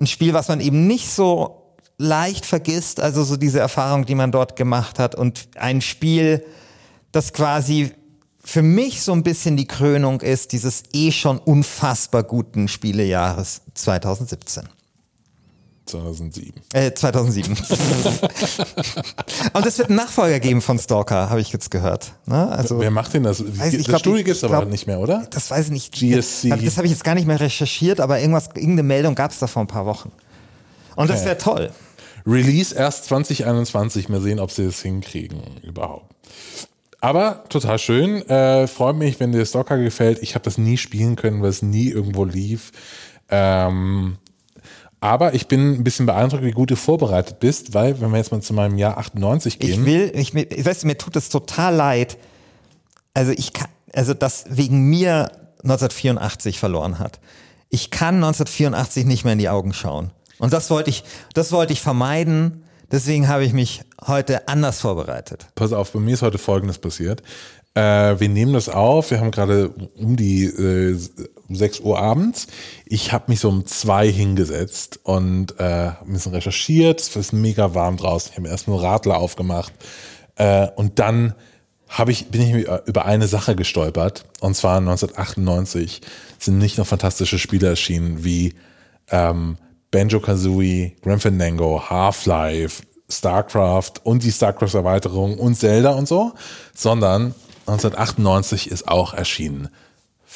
ein 0.00 0.08
Spiel, 0.08 0.34
was 0.34 0.48
man 0.48 0.60
eben 0.60 0.88
nicht 0.88 1.08
so 1.10 1.62
leicht 1.96 2.44
vergisst, 2.44 3.00
also 3.00 3.22
so 3.22 3.36
diese 3.36 3.60
Erfahrung, 3.60 4.04
die 4.04 4.16
man 4.16 4.32
dort 4.32 4.56
gemacht 4.56 4.98
hat 4.98 5.14
und 5.14 5.46
ein 5.54 5.80
Spiel, 5.80 6.44
das 7.12 7.32
quasi 7.32 7.92
für 8.44 8.62
mich 8.62 9.02
so 9.02 9.12
ein 9.12 9.22
bisschen 9.22 9.56
die 9.56 9.66
Krönung 9.66 10.20
ist 10.20 10.50
dieses 10.50 10.82
eh 10.92 11.12
schon 11.12 11.38
unfassbar 11.38 12.24
guten 12.24 12.66
Spielejahres 12.66 13.62
2017. 13.74 14.68
2007. 15.86 16.62
Äh, 16.72 16.92
2007. 16.92 17.56
Und 19.52 19.66
es 19.66 19.78
wird 19.78 19.88
einen 19.88 19.96
Nachfolger 19.96 20.40
geben 20.40 20.60
von 20.60 20.78
Stalker, 20.78 21.28
habe 21.30 21.40
ich 21.40 21.52
jetzt 21.52 21.70
gehört. 21.70 22.12
Ne? 22.26 22.48
Also, 22.48 22.80
Wer 22.80 22.90
macht 22.90 23.12
denn 23.14 23.24
das? 23.24 23.40
Weiß 23.40 23.72
ich, 23.72 23.78
das 23.78 23.86
glaub, 23.88 24.00
Studio 24.00 24.24
gibt 24.24 24.36
es 24.36 24.44
aber 24.44 24.64
nicht 24.64 24.86
mehr, 24.86 24.98
oder? 24.98 25.26
Das 25.30 25.50
weiß 25.50 25.66
ich 25.66 25.72
nicht. 25.72 25.92
GSC. 25.92 26.50
Das 26.50 26.76
habe 26.76 26.86
ich 26.86 26.92
jetzt 26.92 27.04
gar 27.04 27.14
nicht 27.14 27.26
mehr 27.26 27.40
recherchiert, 27.40 28.00
aber 28.00 28.18
irgendwas, 28.20 28.46
irgendeine 28.48 28.82
Meldung 28.84 29.14
gab 29.14 29.30
es 29.30 29.38
da 29.38 29.46
vor 29.46 29.62
ein 29.62 29.66
paar 29.68 29.86
Wochen. 29.86 30.10
Und 30.96 31.10
das 31.10 31.24
wäre 31.24 31.38
toll. 31.38 31.70
Release 32.26 32.74
erst 32.74 33.04
2021. 33.06 34.08
Mal 34.08 34.20
sehen, 34.20 34.40
ob 34.40 34.50
sie 34.50 34.64
das 34.64 34.80
hinkriegen 34.80 35.40
überhaupt. 35.62 36.14
Aber 37.00 37.44
total 37.50 37.78
schön. 37.78 38.26
Äh, 38.28 38.66
freut 38.66 38.96
mich, 38.96 39.20
wenn 39.20 39.32
dir 39.32 39.44
Stalker 39.44 39.76
gefällt. 39.76 40.20
Ich 40.22 40.34
habe 40.34 40.44
das 40.44 40.56
nie 40.56 40.78
spielen 40.78 41.16
können, 41.16 41.42
weil 41.42 41.50
es 41.50 41.60
nie 41.60 41.90
irgendwo 41.90 42.24
lief. 42.24 42.72
Ähm, 43.28 44.16
aber 45.04 45.34
ich 45.34 45.48
bin 45.48 45.74
ein 45.74 45.84
bisschen 45.84 46.06
beeindruckt, 46.06 46.44
wie 46.44 46.52
gut 46.52 46.70
du 46.70 46.76
vorbereitet 46.76 47.38
bist, 47.38 47.74
weil, 47.74 48.00
wenn 48.00 48.10
wir 48.10 48.16
jetzt 48.16 48.32
mal 48.32 48.40
zu 48.40 48.54
meinem 48.54 48.78
Jahr 48.78 48.96
98 48.96 49.58
gehen. 49.58 49.80
Ich 49.80 49.84
will, 49.84 50.10
ich, 50.14 50.34
ich 50.34 50.64
weiß, 50.64 50.84
mir 50.84 50.96
tut 50.96 51.14
es 51.16 51.28
total 51.28 51.74
leid. 51.74 52.16
Also 53.12 53.30
ich 53.32 53.52
kann, 53.52 53.68
also 53.92 54.14
das 54.14 54.46
wegen 54.48 54.88
mir 54.88 55.30
1984 55.62 56.58
verloren 56.58 56.98
hat. 56.98 57.20
Ich 57.68 57.90
kann 57.90 58.14
1984 58.14 59.04
nicht 59.04 59.24
mehr 59.24 59.34
in 59.34 59.38
die 59.38 59.50
Augen 59.50 59.74
schauen. 59.74 60.10
Und 60.38 60.54
das 60.54 60.70
wollte 60.70 60.88
ich, 60.88 61.04
das 61.34 61.52
wollte 61.52 61.74
ich 61.74 61.82
vermeiden. 61.82 62.64
Deswegen 62.90 63.28
habe 63.28 63.44
ich 63.44 63.52
mich 63.52 63.82
heute 64.06 64.48
anders 64.48 64.80
vorbereitet. 64.80 65.48
Pass 65.54 65.74
auf, 65.74 65.92
bei 65.92 66.00
mir 66.00 66.14
ist 66.14 66.22
heute 66.22 66.38
Folgendes 66.38 66.78
passiert. 66.78 67.22
Äh, 67.74 68.18
wir 68.18 68.30
nehmen 68.30 68.54
das 68.54 68.70
auf, 68.70 69.10
wir 69.10 69.20
haben 69.20 69.32
gerade 69.32 69.68
um 69.98 70.16
die 70.16 70.44
äh, 70.44 70.98
6 71.48 71.80
Uhr 71.80 71.98
abends. 71.98 72.46
Ich 72.86 73.12
habe 73.12 73.24
mich 73.28 73.40
so 73.40 73.48
um 73.48 73.66
zwei 73.66 74.10
hingesetzt 74.10 75.00
und 75.02 75.58
äh, 75.58 75.90
ein 76.00 76.12
bisschen 76.12 76.32
recherchiert. 76.32 77.00
Es 77.00 77.14
ist 77.16 77.32
mega 77.32 77.74
warm 77.74 77.96
draußen. 77.96 78.30
Ich 78.32 78.38
habe 78.38 78.48
erst 78.48 78.68
nur 78.68 78.82
Radler 78.82 79.18
aufgemacht. 79.18 79.72
Äh, 80.36 80.68
und 80.76 80.98
dann 80.98 81.34
hab 81.88 82.08
ich, 82.08 82.28
bin 82.28 82.42
ich 82.42 82.66
über 82.86 83.04
eine 83.04 83.28
Sache 83.28 83.54
gestolpert. 83.54 84.24
Und 84.40 84.56
zwar 84.56 84.78
1998 84.78 86.00
sind 86.38 86.58
nicht 86.58 86.76
nur 86.76 86.86
fantastische 86.86 87.38
Spiele 87.38 87.68
erschienen 87.68 88.24
wie 88.24 88.54
ähm, 89.10 89.58
Banjo-Kazooie, 89.90 90.96
Grim 91.02 91.20
Fandango, 91.20 91.88
Half-Life, 91.88 92.82
StarCraft 93.08 93.92
und 94.02 94.24
die 94.24 94.32
StarCraft-Erweiterung 94.32 95.38
und 95.38 95.54
Zelda 95.56 95.90
und 95.90 96.08
so, 96.08 96.32
sondern 96.74 97.34
1998 97.66 98.70
ist 98.70 98.88
auch 98.88 99.14
erschienen 99.14 99.68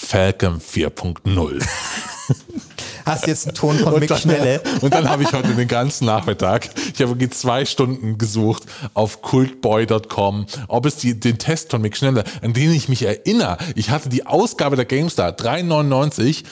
Falcon 0.01 0.61
4.0. 0.61 1.66
Hast 3.05 3.26
jetzt 3.26 3.46
einen 3.46 3.55
Ton 3.57 3.78
von 3.78 3.99
Mick 3.99 4.16
Schnelle. 4.16 4.62
Und 4.80 4.94
dann 4.94 5.09
habe 5.09 5.24
ich 5.24 5.32
heute 5.32 5.49
den 5.55 5.66
ganzen 5.66 6.07
Nachmittag, 6.07 6.70
ich 6.94 7.03
habe 7.03 7.30
zwei 7.30 7.64
Stunden 7.64 8.16
gesucht 8.16 8.62
auf 8.94 9.22
cultboy.com, 9.22 10.46
ob 10.68 10.86
es 10.86 10.96
die, 10.96 11.18
den 11.18 11.38
Test 11.38 11.72
von 11.72 11.82
Mick 11.82 11.96
Schnelle, 11.96 12.22
an 12.42 12.53
den 12.53 12.72
ich 12.72 12.88
mich 12.88 13.03
erinnere. 13.03 13.59
Ich 13.74 13.90
hatte 13.90 14.09
die 14.09 14.24
Ausgabe 14.24 14.76
der 14.76 14.84
GameStar 14.84 15.32
399 15.32 16.44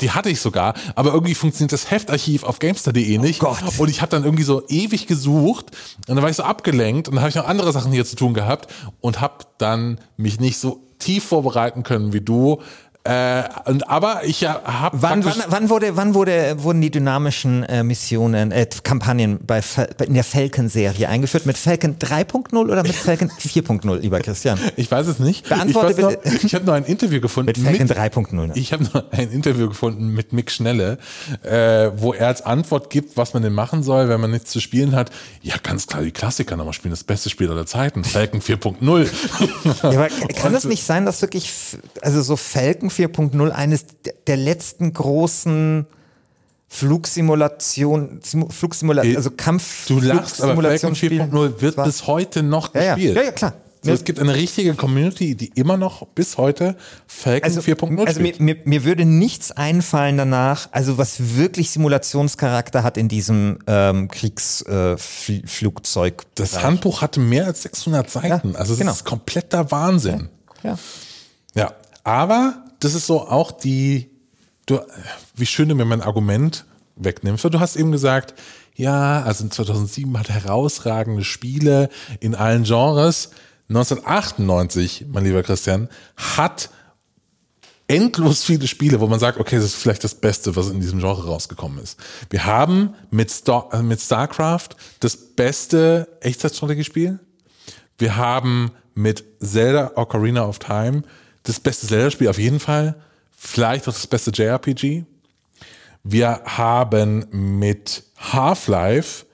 die 0.00 0.12
hatte 0.12 0.30
ich 0.30 0.40
sogar, 0.40 0.74
aber 0.94 1.12
irgendwie 1.12 1.34
funktioniert 1.34 1.72
das 1.72 1.90
Heftarchiv 1.90 2.44
auf 2.44 2.60
Gamestar.de 2.60 3.18
nicht. 3.18 3.42
Oh 3.42 3.56
und 3.78 3.88
ich 3.88 4.02
habe 4.02 4.10
dann 4.10 4.22
irgendwie 4.22 4.44
so 4.44 4.62
ewig 4.68 5.08
gesucht 5.08 5.72
und 6.06 6.14
dann 6.14 6.22
war 6.22 6.30
ich 6.30 6.36
so 6.36 6.44
abgelenkt 6.44 7.08
und 7.08 7.16
dann 7.16 7.22
habe 7.22 7.30
ich 7.30 7.34
noch 7.34 7.48
andere 7.48 7.72
Sachen 7.72 7.90
hier 7.90 8.04
zu 8.04 8.14
tun 8.14 8.34
gehabt 8.34 8.72
und 9.00 9.20
habe 9.20 9.46
dann 9.58 9.98
mich 10.16 10.38
nicht 10.38 10.58
so 10.58 10.84
tief 11.04 11.24
vorbereiten 11.24 11.82
können 11.82 12.12
wie 12.12 12.22
du. 12.22 12.62
Äh, 13.06 13.42
und, 13.66 13.86
aber 13.90 14.24
ich 14.24 14.46
habe 14.46 14.96
wann, 15.02 15.22
wann, 15.26 15.34
wann, 15.48 15.68
wurde, 15.68 15.94
wann 15.94 16.14
wurde, 16.14 16.56
wurden 16.62 16.80
die 16.80 16.90
dynamischen 16.90 17.62
äh, 17.64 17.82
Missionen, 17.82 18.50
äh, 18.50 18.66
Kampagnen 18.82 19.40
bei, 19.46 19.60
in 20.06 20.14
der 20.14 20.24
Falcon-Serie 20.24 21.06
eingeführt? 21.06 21.44
Mit 21.44 21.58
Falcon 21.58 21.98
3.0 21.98 22.56
oder 22.56 22.82
mit 22.82 22.94
Falcon 22.94 23.28
4.0, 23.38 23.98
lieber 23.98 24.20
Christian? 24.20 24.58
Ich 24.76 24.90
weiß 24.90 25.06
es 25.08 25.18
nicht. 25.18 25.46
Beantworte 25.46 25.90
ich 25.90 25.96
bitte. 25.96 26.18
Noch, 26.24 26.44
ich 26.44 26.54
habe 26.54 26.64
nur 26.64 26.74
ein 26.76 26.84
Interview 26.86 27.20
gefunden. 27.20 27.48
Mit 27.48 27.58
Falcon 27.58 27.88
3.0. 27.88 28.46
Ne? 28.46 28.52
Ich 28.54 28.72
habe 28.72 28.84
nur 28.84 29.04
ein 29.12 29.30
Interview 29.30 29.68
gefunden 29.68 30.08
mit 30.14 30.32
Mick 30.32 30.50
Schnelle, 30.50 30.96
äh, 31.42 31.90
wo 31.96 32.14
er 32.14 32.28
als 32.28 32.40
Antwort 32.40 32.88
gibt, 32.88 33.18
was 33.18 33.34
man 33.34 33.42
denn 33.42 33.52
machen 33.52 33.82
soll, 33.82 34.08
wenn 34.08 34.20
man 34.22 34.30
nichts 34.30 34.50
zu 34.50 34.60
spielen 34.60 34.96
hat. 34.96 35.10
Ja, 35.42 35.56
ganz 35.62 35.86
klar, 35.86 36.02
die 36.02 36.10
Klassiker 36.10 36.56
nochmal 36.56 36.72
spielen. 36.72 36.92
Das 36.92 37.04
beste 37.04 37.28
Spiel 37.28 37.50
aller 37.50 37.66
Zeiten. 37.66 38.02
Falcon 38.02 38.40
4.0. 38.40 39.10
ja, 39.82 39.90
aber 39.90 40.08
kann 40.36 40.54
es 40.54 40.64
nicht 40.64 40.84
sein, 40.84 41.04
dass 41.04 41.20
wirklich, 41.20 41.52
also 42.00 42.22
so 42.22 42.36
Falcon 42.36 42.93
4.0 42.94 43.40
eine 43.40 43.54
eines 43.54 43.86
der 44.26 44.36
letzten 44.36 44.92
großen 44.92 45.86
Flugsimulation, 46.68 48.20
Flugsimulation, 48.50 49.16
also 49.16 49.30
Kampf. 49.30 49.86
Du 49.86 50.00
lachst, 50.00 50.42
aber 50.42 50.60
Falcon 50.60 50.94
4.0 50.94 51.60
wird 51.60 51.82
bis 51.82 52.06
heute 52.06 52.42
noch 52.42 52.74
ja, 52.74 52.94
gespielt. 52.94 53.16
Ja, 53.16 53.22
ja, 53.22 53.32
klar. 53.32 53.54
So, 53.84 53.92
es 53.92 54.04
gibt 54.04 54.18
eine 54.18 54.34
richtige 54.34 54.72
Community, 54.74 55.34
die 55.34 55.48
immer 55.54 55.76
noch 55.76 56.06
bis 56.08 56.38
heute 56.38 56.74
Falcon 57.06 57.44
also, 57.44 57.60
4.0 57.60 58.06
Also 58.06 58.20
mir, 58.20 58.32
mir, 58.38 58.56
mir, 58.64 58.84
würde 58.84 59.04
nichts 59.04 59.52
einfallen 59.52 60.16
danach, 60.16 60.70
also 60.72 60.96
was 60.96 61.36
wirklich 61.36 61.68
Simulationscharakter 61.70 62.82
hat 62.82 62.96
in 62.96 63.08
diesem 63.08 63.58
ähm, 63.66 64.08
Kriegsflugzeug. 64.08 66.22
Äh, 66.22 66.26
das 66.34 66.62
Handbuch 66.62 67.02
hatte 67.02 67.20
mehr 67.20 67.44
als 67.44 67.60
600 67.62 68.10
Seiten. 68.10 68.52
Ja, 68.52 68.58
also 68.58 68.72
es 68.72 68.78
genau. 68.78 68.92
ist 68.92 69.04
kompletter 69.04 69.70
Wahnsinn. 69.70 70.30
Ja. 70.62 70.78
ja. 71.54 71.74
Aber 72.04 72.63
das 72.80 72.94
ist 72.94 73.06
so 73.06 73.28
auch 73.28 73.52
die, 73.52 74.10
du, 74.66 74.80
wie 75.34 75.46
schön 75.46 75.68
du 75.68 75.74
mir 75.74 75.84
mein 75.84 76.02
Argument 76.02 76.64
wegnimmst. 76.96 77.44
Du 77.44 77.60
hast 77.60 77.76
eben 77.76 77.92
gesagt, 77.92 78.34
ja, 78.74 79.22
also 79.22 79.46
2007 79.46 80.18
hat 80.18 80.28
herausragende 80.28 81.24
Spiele 81.24 81.88
in 82.20 82.34
allen 82.34 82.64
Genres. 82.64 83.30
1998, 83.68 85.06
mein 85.08 85.24
lieber 85.24 85.42
Christian, 85.42 85.88
hat 86.16 86.70
endlos 87.86 88.44
viele 88.44 88.66
Spiele, 88.66 89.00
wo 89.00 89.06
man 89.06 89.20
sagt, 89.20 89.38
okay, 89.38 89.56
das 89.56 89.66
ist 89.66 89.76
vielleicht 89.76 90.04
das 90.04 90.14
Beste, 90.14 90.56
was 90.56 90.70
in 90.70 90.80
diesem 90.80 91.00
Genre 91.00 91.26
rausgekommen 91.26 91.78
ist. 91.78 91.98
Wir 92.30 92.44
haben 92.44 92.94
mit, 93.10 93.30
Star, 93.30 93.68
äh, 93.72 93.82
mit 93.82 94.00
StarCraft 94.00 94.70
das 95.00 95.16
beste 95.16 96.08
Echtzeitstrategiespiel. 96.20 97.18
Wir 97.98 98.16
haben 98.16 98.72
mit 98.94 99.24
Zelda 99.40 99.92
Ocarina 99.96 100.46
of 100.46 100.58
Time 100.58 101.02
das 101.44 101.60
beste 101.60 101.86
Zelda-Spiel 101.86 102.28
auf 102.28 102.38
jeden 102.38 102.60
Fall. 102.60 102.96
Vielleicht 103.30 103.88
auch 103.88 103.92
das 103.92 104.06
beste 104.06 104.30
JRPG. 104.30 105.04
Wir 106.02 106.42
haben 106.44 107.26
mit 107.30 108.02
Half-Life 108.18 109.26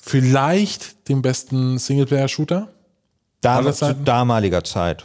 vielleicht 0.00 1.08
den 1.08 1.22
besten 1.22 1.78
Singleplayer-Shooter. 1.78 2.68
Dam 3.40 3.72
zu 3.72 3.94
damaliger 3.94 4.64
Zeit. 4.64 5.04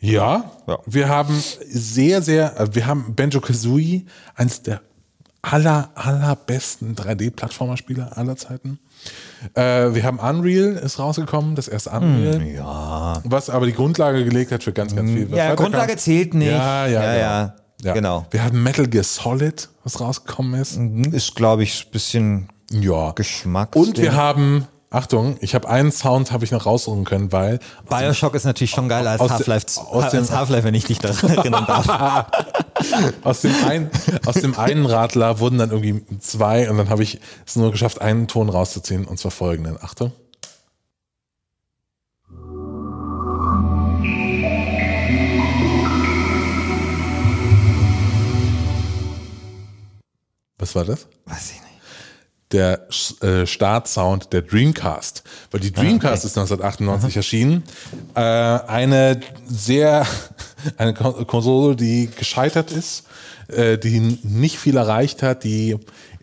Ja, 0.00 0.50
ja, 0.66 0.78
wir 0.86 1.08
haben 1.08 1.42
sehr, 1.66 2.22
sehr, 2.22 2.68
wir 2.72 2.86
haben 2.86 3.14
Benjo 3.14 3.40
Kazooie, 3.40 4.06
eines 4.34 4.62
der 4.62 4.80
aller, 5.42 5.90
allerbesten 5.94 6.94
3D-Plattformer-Spiele 6.94 8.16
aller 8.16 8.36
Zeiten. 8.36 8.78
Äh, 9.54 9.94
wir 9.94 10.02
haben 10.04 10.18
Unreal, 10.18 10.72
ist 10.72 10.98
rausgekommen, 10.98 11.54
das 11.54 11.68
erste 11.68 11.90
Unreal. 11.90 12.40
Hm, 12.40 12.54
ja. 12.54 13.20
Was 13.24 13.50
aber 13.50 13.66
die 13.66 13.72
Grundlage 13.72 14.24
gelegt 14.24 14.52
hat 14.52 14.64
für 14.64 14.72
ganz, 14.72 14.94
ganz 14.94 15.10
viel. 15.10 15.28
Ja, 15.34 15.54
Grundlage 15.54 15.92
kam. 15.92 15.98
zählt 15.98 16.34
nicht. 16.34 16.50
Ja, 16.50 16.86
ja, 16.86 17.02
ja. 17.02 17.16
ja. 17.16 17.54
ja. 17.82 17.94
Genau. 17.94 18.26
Wir 18.30 18.44
haben 18.44 18.62
Metal 18.62 18.86
Gear 18.86 19.04
Solid, 19.04 19.68
was 19.84 20.00
rausgekommen 20.00 20.60
ist. 20.60 20.76
Mhm, 20.76 21.12
ist, 21.12 21.34
glaube 21.34 21.62
ich, 21.62 21.86
ein 21.86 21.90
bisschen 21.92 22.48
ja. 22.70 23.12
Geschmack. 23.12 23.76
Und 23.76 23.98
wir 23.98 24.14
haben 24.14 24.66
Achtung, 24.90 25.36
ich 25.40 25.54
habe 25.54 25.68
einen 25.68 25.92
Sound 25.92 26.32
habe 26.32 26.46
ich 26.46 26.50
noch 26.50 26.64
raussuchen 26.64 27.04
können, 27.04 27.30
weil 27.30 27.58
Bioshock 27.90 28.34
ist 28.34 28.44
natürlich 28.44 28.70
schon 28.70 28.88
geiler 28.88 29.10
als 29.10 29.20
Half-Life, 29.20 29.66
als 29.92 30.32
Half-Life, 30.32 30.64
wenn 30.64 30.74
ich 30.74 30.84
dich 30.84 30.98
da 30.98 31.08
erinnern 31.28 31.66
darf. 31.66 31.86
aus 33.22 33.42
dem 33.42 33.54
einen, 33.66 33.90
aus 34.26 34.34
dem 34.34 34.56
einen 34.58 34.86
Radler 34.86 35.40
wurden 35.40 35.58
dann 35.58 35.70
irgendwie 35.70 36.04
zwei 36.18 36.70
und 36.70 36.78
dann 36.78 36.88
habe 36.88 37.02
ich 37.02 37.20
es 37.46 37.56
nur 37.56 37.70
geschafft, 37.70 38.00
einen 38.00 38.28
Ton 38.28 38.48
rauszuziehen 38.48 39.04
und 39.04 39.18
zwar 39.18 39.30
folgenden. 39.30 39.78
Achtung. 39.80 40.12
Was 50.58 50.74
war 50.74 50.84
das? 50.84 51.06
Weiß 51.24 51.52
ich 51.52 51.60
nicht 51.62 51.67
der 52.52 52.86
äh, 53.20 53.46
Startsound 53.46 54.32
der 54.32 54.42
Dreamcast. 54.42 55.22
Weil 55.50 55.60
die 55.60 55.72
Dreamcast 55.72 56.24
ah, 56.24 56.26
okay. 56.26 56.26
ist 56.26 56.38
1988 56.38 57.10
Aha. 57.10 57.18
erschienen. 57.18 57.62
Äh, 58.14 58.20
eine 58.20 59.20
sehr, 59.46 60.06
eine 60.76 60.94
Konsole, 60.94 61.76
die 61.76 62.08
gescheitert 62.16 62.72
ist, 62.72 63.04
äh, 63.48 63.78
die 63.78 64.00
nicht 64.22 64.58
viel 64.58 64.76
erreicht 64.76 65.22
hat, 65.22 65.44
die 65.44 65.76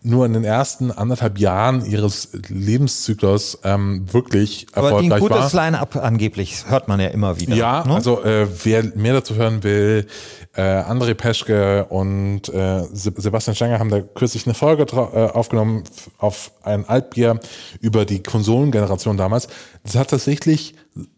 nur 0.06 0.24
in 0.24 0.32
den 0.32 0.44
ersten 0.44 0.92
anderthalb 0.92 1.38
Jahren 1.38 1.84
ihres 1.84 2.30
Lebenszyklus 2.48 3.58
ähm, 3.64 4.06
wirklich 4.12 4.66
erfolgreich 4.72 5.10
war. 5.10 5.16
Aber 5.16 5.34
ein 5.34 5.40
gutes 5.40 5.52
Line-Up 5.52 5.96
angeblich, 5.96 6.64
hört 6.68 6.86
man 6.86 7.00
ja 7.00 7.08
immer 7.08 7.40
wieder. 7.40 7.56
Ja, 7.56 7.84
ne? 7.84 7.94
also 7.94 8.22
äh, 8.22 8.46
wer 8.64 8.84
mehr 8.94 9.14
dazu 9.14 9.34
hören 9.34 9.64
will, 9.64 10.06
äh, 10.54 10.62
André 10.62 11.14
Peschke 11.14 11.86
und 11.86 12.48
äh, 12.48 12.84
Sebastian 12.92 13.56
Stenger 13.56 13.78
haben 13.78 13.90
da 13.90 14.00
kürzlich 14.00 14.46
eine 14.46 14.54
Folge 14.54 14.86
äh, 14.92 14.96
aufgenommen 14.96 15.82
auf 16.18 16.52
ein 16.62 16.88
Altbier 16.88 17.40
über 17.80 18.04
die 18.04 18.22
Konsolengeneration 18.22 19.16
damals. 19.16 19.48
Das 19.82 19.96
hat 19.96 20.10
tatsächlich 20.10 20.74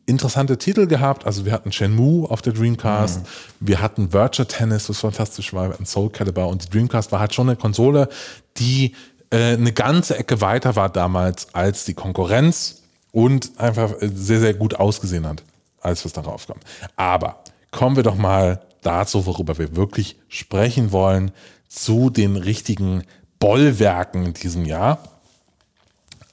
interessante 0.07 0.59
Titel 0.59 0.87
gehabt. 0.87 1.26
Also 1.26 1.45
wir 1.45 1.53
hatten 1.53 1.72
Shenmue 1.72 2.31
auf 2.31 2.43
der 2.43 2.53
Dreamcast, 2.53 3.20
mhm. 3.20 3.24
wir 3.61 3.81
hatten 3.81 4.12
Virtua 4.12 4.45
Tennis, 4.45 4.89
was 4.89 5.01
fantastisch 5.01 5.53
war, 5.53 5.68
wir 5.68 5.74
hatten 5.74 5.87
Soul 5.87 6.11
Calibur 6.11 6.49
und 6.49 6.64
die 6.64 6.70
Dreamcast 6.70 7.12
war 7.12 7.20
halt 7.20 7.35
schon 7.35 7.49
eine 7.49 7.57
Konsole, 7.57 8.09
die 8.57 8.95
äh, 9.31 9.55
eine 9.55 9.72
ganze 9.72 10.18
Ecke 10.18 10.41
weiter 10.41 10.76
war 10.76 10.89
damals 10.89 11.55
als 11.55 11.85
die 11.85 11.95
Konkurrenz 11.95 12.83
und 13.12 13.59
einfach 13.59 13.95
sehr, 14.01 14.41
sehr 14.41 14.55
gut 14.55 14.74
ausgesehen 14.74 15.26
hat, 15.26 15.43
als 15.81 16.05
was 16.05 16.12
darauf 16.12 16.47
kam. 16.47 16.59
Aber 16.97 17.43
kommen 17.70 17.97
wir 17.97 18.03
doch 18.03 18.16
mal 18.16 18.62
dazu, 18.83 19.26
worüber 19.26 19.59
wir 19.59 19.76
wirklich 19.76 20.16
sprechen 20.29 20.93
wollen, 20.93 21.31
zu 21.68 22.11
den 22.11 22.37
richtigen 22.37 23.05
Bollwerken 23.39 24.24
in 24.24 24.35
diesem 24.35 24.64
Jahr. 24.64 24.99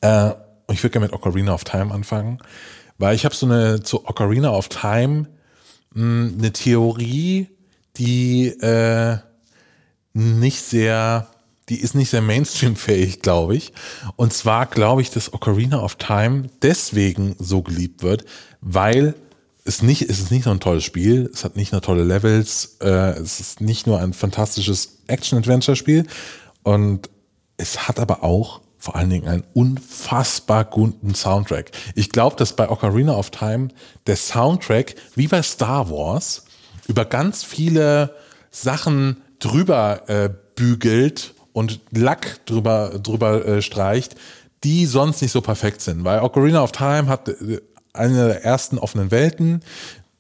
Äh, 0.02 0.32
ich 0.72 0.82
würde 0.82 0.92
gerne 0.92 1.08
mit 1.08 1.14
Ocarina 1.14 1.54
of 1.54 1.64
Time 1.64 1.94
anfangen, 1.94 2.40
weil 2.98 3.16
ich 3.16 3.26
habe 3.26 3.36
so 3.36 3.46
eine 3.46 3.84
zu 3.84 4.06
Ocarina 4.06 4.52
of 4.52 4.70
Time 4.70 5.28
mh, 5.94 6.02
hm, 6.02 6.36
eine 6.38 6.54
Theorie, 6.54 7.48
die 7.98 8.48
äh, 8.48 9.18
nicht 10.14 10.62
sehr 10.62 11.28
die 11.70 11.80
ist 11.80 11.96
nicht 11.96 12.12
sehr 12.12 12.22
Mainstream-fähig, 12.22 13.22
glaube 13.22 13.56
ich. 13.56 13.74
Und 14.16 14.34
zwar 14.34 14.68
glaube 14.68 15.02
ich, 15.02 15.10
dass 15.10 15.34
Ocarina 15.34 15.82
of 15.82 15.96
Time 15.96 16.48
deswegen 16.62 17.36
so 17.40 17.64
geliebt 17.64 18.04
wird, 18.04 18.24
weil 18.62 19.16
es 19.64 19.82
nicht, 19.82 20.04
es 20.04 20.20
ist 20.20 20.32
nicht 20.32 20.46
nur 20.46 20.54
ein 20.54 20.60
tolles 20.60 20.84
Spiel, 20.84 21.30
es 21.34 21.44
hat 21.44 21.56
nicht 21.56 21.72
nur 21.72 21.82
tolle 21.82 22.04
Levels, 22.04 22.78
äh, 22.82 23.20
es 23.20 23.40
ist 23.40 23.62
nicht 23.62 23.88
nur 23.88 24.00
ein 24.00 24.14
fantastisches 24.14 25.00
Action-Adventure-Spiel 25.08 26.06
und 26.62 27.10
es 27.58 27.88
hat 27.88 28.00
aber 28.00 28.24
auch 28.24 28.62
vor 28.86 28.96
allen 28.96 29.10
Dingen 29.10 29.28
einen 29.28 29.44
unfassbar 29.56 30.64
guten 30.64 31.16
Soundtrack. 31.16 31.72
Ich 31.96 32.12
glaube, 32.12 32.36
dass 32.36 32.56
bei 32.56 32.70
Ocarina 32.70 33.16
of 33.16 33.32
Time 33.32 33.70
der 34.06 34.16
Soundtrack, 34.16 34.94
wie 35.16 35.28
bei 35.28 35.42
Star 35.42 35.90
Wars, 35.90 36.46
über 36.88 37.04
ganz 37.04 37.44
viele 37.44 38.14
Sachen 38.52 39.24
drüber 39.40 40.08
äh, 40.08 40.30
bügelt 40.56 41.34
und 41.52 41.80
Lack 41.90 42.46
drüber, 42.46 43.00
drüber 43.02 43.44
äh, 43.48 43.62
streicht, 43.64 44.16
die 44.64 44.86
sonst 44.86 45.24
nicht 45.24 45.32
so 45.32 45.42
perfekt 45.42 45.82
sind. 45.82 46.04
Weil 46.04 46.20
Ocarina 46.20 46.62
of 46.62 46.72
Time 46.72 47.08
hat 47.08 47.28
äh, 47.28 47.62
eine 47.92 48.28
der 48.28 48.46
ersten 48.46 48.78
offenen 48.78 49.10
Welten. 49.10 49.62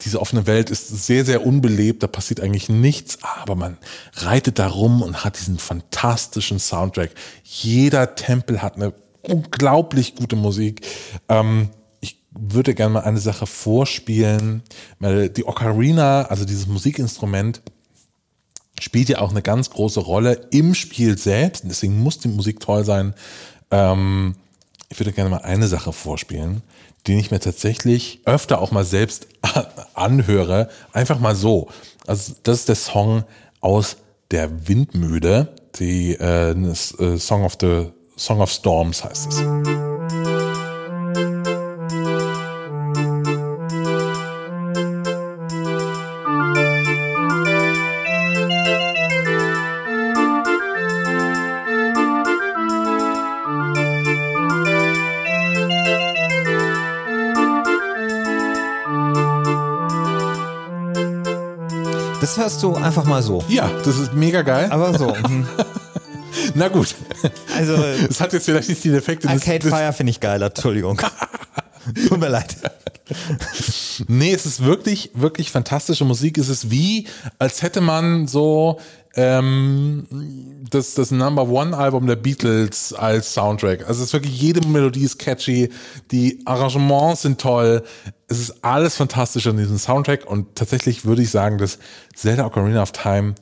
Diese 0.01 0.19
offene 0.19 0.45
Welt 0.45 0.69
ist 0.69 0.89
sehr, 1.05 1.23
sehr 1.23 1.45
unbelebt, 1.45 2.03
da 2.03 2.07
passiert 2.07 2.41
eigentlich 2.41 2.67
nichts, 2.67 3.19
aber 3.21 3.55
man 3.55 3.77
reitet 4.13 4.59
da 4.59 4.67
rum 4.67 5.01
und 5.01 5.23
hat 5.23 5.39
diesen 5.39 5.57
fantastischen 5.57 6.59
Soundtrack. 6.59 7.11
Jeder 7.43 8.15
Tempel 8.15 8.61
hat 8.61 8.75
eine 8.75 8.93
unglaublich 9.21 10.15
gute 10.15 10.35
Musik. 10.35 10.85
Ähm, 11.29 11.69
ich 12.01 12.21
würde 12.37 12.75
gerne 12.75 12.95
mal 12.95 13.03
eine 13.03 13.19
Sache 13.19 13.47
vorspielen. 13.47 14.63
Die 14.99 15.45
Ocarina, 15.45 16.23
also 16.23 16.43
dieses 16.43 16.67
Musikinstrument, 16.67 17.61
spielt 18.79 19.07
ja 19.07 19.19
auch 19.19 19.31
eine 19.31 19.41
ganz 19.41 19.69
große 19.69 20.01
Rolle 20.01 20.47
im 20.51 20.75
Spiel 20.75 21.17
selbst. 21.17 21.63
Deswegen 21.65 22.03
muss 22.03 22.19
die 22.19 22.27
Musik 22.27 22.59
toll 22.59 22.83
sein. 22.83 23.13
Ähm, 23.71 24.35
ich 24.89 24.99
würde 24.99 25.13
gerne 25.13 25.29
mal 25.29 25.41
eine 25.41 25.67
Sache 25.69 25.93
vorspielen 25.93 26.61
den 27.07 27.19
ich 27.19 27.31
mir 27.31 27.39
tatsächlich 27.39 28.21
öfter 28.25 28.61
auch 28.61 28.71
mal 28.71 28.85
selbst 28.85 29.27
anhöre. 29.93 30.69
Einfach 30.91 31.19
mal 31.19 31.35
so. 31.35 31.69
Also 32.07 32.33
das 32.43 32.59
ist 32.59 32.69
der 32.69 32.75
Song 32.75 33.23
aus 33.61 33.97
der 34.31 34.67
Windmüde, 34.67 35.53
die 35.79 36.15
äh, 36.15 36.51
äh 36.51 37.17
Song 37.17 37.43
of 37.43 37.57
the 37.59 37.91
Song 38.17 38.41
of 38.41 38.49
Storms 38.49 39.03
heißt 39.03 39.27
es. 39.27 40.64
Das 62.25 62.37
hörst 62.39 62.63
du 62.63 62.73
einfach 62.73 63.03
mal 63.03 63.21
so. 63.21 63.43
Ja, 63.49 63.69
das 63.83 63.99
ist 63.99 64.13
mega 64.15 64.41
geil. 64.41 64.67
Aber 64.71 64.97
so. 64.97 65.13
Mhm. 65.29 65.45
Na 66.55 66.69
gut. 66.69 66.95
Also, 67.55 67.75
es 67.75 68.19
hat 68.19 68.33
jetzt 68.33 68.45
vielleicht 68.45 68.67
nicht 68.67 68.83
die 68.83 68.89
Effekte. 68.89 69.29
Arcade 69.29 69.59
des, 69.59 69.69
Fire 69.69 69.93
finde 69.93 70.09
ich 70.09 70.19
geiler, 70.19 70.47
Entschuldigung. 70.47 70.99
Tut 72.07 72.19
mir 72.19 72.29
leid. 72.29 72.55
Nee, 74.07 74.33
es 74.33 74.45
ist 74.45 74.63
wirklich, 74.63 75.11
wirklich 75.13 75.51
fantastische 75.51 76.05
Musik. 76.05 76.37
Es 76.37 76.49
ist 76.49 76.71
wie, 76.71 77.07
als 77.37 77.61
hätte 77.61 77.81
man 77.81 78.27
so 78.27 78.79
ähm, 79.15 80.07
das, 80.69 80.93
das 80.95 81.11
Number 81.11 81.47
One 81.47 81.77
Album 81.77 82.07
der 82.07 82.15
Beatles 82.15 82.93
als 82.93 83.33
Soundtrack. 83.33 83.87
Also 83.87 84.01
es 84.01 84.09
ist 84.09 84.13
wirklich, 84.13 84.39
jede 84.39 84.67
Melodie 84.67 85.03
ist 85.03 85.19
catchy, 85.19 85.69
die 86.11 86.41
Arrangements 86.45 87.21
sind 87.21 87.39
toll, 87.39 87.83
es 88.27 88.39
ist 88.39 88.63
alles 88.63 88.95
fantastisch 88.95 89.47
an 89.47 89.57
diesem 89.57 89.77
Soundtrack 89.77 90.25
und 90.25 90.55
tatsächlich 90.55 91.05
würde 91.05 91.21
ich 91.21 91.29
sagen, 91.29 91.57
dass 91.57 91.79
Zelda 92.13 92.45
Ocarina 92.45 92.81
of 92.81 92.91
Time 92.91 93.35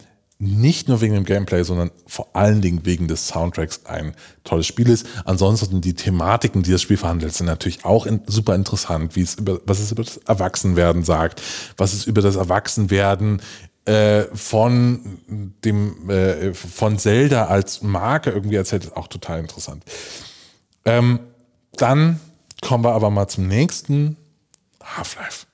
nicht 0.44 0.88
nur 0.88 1.02
wegen 1.02 1.14
dem 1.14 1.26
Gameplay, 1.26 1.64
sondern 1.64 1.92
vor 2.06 2.36
allen 2.36 2.62
Dingen 2.62 2.86
wegen 2.86 3.08
des 3.08 3.28
Soundtracks 3.28 3.86
ein 3.86 4.16
tolles 4.44 4.68
Spiel 4.68 4.90
ist. 4.90 5.06
Ansonsten 5.26 5.82
die 5.82 5.94
Thematiken, 5.94 6.64
die 6.64 6.72
das 6.72 6.82
Spiel 6.82 6.98
verhandelt, 6.98 7.34
sind 7.34 7.48
natürlich 7.48 7.86
auch 7.86 8.06
in, 8.06 8.22
super 8.28 8.56
interessant, 8.56 9.16
wie 9.16 9.22
es 9.22 9.36
über, 9.36 9.60
was 9.66 9.80
es 9.80 9.92
über 9.92 10.04
das 10.04 10.18
Erwachsenwerden 10.18 11.04
sagt, 11.04 11.42
was 11.78 11.94
es 11.94 12.06
über 12.06 12.22
das 12.22 12.36
Erwachsenwerden 12.36 13.42
äh, 13.86 14.24
von 14.34 15.20
dem 15.28 16.10
äh, 16.10 16.54
von 16.54 16.98
Zelda 16.98 17.46
als 17.46 17.82
Marke 17.82 18.30
irgendwie 18.30 18.56
erzählt, 18.56 18.86
ist 18.86 18.96
auch 18.96 19.08
total 19.08 19.40
interessant. 19.40 19.84
Ähm, 20.86 21.20
dann 21.74 22.20
kommen 22.62 22.84
wir 22.84 22.94
aber 22.94 23.10
mal 23.10 23.28
zum 23.28 23.48
nächsten 23.48 24.18
Half-Life. 24.82 25.48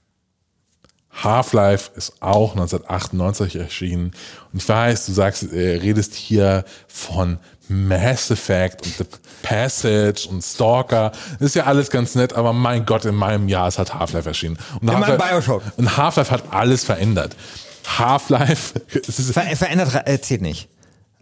Half-Life 1.24 1.91
ist 1.95 2.22
auch 2.22 2.51
1998 2.51 3.55
erschienen. 3.57 4.11
Und 4.53 4.61
ich 4.61 4.70
weiß, 4.70 5.05
du 5.05 5.13
sagst, 5.13 5.51
äh, 5.51 5.78
redest 5.78 6.15
hier 6.15 6.65
von 6.88 7.39
Mass 7.67 8.32
Effect 8.32 8.86
und 8.86 8.97
The 8.97 9.05
Passage 9.43 10.28
und 10.30 10.43
Stalker. 10.43 11.11
Das 11.39 11.49
ist 11.49 11.55
ja 11.55 11.65
alles 11.65 11.89
ganz 11.89 12.15
nett, 12.15 12.34
aber 12.34 12.51
mein 12.51 12.86
Gott, 12.86 13.05
in 13.05 13.15
meinem 13.15 13.47
Jahr 13.47 13.67
ist 13.67 13.78
halt 13.78 13.93
Half-Life 13.93 14.28
erschienen. 14.28 14.57
Und 14.82 14.91
Half-Life 14.91 15.97
Half 15.97 16.32
hat 16.32 16.43
alles 16.51 16.84
verändert. 16.84 17.36
Half-Life. 17.97 18.82
Ver 19.34 19.55
verändert 19.55 20.07
äh, 20.07 20.20
zählt 20.22 20.41
nicht. 20.41 20.67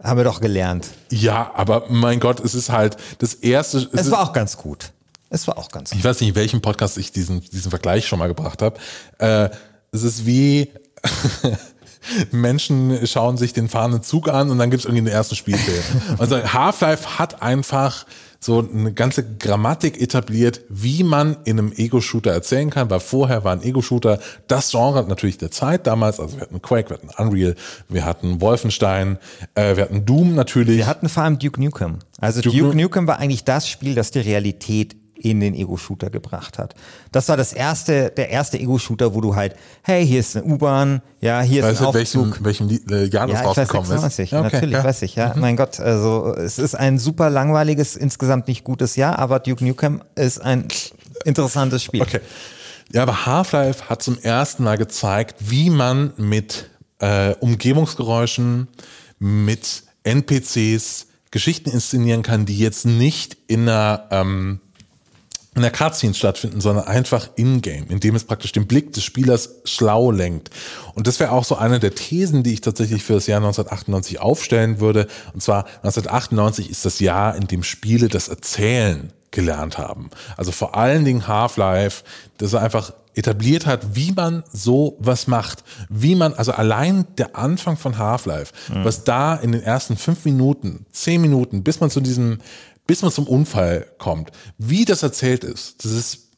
Haben 0.02 0.18
wir 0.18 0.24
doch 0.24 0.40
gelernt. 0.40 0.88
Ja, 1.10 1.50
aber 1.54 1.84
mein 1.88 2.20
Gott, 2.20 2.40
es 2.40 2.54
ist 2.54 2.70
halt 2.70 2.96
das 3.18 3.34
erste. 3.34 3.78
Es, 3.78 3.88
es 3.92 4.10
war 4.10 4.20
auch 4.20 4.32
ganz 4.32 4.56
gut. 4.56 4.92
Es 5.30 5.46
war 5.46 5.58
auch 5.58 5.68
ganz 5.68 5.92
Ich 5.92 6.02
weiß 6.02 6.20
nicht, 6.20 6.30
in 6.30 6.34
welchem 6.36 6.62
Podcast 6.62 6.96
ich 6.96 7.12
diesen, 7.12 7.40
diesen 7.40 7.70
Vergleich 7.70 8.06
schon 8.06 8.18
mal 8.18 8.28
gebracht 8.28 8.62
habe. 8.62 8.78
Äh, 9.18 9.50
es 9.92 10.02
ist 10.02 10.26
wie 10.26 10.70
Menschen 12.32 13.06
schauen 13.06 13.36
sich 13.36 13.52
den 13.52 13.68
fahrenden 13.68 14.02
Zug 14.02 14.28
an 14.28 14.50
und 14.50 14.58
dann 14.58 14.70
gibt 14.70 14.80
es 14.80 14.86
irgendwie 14.86 15.04
den 15.04 15.12
ersten 15.12 15.34
Spielfilm. 15.34 15.82
also 16.18 16.36
Half-Life 16.36 17.18
hat 17.18 17.42
einfach 17.42 18.06
so 18.40 18.60
eine 18.60 18.92
ganze 18.92 19.24
Grammatik 19.36 20.00
etabliert, 20.00 20.60
wie 20.68 21.02
man 21.02 21.38
in 21.44 21.58
einem 21.58 21.72
Ego-Shooter 21.72 22.30
erzählen 22.30 22.70
kann, 22.70 22.88
weil 22.88 23.00
vorher 23.00 23.42
war 23.42 23.52
ein 23.52 23.62
Ego-Shooter 23.62 24.20
das 24.46 24.70
Genre 24.70 25.04
natürlich 25.08 25.38
der 25.38 25.50
Zeit 25.50 25.88
damals, 25.88 26.20
also 26.20 26.36
wir 26.36 26.42
hatten 26.42 26.62
Quake, 26.62 26.90
wir 26.90 26.98
hatten 26.98 27.10
Unreal, 27.20 27.56
wir 27.88 28.04
hatten 28.04 28.40
Wolfenstein, 28.40 29.18
äh, 29.54 29.76
wir 29.76 29.84
hatten 29.84 30.04
Doom 30.04 30.36
natürlich. 30.36 30.78
Wir 30.78 30.86
hatten 30.86 31.08
vor 31.08 31.24
allem 31.24 31.38
Duke 31.38 31.60
Nukem. 31.60 31.98
Also 32.20 32.40
Duke, 32.40 32.56
Duke 32.56 32.76
Nukem 32.76 33.08
war 33.08 33.18
eigentlich 33.18 33.42
das 33.42 33.68
Spiel, 33.68 33.96
das 33.96 34.12
die 34.12 34.20
Realität 34.20 34.94
in 35.18 35.40
den 35.40 35.54
Ego-Shooter 35.54 36.10
gebracht 36.10 36.58
hat. 36.58 36.74
Das 37.12 37.28
war 37.28 37.36
das 37.36 37.52
erste, 37.52 38.10
der 38.10 38.30
erste 38.30 38.58
Ego-Shooter, 38.58 39.14
wo 39.14 39.20
du 39.20 39.34
halt, 39.34 39.56
hey, 39.82 40.06
hier 40.06 40.20
ist 40.20 40.36
eine 40.36 40.46
U-Bahn, 40.46 41.02
ja, 41.20 41.40
hier 41.40 41.62
ist 41.62 41.70
weißt 41.70 41.80
ein 41.80 41.92
du, 41.92 41.98
Aufzug. 41.98 42.44
Welchem, 42.44 42.70
welchem 42.70 42.90
äh, 42.90 43.04
Jahr 43.06 43.26
das 43.26 43.40
ja, 43.40 43.46
rausgekommen 43.46 43.86
96, 43.86 44.24
ist? 44.24 44.30
Ja, 44.30 44.40
okay, 44.40 44.50
natürlich, 44.52 44.74
ja. 44.74 44.84
weiß 44.84 45.02
ich, 45.02 45.14
ja. 45.16 45.34
Mhm. 45.34 45.40
Mein 45.40 45.56
Gott, 45.56 45.80
also 45.80 46.34
es 46.34 46.58
ist 46.58 46.74
ein 46.74 46.98
super 46.98 47.30
langweiliges, 47.30 47.96
insgesamt 47.96 48.48
nicht 48.48 48.64
gutes 48.64 48.96
Jahr, 48.96 49.18
aber 49.18 49.40
Duke 49.40 49.64
Nukem 49.64 50.02
ist 50.14 50.40
ein 50.40 50.68
interessantes 51.24 51.82
Spiel. 51.82 52.02
Okay. 52.02 52.20
Ja, 52.92 53.02
aber 53.02 53.26
Half-Life 53.26 53.88
hat 53.88 54.02
zum 54.02 54.18
ersten 54.18 54.64
Mal 54.64 54.78
gezeigt, 54.78 55.36
wie 55.40 55.68
man 55.68 56.12
mit 56.16 56.70
äh, 57.00 57.34
Umgebungsgeräuschen, 57.40 58.68
mit 59.18 59.82
NPCs 60.04 61.06
Geschichten 61.30 61.70
inszenieren 61.70 62.22
kann, 62.22 62.46
die 62.46 62.58
jetzt 62.58 62.86
nicht 62.86 63.36
in 63.48 63.68
einer 63.68 64.06
ähm, 64.10 64.60
in 65.58 65.62
der 65.62 65.70
Cutscene 65.70 66.14
stattfinden, 66.14 66.60
sondern 66.60 66.86
einfach 66.86 67.28
in-game, 67.36 67.86
indem 67.88 68.14
es 68.14 68.24
praktisch 68.24 68.52
den 68.52 68.66
Blick 68.66 68.92
des 68.92 69.04
Spielers 69.04 69.56
schlau 69.64 70.10
lenkt. 70.10 70.50
Und 70.94 71.06
das 71.06 71.20
wäre 71.20 71.32
auch 71.32 71.44
so 71.44 71.56
eine 71.56 71.80
der 71.80 71.94
Thesen, 71.94 72.42
die 72.42 72.54
ich 72.54 72.60
tatsächlich 72.60 73.02
für 73.02 73.14
das 73.14 73.26
Jahr 73.26 73.38
1998 73.38 74.20
aufstellen 74.20 74.80
würde. 74.80 75.06
Und 75.34 75.42
zwar 75.42 75.64
1998 75.82 76.70
ist 76.70 76.84
das 76.84 77.00
Jahr, 77.00 77.36
in 77.36 77.46
dem 77.46 77.62
Spiele 77.62 78.08
das 78.08 78.28
Erzählen 78.28 79.12
gelernt 79.30 79.78
haben. 79.78 80.10
Also 80.36 80.52
vor 80.52 80.74
allen 80.74 81.04
Dingen 81.04 81.28
Half-Life, 81.28 82.04
das 82.38 82.54
er 82.54 82.62
einfach 82.62 82.92
etabliert 83.14 83.66
hat, 83.66 83.96
wie 83.96 84.12
man 84.12 84.44
so 84.52 84.96
was 85.00 85.26
macht, 85.26 85.64
wie 85.88 86.14
man, 86.14 86.34
also 86.34 86.52
allein 86.52 87.04
der 87.18 87.36
Anfang 87.36 87.76
von 87.76 87.98
Half-Life, 87.98 88.52
mhm. 88.72 88.84
was 88.84 89.04
da 89.04 89.34
in 89.34 89.52
den 89.52 89.62
ersten 89.62 89.96
fünf 89.96 90.24
Minuten, 90.24 90.86
zehn 90.92 91.20
Minuten, 91.20 91.64
bis 91.64 91.80
man 91.80 91.90
zu 91.90 92.00
diesem 92.00 92.38
bis 92.88 93.02
man 93.02 93.12
zum 93.12 93.28
Unfall 93.28 93.86
kommt. 93.98 94.32
Wie 94.56 94.84
das 94.84 95.04
erzählt 95.04 95.44
ist, 95.44 95.84
das 95.84 95.92
ist 95.92 96.28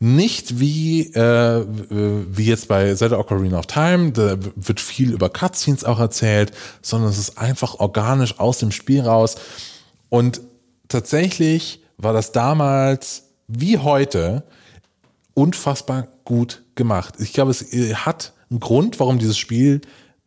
nicht 0.00 0.60
wie, 0.60 1.02
äh, 1.14 1.64
wie 1.68 2.44
jetzt 2.44 2.68
bei 2.68 2.94
Zelda 2.94 3.18
Ocarina 3.18 3.58
of 3.58 3.66
Time, 3.66 4.12
da 4.12 4.36
wird 4.56 4.80
viel 4.80 5.12
über 5.12 5.30
Cutscenes 5.30 5.84
auch 5.84 6.00
erzählt, 6.00 6.52
sondern 6.82 7.10
es 7.10 7.18
ist 7.18 7.38
einfach 7.38 7.76
organisch 7.76 8.38
aus 8.38 8.58
dem 8.58 8.72
Spiel 8.72 9.02
raus. 9.02 9.36
Und 10.08 10.40
tatsächlich 10.88 11.82
war 11.96 12.12
das 12.12 12.32
damals 12.32 13.30
wie 13.46 13.78
heute 13.78 14.42
unfassbar 15.34 16.08
gut 16.24 16.64
gemacht. 16.74 17.14
Ich 17.20 17.32
glaube, 17.32 17.52
es 17.52 17.62
hat 18.04 18.32
einen 18.50 18.60
Grund, 18.60 18.98
warum 18.98 19.18
dieses 19.18 19.38
Spiel 19.38 19.80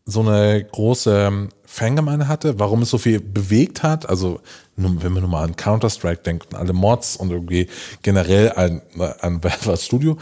so 0.05 0.21
eine 0.21 0.63
große 0.63 1.49
Fangemeinde 1.73 2.27
hatte, 2.27 2.59
warum 2.59 2.81
es 2.81 2.89
so 2.89 2.97
viel 2.97 3.21
bewegt 3.21 3.81
hat. 3.81 4.09
Also 4.09 4.41
wenn 4.75 5.13
man 5.13 5.21
nur 5.21 5.29
mal 5.29 5.45
an 5.45 5.55
Counter-Strike 5.55 6.21
denkt 6.21 6.47
und 6.51 6.59
alle 6.59 6.73
Mods 6.73 7.15
und 7.15 7.31
irgendwie 7.31 7.67
generell 8.01 8.51
an, 8.51 8.81
an 9.21 9.41
Valve 9.41 9.77
Studio. 9.77 10.17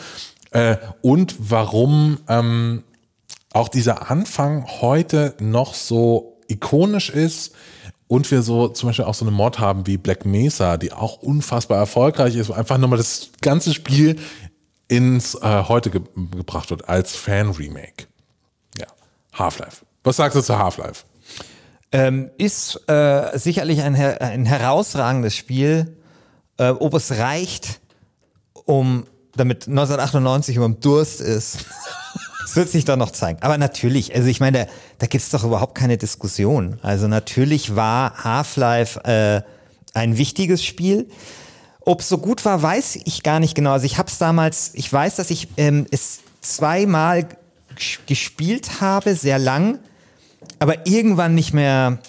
Äh, 0.51 0.77
und 1.01 1.35
warum 1.39 2.19
ähm, 2.27 2.83
auch 3.51 3.67
dieser 3.67 4.11
Anfang 4.11 4.67
heute 4.79 5.33
noch 5.39 5.73
so 5.73 6.37
ikonisch 6.47 7.09
ist 7.09 7.55
und 8.07 8.29
wir 8.29 8.43
so 8.43 8.67
zum 8.67 8.89
Beispiel 8.89 9.05
auch 9.05 9.15
so 9.15 9.25
eine 9.25 9.31
Mod 9.31 9.57
haben 9.57 9.87
wie 9.87 9.97
Black 9.97 10.25
Mesa, 10.25 10.77
die 10.77 10.93
auch 10.93 11.17
unfassbar 11.17 11.79
erfolgreich 11.79 12.35
ist, 12.35 12.49
wo 12.49 12.53
einfach 12.53 12.77
nochmal 12.77 12.97
das 12.97 13.31
ganze 13.41 13.73
Spiel 13.73 14.17
ins 14.87 15.33
äh, 15.33 15.63
heute 15.67 15.89
ge 15.89 16.01
gebracht 16.15 16.69
wird 16.69 16.87
als 16.87 17.15
Fan-Remake. 17.15 18.05
Ja, 18.79 18.85
Half-Life. 19.33 19.83
Was 20.03 20.17
sagst 20.17 20.37
du 20.37 20.41
zu 20.41 20.59
Half-Life? 20.59 21.05
Ähm, 21.91 22.29
ist 22.37 22.87
äh, 22.87 23.37
sicherlich 23.37 23.81
ein, 23.81 23.95
ein 23.95 24.45
herausragendes 24.45 25.35
Spiel. 25.35 25.97
Äh, 26.57 26.69
ob 26.69 26.93
es 26.93 27.11
reicht, 27.17 27.79
um 28.65 29.05
damit 29.35 29.67
1998 29.67 30.57
über 30.57 30.65
dem 30.65 30.79
Durst 30.79 31.21
ist, 31.21 31.65
das 32.43 32.55
wird 32.55 32.69
sich 32.69 32.85
doch 32.85 32.97
noch 32.97 33.11
zeigen. 33.11 33.39
Aber 33.41 33.57
natürlich, 33.57 34.13
also 34.15 34.27
ich 34.27 34.39
meine, 34.39 34.67
da, 34.97 35.07
gibt 35.07 35.23
es 35.23 35.29
doch 35.29 35.43
überhaupt 35.43 35.75
keine 35.75 35.97
Diskussion. 35.97 36.79
Also 36.81 37.07
natürlich 37.07 37.75
war 37.75 38.23
Half-Life 38.23 39.03
äh, 39.05 39.41
ein 39.93 40.17
wichtiges 40.17 40.63
Spiel. 40.63 41.07
Ob 41.81 42.01
es 42.01 42.09
so 42.09 42.17
gut 42.17 42.43
war, 42.45 42.61
weiß 42.61 42.99
ich 43.05 43.23
gar 43.23 43.39
nicht 43.39 43.55
genau. 43.55 43.71
Also 43.71 43.85
ich 43.85 43.97
habe 43.97 44.09
es 44.09 44.17
damals, 44.17 44.71
ich 44.73 44.91
weiß, 44.91 45.15
dass 45.15 45.29
ich 45.31 45.47
ähm, 45.57 45.87
es 45.91 46.19
zweimal 46.41 47.27
gespielt 48.05 48.81
habe, 48.81 49.15
sehr 49.15 49.39
lang 49.39 49.79
aber 50.59 50.85
irgendwann 50.85 51.35
nicht 51.35 51.53
mehr 51.53 51.99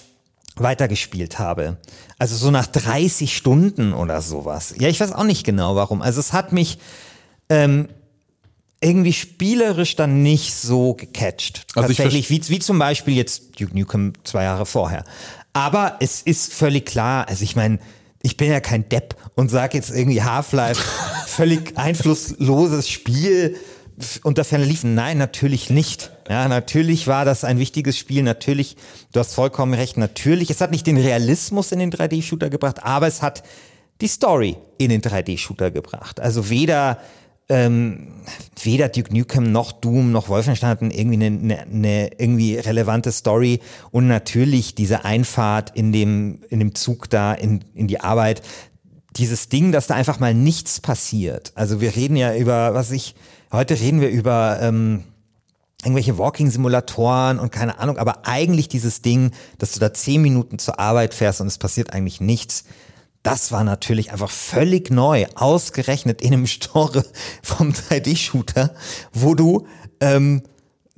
weitergespielt 0.56 1.38
habe. 1.38 1.78
Also 2.18 2.36
so 2.36 2.50
nach 2.50 2.66
30 2.66 3.34
Stunden 3.34 3.92
oder 3.92 4.20
sowas. 4.20 4.74
Ja, 4.78 4.88
ich 4.88 5.00
weiß 5.00 5.12
auch 5.12 5.24
nicht 5.24 5.44
genau 5.44 5.76
warum. 5.76 6.02
Also 6.02 6.20
es 6.20 6.32
hat 6.32 6.52
mich 6.52 6.78
ähm, 7.48 7.88
irgendwie 8.80 9.12
spielerisch 9.12 9.96
dann 9.96 10.22
nicht 10.22 10.54
so 10.54 10.94
gecatcht. 10.94 11.66
Also 11.74 11.88
Tatsächlich, 11.88 12.30
wie, 12.30 12.48
wie 12.48 12.58
zum 12.58 12.78
Beispiel 12.78 13.14
jetzt 13.14 13.60
Duke 13.60 13.76
Nukem 13.78 14.12
zwei 14.24 14.44
Jahre 14.44 14.66
vorher. 14.66 15.04
Aber 15.52 15.96
es 16.00 16.22
ist 16.22 16.52
völlig 16.52 16.86
klar, 16.86 17.28
also 17.28 17.42
ich 17.42 17.56
meine, 17.56 17.78
ich 18.22 18.36
bin 18.36 18.50
ja 18.50 18.60
kein 18.60 18.88
Depp 18.88 19.16
und 19.34 19.50
sage 19.50 19.76
jetzt 19.76 19.90
irgendwie 19.90 20.22
Half-Life, 20.22 20.82
völlig 21.26 21.76
einflussloses 21.76 22.88
Spiel 22.88 23.56
unter 24.22 24.44
ferner 24.44 24.66
liefen. 24.66 24.94
Nein, 24.94 25.18
natürlich 25.18 25.70
nicht. 25.70 26.10
Ja, 26.30 26.46
natürlich 26.46 27.08
war 27.08 27.24
das 27.24 27.42
ein 27.42 27.58
wichtiges 27.58 27.98
Spiel. 27.98 28.22
Natürlich, 28.22 28.76
du 29.12 29.18
hast 29.18 29.34
vollkommen 29.34 29.74
recht. 29.74 29.96
Natürlich, 29.96 30.48
es 30.48 30.60
hat 30.60 30.70
nicht 30.70 30.86
den 30.86 30.96
Realismus 30.96 31.72
in 31.72 31.80
den 31.80 31.90
3D-Shooter 31.90 32.50
gebracht, 32.50 32.84
aber 32.84 33.08
es 33.08 33.20
hat 33.20 33.42
die 34.00 34.06
Story 34.06 34.56
in 34.78 34.90
den 34.90 35.02
3D-Shooter 35.02 35.72
gebracht. 35.72 36.20
Also 36.20 36.48
weder 36.48 36.98
ähm, 37.48 38.22
weder 38.62 38.88
Duke 38.88 39.12
Nukem 39.12 39.50
noch 39.50 39.72
Doom 39.72 40.12
noch 40.12 40.28
Wolfenstein 40.28 40.70
hatten 40.70 40.90
irgendwie 40.92 41.16
eine, 41.16 41.26
eine, 41.26 41.62
eine 41.62 42.10
irgendwie 42.16 42.54
relevante 42.54 43.10
Story 43.10 43.58
und 43.90 44.06
natürlich 44.06 44.76
diese 44.76 45.04
Einfahrt 45.04 45.74
in 45.74 45.90
dem 45.90 46.42
in 46.48 46.60
dem 46.60 46.76
Zug 46.76 47.10
da 47.10 47.34
in 47.34 47.64
in 47.74 47.88
die 47.88 47.98
Arbeit 48.02 48.42
dieses 49.16 49.48
Ding, 49.48 49.72
dass 49.72 49.88
da 49.88 49.96
einfach 49.96 50.20
mal 50.20 50.32
nichts 50.32 50.78
passiert. 50.78 51.50
Also 51.56 51.80
wir 51.80 51.96
reden 51.96 52.14
ja 52.14 52.36
über 52.36 52.72
was 52.72 52.92
ich 52.92 53.16
Heute 53.52 53.80
reden 53.80 54.00
wir 54.00 54.10
über 54.10 54.60
ähm, 54.62 55.02
irgendwelche 55.84 56.18
Walking-Simulatoren 56.18 57.38
und 57.38 57.52
keine 57.52 57.78
Ahnung, 57.78 57.98
aber 57.98 58.26
eigentlich 58.26 58.68
dieses 58.68 59.02
Ding, 59.02 59.32
dass 59.58 59.72
du 59.72 59.80
da 59.80 59.92
zehn 59.92 60.22
Minuten 60.22 60.58
zur 60.58 60.78
Arbeit 60.78 61.14
fährst 61.14 61.40
und 61.40 61.46
es 61.46 61.58
passiert 61.58 61.92
eigentlich 61.92 62.20
nichts, 62.20 62.64
das 63.22 63.52
war 63.52 63.64
natürlich 63.64 64.12
einfach 64.12 64.30
völlig 64.30 64.90
neu, 64.90 65.26
ausgerechnet 65.34 66.22
in 66.22 66.32
einem 66.32 66.46
Store 66.46 67.04
vom 67.42 67.70
3D-Shooter, 67.70 68.74
wo 69.12 69.34
du 69.34 69.66
ähm, 70.00 70.42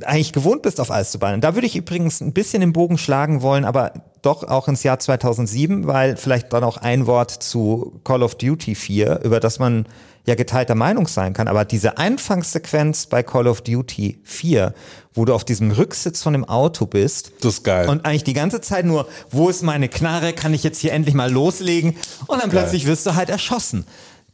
eigentlich 0.04 0.32
gewohnt 0.32 0.62
bist, 0.62 0.80
auf 0.80 0.90
alles 0.90 1.10
zu 1.10 1.18
ballen. 1.18 1.40
Da 1.40 1.54
würde 1.54 1.66
ich 1.66 1.76
übrigens 1.76 2.20
ein 2.20 2.32
bisschen 2.32 2.60
den 2.60 2.72
Bogen 2.72 2.98
schlagen 2.98 3.42
wollen, 3.42 3.64
aber 3.64 3.92
doch 4.22 4.44
auch 4.44 4.68
ins 4.68 4.82
Jahr 4.82 4.98
2007, 4.98 5.86
weil 5.86 6.16
vielleicht 6.16 6.52
dann 6.52 6.64
auch 6.64 6.76
ein 6.76 7.06
Wort 7.06 7.30
zu 7.30 8.00
Call 8.04 8.22
of 8.22 8.36
Duty 8.36 8.74
4, 8.74 9.20
über 9.24 9.40
das 9.40 9.58
man 9.58 9.86
ja 10.26 10.34
geteilter 10.34 10.74
Meinung 10.74 11.08
sein 11.08 11.32
kann. 11.32 11.48
Aber 11.48 11.64
diese 11.64 11.98
Anfangssequenz 11.98 13.06
bei 13.06 13.22
Call 13.22 13.46
of 13.48 13.62
Duty 13.62 14.20
4, 14.22 14.74
wo 15.14 15.24
du 15.24 15.34
auf 15.34 15.44
diesem 15.44 15.70
Rücksitz 15.70 16.22
von 16.22 16.32
dem 16.32 16.44
Auto 16.44 16.86
bist. 16.86 17.32
Das 17.40 17.54
ist 17.54 17.64
geil. 17.64 17.88
Und 17.88 18.04
eigentlich 18.04 18.24
die 18.24 18.32
ganze 18.32 18.60
Zeit 18.60 18.84
nur, 18.84 19.08
wo 19.30 19.48
ist 19.48 19.62
meine 19.62 19.88
Knarre? 19.88 20.32
Kann 20.32 20.54
ich 20.54 20.62
jetzt 20.62 20.78
hier 20.78 20.92
endlich 20.92 21.14
mal 21.14 21.30
loslegen? 21.30 21.96
Und 22.26 22.40
dann 22.40 22.50
plötzlich 22.50 22.86
wirst 22.86 23.06
du 23.06 23.14
halt 23.14 23.30
erschossen. 23.30 23.84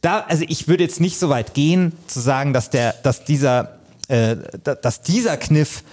Da, 0.01 0.25
also 0.27 0.45
ich 0.47 0.67
würde 0.67 0.83
jetzt 0.83 1.01
nicht 1.01 1.19
so 1.19 1.29
weit 1.29 1.53
gehen, 1.53 1.93
zu 2.07 2.19
sagen, 2.21 2.53
dass 2.53 2.69
der, 2.69 2.93
dass 3.03 3.25
dieser, 3.25 3.79
äh, 4.07 4.37
dass 4.63 5.01
dieser 5.01 5.35
Kniff 5.37 5.83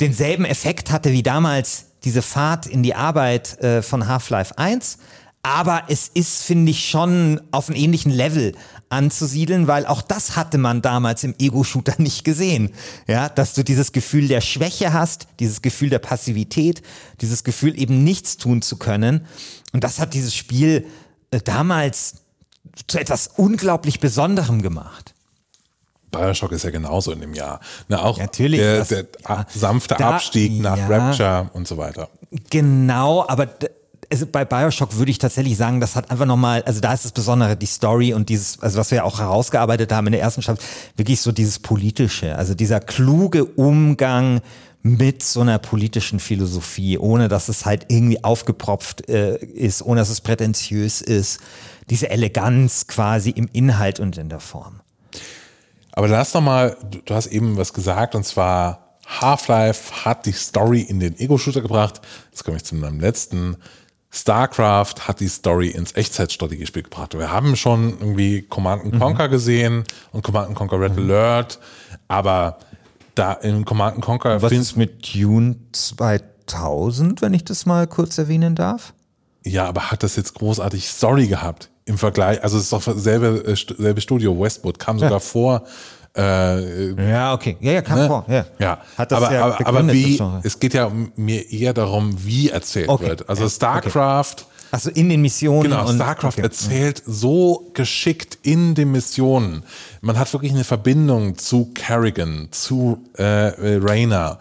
denselben 0.00 0.44
Effekt 0.44 0.92
hatte 0.92 1.12
wie 1.12 1.22
damals 1.22 1.86
diese 2.04 2.22
Fahrt 2.22 2.66
in 2.66 2.82
die 2.82 2.94
Arbeit 2.94 3.58
äh, 3.60 3.82
von 3.82 4.06
Half-Life 4.06 4.56
1. 4.56 4.98
Aber 5.42 5.84
es 5.88 6.08
ist, 6.08 6.42
finde 6.42 6.70
ich, 6.70 6.88
schon 6.88 7.40
auf 7.50 7.68
einem 7.68 7.78
ähnlichen 7.78 8.10
Level 8.12 8.52
anzusiedeln, 8.88 9.66
weil 9.66 9.86
auch 9.86 10.02
das 10.02 10.36
hatte 10.36 10.58
man 10.58 10.82
damals 10.82 11.24
im 11.24 11.34
Ego-Shooter 11.38 11.94
nicht 11.98 12.24
gesehen. 12.24 12.72
Ja, 13.06 13.28
dass 13.28 13.54
du 13.54 13.64
dieses 13.64 13.92
Gefühl 13.92 14.28
der 14.28 14.40
Schwäche 14.40 14.92
hast, 14.92 15.28
dieses 15.40 15.62
Gefühl 15.62 15.90
der 15.90 15.98
Passivität, 15.98 16.82
dieses 17.20 17.44
Gefühl 17.44 17.78
eben 17.78 18.04
nichts 18.04 18.36
tun 18.36 18.62
zu 18.62 18.76
können. 18.76 19.26
Und 19.72 19.84
das 19.84 19.98
hat 19.98 20.14
dieses 20.14 20.34
Spiel 20.34 20.86
äh, 21.30 21.40
damals 21.40 22.16
zu 22.86 22.98
etwas 22.98 23.28
unglaublich 23.36 24.00
Besonderem 24.00 24.62
gemacht. 24.62 25.14
Bioshock 26.10 26.52
ist 26.52 26.64
ja 26.64 26.70
genauso 26.70 27.12
in 27.12 27.20
dem 27.20 27.34
Jahr. 27.34 27.60
Na, 27.88 28.02
auch 28.02 28.18
Natürlich, 28.18 28.60
der, 28.60 28.78
das, 28.78 28.88
der 28.88 29.06
ja, 29.28 29.46
sanfte 29.54 29.96
da, 29.98 30.10
Abstieg 30.12 30.60
nach 30.60 30.76
ja, 30.76 30.86
Rapture 30.86 31.50
und 31.52 31.66
so 31.68 31.76
weiter. 31.76 32.08
Genau, 32.50 33.26
aber 33.28 33.48
also 34.10 34.26
bei 34.26 34.44
Bioshock 34.44 34.96
würde 34.96 35.10
ich 35.10 35.18
tatsächlich 35.18 35.56
sagen, 35.56 35.80
das 35.80 35.96
hat 35.96 36.10
einfach 36.10 36.26
nochmal, 36.26 36.62
also 36.62 36.80
da 36.80 36.92
ist 36.92 37.04
das 37.04 37.12
Besondere, 37.12 37.56
die 37.56 37.66
Story 37.66 38.14
und 38.14 38.28
dieses, 38.28 38.60
also 38.60 38.78
was 38.78 38.90
wir 38.90 39.04
auch 39.04 39.18
herausgearbeitet 39.18 39.92
haben 39.92 40.06
in 40.06 40.12
der 40.12 40.22
ersten 40.22 40.42
Staffel, 40.42 40.62
wirklich 40.96 41.20
so 41.20 41.32
dieses 41.32 41.58
politische, 41.58 42.36
also 42.36 42.54
dieser 42.54 42.80
kluge 42.80 43.44
Umgang 43.44 44.40
mit 44.82 45.22
so 45.22 45.40
einer 45.40 45.58
politischen 45.58 46.20
Philosophie, 46.20 46.98
ohne 46.98 47.28
dass 47.28 47.48
es 47.48 47.66
halt 47.66 47.86
irgendwie 47.88 48.22
aufgepropft 48.22 49.08
äh, 49.08 49.36
ist, 49.36 49.82
ohne 49.82 50.00
dass 50.00 50.10
es 50.10 50.20
prätentiös 50.20 51.00
ist. 51.00 51.40
Diese 51.90 52.08
Eleganz 52.10 52.86
quasi 52.86 53.30
im 53.30 53.48
Inhalt 53.52 54.00
und 54.00 54.16
in 54.16 54.28
der 54.28 54.40
Form. 54.40 54.80
Aber 55.92 56.08
lass 56.08 56.32
doch 56.32 56.40
mal, 56.40 56.76
du 57.04 57.14
hast 57.14 57.26
eben 57.28 57.56
was 57.56 57.72
gesagt 57.72 58.14
und 58.14 58.24
zwar 58.24 58.98
Half-Life 59.06 60.04
hat 60.04 60.26
die 60.26 60.32
Story 60.32 60.82
in 60.82 61.00
den 61.00 61.18
Ego-Shooter 61.18 61.62
gebracht. 61.62 62.00
Jetzt 62.30 62.44
komme 62.44 62.56
ich 62.56 62.64
zu 62.64 62.74
meinem 62.74 63.00
letzten 63.00 63.56
StarCraft 64.16 65.06
hat 65.06 65.20
die 65.20 65.28
Story 65.28 65.68
ins 65.68 65.94
Echtzeitstrategiespiel 65.94 66.82
gebracht. 66.84 67.16
Wir 67.18 67.30
haben 67.30 67.54
schon 67.54 67.98
irgendwie 68.00 68.42
Command 68.42 68.92
mhm. 68.92 68.98
Conquer 68.98 69.28
gesehen 69.28 69.84
und 70.12 70.22
Command 70.22 70.54
Conquer 70.54 70.80
Red 70.80 70.96
mhm. 70.96 71.10
Alert, 71.10 71.58
aber 72.08 72.58
da 73.14 73.32
in 73.34 73.64
Command 73.64 74.00
Conquer. 74.00 74.40
Was 74.40 74.52
ist 74.52 74.76
mit 74.76 75.14
Dune 75.14 75.56
2000, 75.72 77.20
wenn 77.20 77.34
ich 77.34 77.44
das 77.44 77.66
mal 77.66 77.86
kurz 77.86 78.16
erwähnen 78.16 78.54
darf? 78.54 78.94
Ja, 79.44 79.66
aber 79.66 79.90
hat 79.90 80.02
das 80.02 80.16
jetzt 80.16 80.34
großartig 80.34 80.88
Story 80.88 81.26
gehabt 81.26 81.70
im 81.84 81.98
Vergleich? 81.98 82.42
Also 82.42 82.56
es 82.56 82.64
ist 82.64 82.72
doch 82.72 82.82
selbe, 82.82 83.44
äh, 83.46 83.54
selbe 83.54 84.00
Studio, 84.00 84.40
Westwood, 84.40 84.78
kam 84.78 84.98
sogar 84.98 85.12
ja. 85.12 85.20
vor 85.20 85.64
äh, 86.16 87.10
ja, 87.10 87.34
okay. 87.34 87.56
Ja, 87.60 87.72
ja, 87.72 87.82
kam 87.82 87.98
ne? 87.98 88.06
vor. 88.06 88.24
Ja. 88.28 88.46
ja. 88.58 88.78
Hat 88.96 89.12
das 89.12 89.22
aber, 89.22 89.32
ja 89.34 89.44
aber, 89.44 89.66
aber 89.66 89.92
wie, 89.92 90.20
es 90.42 90.58
geht 90.58 90.74
ja 90.74 90.90
mir 91.16 91.50
eher 91.50 91.74
darum, 91.74 92.16
wie 92.24 92.50
erzählt 92.50 92.88
okay. 92.88 93.08
wird. 93.08 93.28
Also 93.28 93.48
StarCraft. 93.48 94.32
Okay. 94.32 94.55
Also 94.76 94.90
in 94.90 95.08
den 95.08 95.22
Missionen. 95.22 95.70
Genau, 95.70 95.90
StarCraft 95.90 96.32
okay. 96.32 96.42
erzählt 96.42 97.02
so 97.06 97.70
geschickt 97.72 98.36
in 98.42 98.74
den 98.74 98.92
Missionen. 98.92 99.62
Man 100.02 100.18
hat 100.18 100.30
wirklich 100.34 100.52
eine 100.52 100.64
Verbindung 100.64 101.38
zu 101.38 101.70
Kerrigan, 101.72 102.48
zu 102.50 103.02
äh, 103.14 103.22
Rainer. 103.24 104.38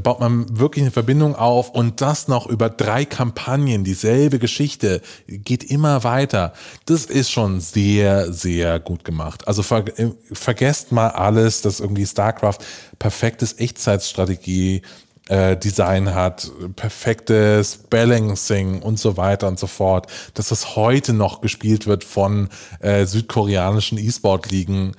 Baut 0.00 0.20
man 0.20 0.60
wirklich 0.60 0.84
eine 0.84 0.92
Verbindung 0.92 1.34
auf 1.34 1.70
und 1.70 2.00
das 2.00 2.28
noch 2.28 2.46
über 2.46 2.70
drei 2.70 3.04
Kampagnen, 3.04 3.82
dieselbe 3.82 4.38
Geschichte, 4.38 5.02
geht 5.26 5.64
immer 5.64 6.04
weiter. 6.04 6.52
Das 6.86 7.06
ist 7.06 7.32
schon 7.32 7.58
sehr, 7.58 8.32
sehr 8.32 8.78
gut 8.78 9.04
gemacht. 9.04 9.48
Also 9.48 9.64
ver 9.64 9.86
vergesst 10.32 10.92
mal 10.92 11.08
alles, 11.08 11.62
dass 11.62 11.80
irgendwie 11.80 12.06
StarCraft 12.06 12.58
perfektes 13.00 13.58
Echtzeitstrategie 13.58 14.82
äh, 15.28 15.56
Design 15.56 16.14
hat, 16.14 16.50
perfektes 16.76 17.78
Balancing 17.78 18.82
und 18.82 18.98
so 18.98 19.16
weiter 19.16 19.48
und 19.48 19.58
so 19.58 19.66
fort, 19.66 20.06
dass 20.34 20.48
das 20.48 20.76
heute 20.76 21.12
noch 21.12 21.40
gespielt 21.40 21.86
wird 21.86 22.04
von 22.04 22.48
äh, 22.80 23.06
südkoreanischen 23.06 23.98
E-Sport-Ligen, 23.98 24.92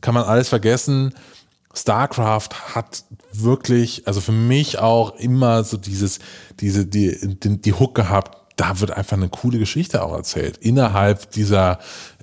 kann 0.00 0.14
man 0.14 0.24
alles 0.24 0.48
vergessen. 0.48 1.14
StarCraft 1.74 2.74
hat 2.74 3.04
wirklich, 3.32 4.06
also 4.06 4.20
für 4.20 4.32
mich 4.32 4.78
auch 4.78 5.14
immer 5.16 5.62
so 5.64 5.76
dieses, 5.76 6.18
diese, 6.60 6.86
die, 6.86 7.36
die, 7.38 7.60
die 7.60 7.72
Hook 7.72 7.94
gehabt, 7.94 8.36
da 8.56 8.80
wird 8.80 8.90
einfach 8.90 9.16
eine 9.16 9.28
coole 9.28 9.58
Geschichte 9.58 10.02
auch 10.02 10.12
erzählt, 10.12 10.56
innerhalb 10.58 11.30
dieser 11.30 11.78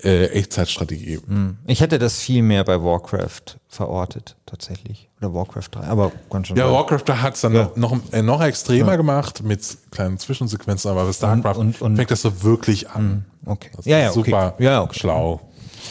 äh, 0.05 0.27
Echtzeitstrategie. 0.27 1.19
Ich 1.67 1.81
hätte 1.81 1.99
das 1.99 2.19
viel 2.19 2.41
mehr 2.43 2.63
bei 2.63 2.81
Warcraft 2.81 3.57
verortet, 3.67 4.35
tatsächlich. 4.45 5.09
Oder 5.19 5.33
Warcraft 5.33 5.69
3, 5.71 5.81
aber 5.87 6.11
ganz 6.29 6.47
schön. 6.47 6.57
Ja, 6.57 6.71
Warcraft 6.71 7.03
hat 7.21 7.35
es 7.35 7.41
dann 7.41 7.53
Ja. 7.55 7.71
noch, 7.75 7.91
noch, 7.91 8.13
äh, 8.13 8.21
noch 8.21 8.41
extremer 8.41 8.95
gemacht 8.97 9.43
mit 9.43 9.61
kleinen 9.91 10.17
Zwischensequenzen, 10.19 10.91
aber 10.91 11.05
bei 11.05 11.13
StarCraft 11.13 11.55
Und- 11.57 11.81
und- 11.81 11.95
fängt 11.95 12.11
das 12.11 12.21
so 12.21 12.43
wirklich 12.43 12.89
an. 12.89 13.25
okay. 13.45 13.69
Das 13.75 13.85
Ja, 13.85 13.97
ja, 13.99 14.09
okay. 14.11 14.15
super 14.15 14.55
Ja, 14.59 14.81
okay. 14.83 14.99
schlau. 14.99 15.41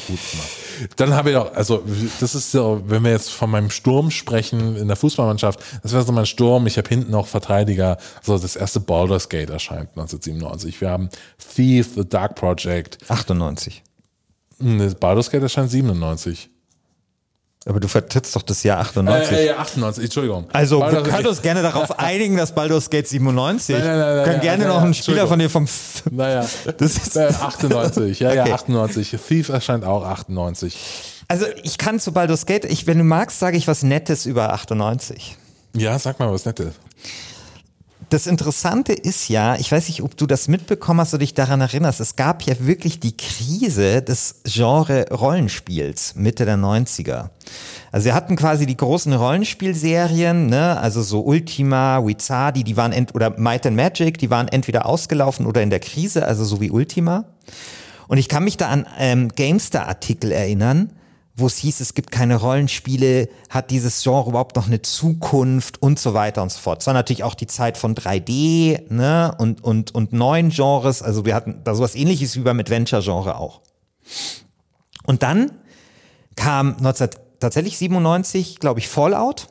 Gut 0.09 0.19
gemacht. 0.31 0.49
Dann 0.97 1.15
habe 1.15 1.31
ich 1.31 1.37
auch, 1.37 1.55
also 1.55 1.83
das 2.19 2.35
ist 2.35 2.51
so, 2.51 2.83
wenn 2.87 3.05
wir 3.05 3.13
jetzt 3.13 3.31
von 3.31 3.49
meinem 3.49 3.71
Sturm 3.71 4.11
sprechen 4.11 4.75
in 4.77 4.89
der 4.89 4.97
Fußballmannschaft, 4.97 5.61
das 5.85 5.93
wäre 5.93 6.03
so 6.03 6.11
mein 6.11 6.27
Sturm. 6.27 6.67
Ich 6.67 6.77
habe 6.79 6.89
hinten 6.89 7.13
noch 7.13 7.29
Verteidiger. 7.29 7.97
So 8.21 8.37
das 8.37 8.57
erste 8.57 8.81
Baldur's 8.81 9.29
Gate 9.29 9.51
erscheint 9.51 9.91
1997. 9.97 10.81
Wir 10.81 10.91
haben 10.91 11.09
Thief, 11.55 11.95
The 11.95 12.07
Dark 12.09 12.35
Project. 12.35 12.99
98. 13.09 13.85
Das 14.79 14.95
Baldur's 14.95 15.31
Gate 15.31 15.43
erscheint 15.43 15.71
97. 15.71 16.49
Aber 17.67 17.81
du 17.81 17.89
vertrittst 17.89 18.37
doch 18.37 18.43
das 18.43 18.63
Jahr 18.63 18.81
98. 18.81 19.33
Äh, 19.33 19.47
äh, 19.47 19.51
98, 19.53 20.05
Entschuldigung. 20.05 20.47
Also, 20.53 20.77
wir 20.77 20.81
Baldur's 20.81 21.05
können 21.05 21.17
Gate- 21.17 21.27
uns 21.29 21.43
gerne 21.43 21.63
darauf 21.63 21.99
einigen, 21.99 22.37
dass 22.37 22.55
Baldur's 22.55 22.91
Gate 22.91 23.09
97. 23.09 23.75
Nein, 23.77 23.87
nein, 23.87 23.99
nein, 23.99 24.17
nein, 24.17 24.25
können 24.27 24.41
gerne 24.43 24.67
noch 24.67 24.83
einen 24.83 24.93
Spieler 24.95 25.27
von 25.27 25.39
dir 25.39 25.49
vom. 25.49 25.67
Naja, 26.11 26.47
Das 26.79 26.97
ist- 26.97 27.17
äh, 27.17 27.27
98, 27.29 28.21
ja, 28.21 28.29
Okay. 28.31 28.37
ja, 28.51 28.55
98. 28.55 29.17
Thief 29.27 29.49
erscheint 29.49 29.85
auch 29.85 30.05
98. 30.05 30.77
Also, 31.29 31.47
ich 31.63 31.79
kann 31.79 31.99
zu 32.01 32.13
Baldur's 32.13 32.45
Gate, 32.45 32.67
ich, 32.67 32.87
wenn 32.87 32.99
du 32.99 33.05
magst, 33.05 33.39
sage 33.39 33.57
ich 33.57 33.67
was 33.67 33.83
Nettes 33.83 34.27
über 34.27 34.53
98. 34.53 35.39
Ja, 35.75 35.99
sag 35.99 36.19
mal 36.19 36.31
was 36.31 36.45
Nettes. 36.45 36.75
Das 38.15 38.29
Interessante 38.29 38.93
ist 38.93 39.29
ja, 39.29 39.57
ich 39.57 39.73
weiß 39.73 39.89
nicht, 39.89 40.01
ob 40.01 40.17
du 40.17 40.29
das 40.29 40.47
mitbekommen 40.47 41.01
hast 41.01 41.15
oder 41.15 41.23
dich 41.23 41.35
daran 41.35 41.61
erinnerst, 41.61 41.99
es 41.99 42.15
gab 42.15 42.45
ja 42.45 42.55
wirklich 42.61 43.01
die 43.01 43.17
Krise 43.17 44.03
des 44.03 44.37
Genre 44.45 45.07
Rollenspiels 45.11 46.15
Mitte 46.15 46.45
der 46.45 46.57
90er. 46.57 47.31
Also 47.91 48.05
wir 48.05 48.15
hatten 48.15 48.37
quasi 48.37 48.67
die 48.67 48.77
großen 48.77 49.13
Rollenspielserien, 49.13 50.47
ne, 50.47 50.79
also 50.79 51.03
so 51.03 51.23
Ultima, 51.23 52.07
Wizardi, 52.07 52.63
die 52.63 52.77
waren 52.77 52.93
ent 52.93 53.17
oder 53.17 53.37
Might 53.37 53.67
and 53.67 53.75
Magic, 53.75 54.17
die 54.19 54.31
waren 54.31 54.47
entweder 54.47 54.87
ausgelaufen 54.87 55.45
oder 55.45 55.61
in 55.65 55.71
der 55.71 55.81
Krise, 55.81 56.25
also 56.25 56.45
so 56.45 56.61
wie 56.61 56.71
Ultima. 56.71 57.25
Und 58.07 58.19
ich 58.19 58.29
kann 58.29 58.45
mich 58.45 58.57
da 58.57 58.69
an 58.69 58.87
ähm, 58.97 59.31
GameStar-Artikel 59.35 60.31
erinnern, 60.31 60.93
wo 61.37 61.47
es 61.47 61.57
hieß, 61.59 61.81
es 61.81 61.95
gibt 61.95 62.13
keine 62.13 62.37
Rollenspiele, 62.37 63.29
hat 63.51 63.71
dieses 63.71 64.03
Genre 64.03 64.31
überhaupt 64.31 64.55
noch 64.55 64.67
eine 64.67 64.83
Zukunft 64.83 65.83
und 65.83 65.99
so 65.99 66.15
weiter 66.15 66.43
und 66.43 66.53
so 66.53 66.61
fort. 66.61 66.81
Es 66.81 66.87
war 66.87 66.95
natürlich 66.95 67.25
auch 67.25 67.35
die 67.35 67.49
Zeit 67.49 67.77
von 67.77 67.95
3D 67.97 68.93
ne, 68.93 69.35
und, 69.39 69.63
und, 69.65 69.95
und 69.95 70.13
neuen 70.13 70.51
Genres. 70.51 71.03
Also 71.03 71.25
wir 71.25 71.35
hatten 71.35 71.63
da 71.65 71.75
sowas 71.75 71.97
ähnliches 71.97 72.37
wie 72.37 72.41
beim 72.41 72.61
Adventure-Genre 72.61 73.37
auch. 73.37 73.63
Und 75.05 75.25
dann 75.25 75.51
kam 76.37 76.77
19, 76.81 77.11
tatsächlich 77.41 77.79
97, 77.79 78.61
glaube 78.61 78.79
ich, 78.79 78.89
Fallout. 78.89 79.49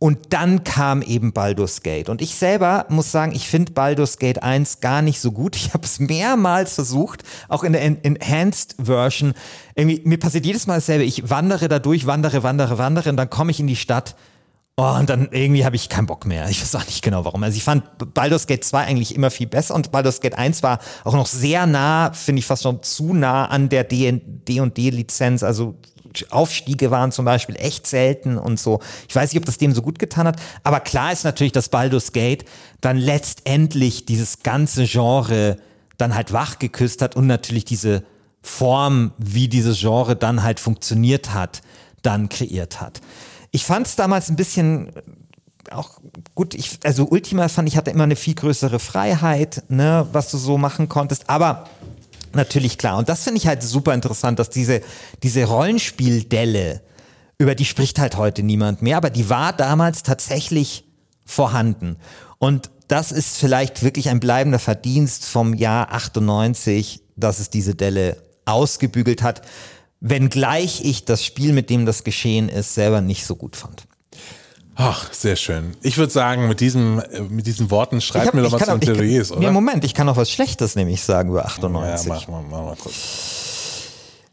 Und 0.00 0.32
dann 0.32 0.62
kam 0.62 1.02
eben 1.02 1.32
Baldur's 1.32 1.82
Gate. 1.82 2.08
Und 2.08 2.22
ich 2.22 2.36
selber 2.36 2.86
muss 2.88 3.10
sagen, 3.10 3.32
ich 3.34 3.48
finde 3.48 3.72
Baldur's 3.72 4.18
Gate 4.18 4.40
1 4.42 4.80
gar 4.80 5.02
nicht 5.02 5.20
so 5.20 5.32
gut. 5.32 5.56
Ich 5.68 5.74
habe 5.74 5.84
es 5.84 5.98
mehrmals 5.98 6.74
versucht, 6.74 7.24
auch 7.48 7.64
in 7.64 7.72
der 7.72 7.82
En- 7.82 8.02
Enhanced 8.04 8.76
Version. 8.80 9.34
Irgendwie, 9.74 10.00
mir 10.04 10.18
passiert 10.18 10.46
jedes 10.46 10.68
Mal 10.68 10.76
dasselbe. 10.76 11.02
Ich 11.04 11.30
wandere 11.30 11.66
da 11.68 11.80
durch, 11.80 12.06
wandere, 12.06 12.44
wandere, 12.44 12.78
wandere 12.78 13.10
und 13.10 13.16
dann 13.16 13.28
komme 13.28 13.50
ich 13.50 13.58
in 13.58 13.66
die 13.66 13.74
Stadt. 13.76 14.14
Oh, 14.76 14.94
und 14.96 15.10
dann 15.10 15.30
irgendwie 15.32 15.64
habe 15.64 15.74
ich 15.74 15.88
keinen 15.88 16.06
Bock 16.06 16.24
mehr. 16.24 16.48
Ich 16.48 16.62
weiß 16.62 16.76
auch 16.76 16.86
nicht 16.86 17.02
genau 17.02 17.24
warum. 17.24 17.42
Also 17.42 17.56
ich 17.56 17.64
fand 17.64 17.82
Baldur's 18.14 18.46
Gate 18.46 18.62
2 18.62 18.84
eigentlich 18.84 19.16
immer 19.16 19.32
viel 19.32 19.48
besser 19.48 19.74
und 19.74 19.90
Baldur's 19.90 20.20
Gate 20.20 20.38
1 20.38 20.62
war 20.62 20.78
auch 21.02 21.14
noch 21.14 21.26
sehr 21.26 21.66
nah, 21.66 22.12
finde 22.12 22.38
ich 22.38 22.46
fast 22.46 22.62
schon 22.62 22.84
zu 22.84 23.12
nah 23.12 23.46
an 23.46 23.68
der 23.68 23.82
D&D-Lizenz. 23.82 25.42
Also 25.42 25.74
Aufstiege 26.30 26.90
waren 26.90 27.12
zum 27.12 27.24
Beispiel 27.24 27.56
echt 27.56 27.86
selten 27.86 28.38
und 28.38 28.58
so. 28.58 28.80
Ich 29.08 29.14
weiß 29.14 29.32
nicht, 29.32 29.40
ob 29.40 29.46
das 29.46 29.58
dem 29.58 29.74
so 29.74 29.82
gut 29.82 29.98
getan 29.98 30.26
hat, 30.26 30.36
aber 30.64 30.80
klar 30.80 31.12
ist 31.12 31.24
natürlich, 31.24 31.52
dass 31.52 31.68
Baldur's 31.68 32.12
Gate 32.12 32.44
dann 32.80 32.96
letztendlich 32.96 34.06
dieses 34.06 34.42
ganze 34.42 34.84
Genre 34.84 35.58
dann 35.96 36.14
halt 36.14 36.32
wach 36.32 36.58
geküsst 36.58 37.02
hat 37.02 37.16
und 37.16 37.26
natürlich 37.26 37.64
diese 37.64 38.04
Form, 38.42 39.12
wie 39.18 39.48
dieses 39.48 39.80
Genre 39.80 40.16
dann 40.16 40.42
halt 40.42 40.60
funktioniert 40.60 41.34
hat, 41.34 41.62
dann 42.02 42.28
kreiert 42.28 42.80
hat. 42.80 43.00
Ich 43.50 43.64
fand 43.64 43.86
es 43.86 43.96
damals 43.96 44.28
ein 44.28 44.36
bisschen 44.36 44.92
auch 45.70 46.00
gut, 46.34 46.54
ich, 46.54 46.78
also 46.84 47.06
Ultima 47.08 47.48
fand 47.48 47.68
ich 47.68 47.76
hatte 47.76 47.90
immer 47.90 48.04
eine 48.04 48.16
viel 48.16 48.34
größere 48.34 48.78
Freiheit, 48.78 49.64
ne, 49.68 50.06
was 50.12 50.30
du 50.30 50.38
so 50.38 50.56
machen 50.58 50.88
konntest, 50.88 51.28
aber 51.28 51.68
natürlich 52.34 52.78
klar. 52.78 52.98
Und 52.98 53.08
das 53.08 53.24
finde 53.24 53.38
ich 53.38 53.46
halt 53.46 53.62
super 53.62 53.94
interessant, 53.94 54.38
dass 54.38 54.50
diese, 54.50 54.80
diese 55.22 55.44
Rollenspieldelle, 55.44 56.82
über 57.38 57.54
die 57.54 57.64
spricht 57.64 57.98
halt 57.98 58.16
heute 58.16 58.42
niemand 58.42 58.82
mehr, 58.82 58.96
aber 58.96 59.10
die 59.10 59.30
war 59.30 59.52
damals 59.52 60.02
tatsächlich 60.02 60.84
vorhanden. 61.24 61.96
Und 62.38 62.70
das 62.88 63.12
ist 63.12 63.36
vielleicht 63.36 63.82
wirklich 63.82 64.08
ein 64.08 64.20
bleibender 64.20 64.58
Verdienst 64.58 65.26
vom 65.26 65.54
Jahr 65.54 65.92
98, 65.92 67.02
dass 67.16 67.38
es 67.38 67.50
diese 67.50 67.74
Delle 67.74 68.16
ausgebügelt 68.46 69.22
hat, 69.22 69.42
wenngleich 70.00 70.84
ich 70.84 71.04
das 71.04 71.24
Spiel, 71.24 71.52
mit 71.52 71.70
dem 71.70 71.86
das 71.86 72.04
geschehen 72.04 72.48
ist, 72.48 72.74
selber 72.74 73.00
nicht 73.00 73.26
so 73.26 73.36
gut 73.36 73.56
fand. 73.56 73.86
Ach, 74.80 75.12
sehr 75.12 75.34
schön. 75.34 75.76
Ich 75.82 75.98
würde 75.98 76.12
sagen, 76.12 76.46
mit, 76.46 76.60
diesem, 76.60 77.00
äh, 77.00 77.20
mit 77.22 77.48
diesen 77.48 77.68
Worten 77.72 78.00
schreib 78.00 78.28
hab- 78.28 78.34
mir 78.34 78.42
doch 78.42 78.50
zum 78.50 78.60
ich 78.60 78.64
kann- 78.64 78.78
Plädoyers, 78.80 79.32
oder? 79.32 79.40
Nee, 79.40 79.50
Moment, 79.50 79.84
ich 79.84 79.92
kann 79.92 80.08
auch 80.08 80.16
was 80.16 80.30
Schlechtes 80.30 80.76
nämlich 80.76 81.02
sagen 81.02 81.30
über 81.30 81.40
ja, 81.40 81.46
98. 81.46 82.08
mach 82.08 82.28
mal, 82.28 82.42
mach 82.48 82.62
mal 82.62 82.76
kurz. 82.76 82.94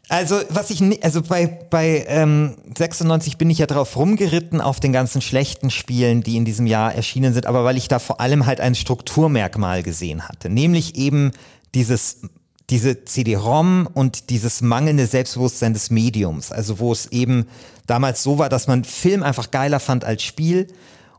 Also 0.08 0.36
was 0.50 0.70
ich 0.70 0.80
also 1.04 1.20
bei 1.20 1.46
bei 1.68 2.04
ähm, 2.06 2.56
96 2.78 3.38
bin 3.38 3.50
ich 3.50 3.58
ja 3.58 3.66
drauf 3.66 3.96
rumgeritten 3.96 4.60
auf 4.60 4.78
den 4.78 4.92
ganzen 4.92 5.20
schlechten 5.20 5.68
Spielen, 5.70 6.22
die 6.22 6.36
in 6.36 6.44
diesem 6.44 6.68
Jahr 6.68 6.94
erschienen 6.94 7.34
sind, 7.34 7.46
aber 7.46 7.64
weil 7.64 7.76
ich 7.76 7.88
da 7.88 7.98
vor 7.98 8.20
allem 8.20 8.46
halt 8.46 8.60
ein 8.60 8.76
Strukturmerkmal 8.76 9.82
gesehen 9.82 10.28
hatte, 10.28 10.48
nämlich 10.48 10.94
eben 10.94 11.32
dieses 11.74 12.18
diese 12.70 13.04
CD-ROM 13.04 13.88
und 13.92 14.30
dieses 14.30 14.60
mangelnde 14.60 15.06
Selbstbewusstsein 15.06 15.72
des 15.72 15.90
Mediums, 15.90 16.50
also 16.50 16.78
wo 16.78 16.92
es 16.92 17.06
eben 17.06 17.46
damals 17.86 18.22
so 18.22 18.38
war, 18.38 18.48
dass 18.48 18.66
man 18.66 18.84
Film 18.84 19.22
einfach 19.22 19.50
geiler 19.50 19.80
fand 19.80 20.04
als 20.04 20.22
Spiel 20.22 20.66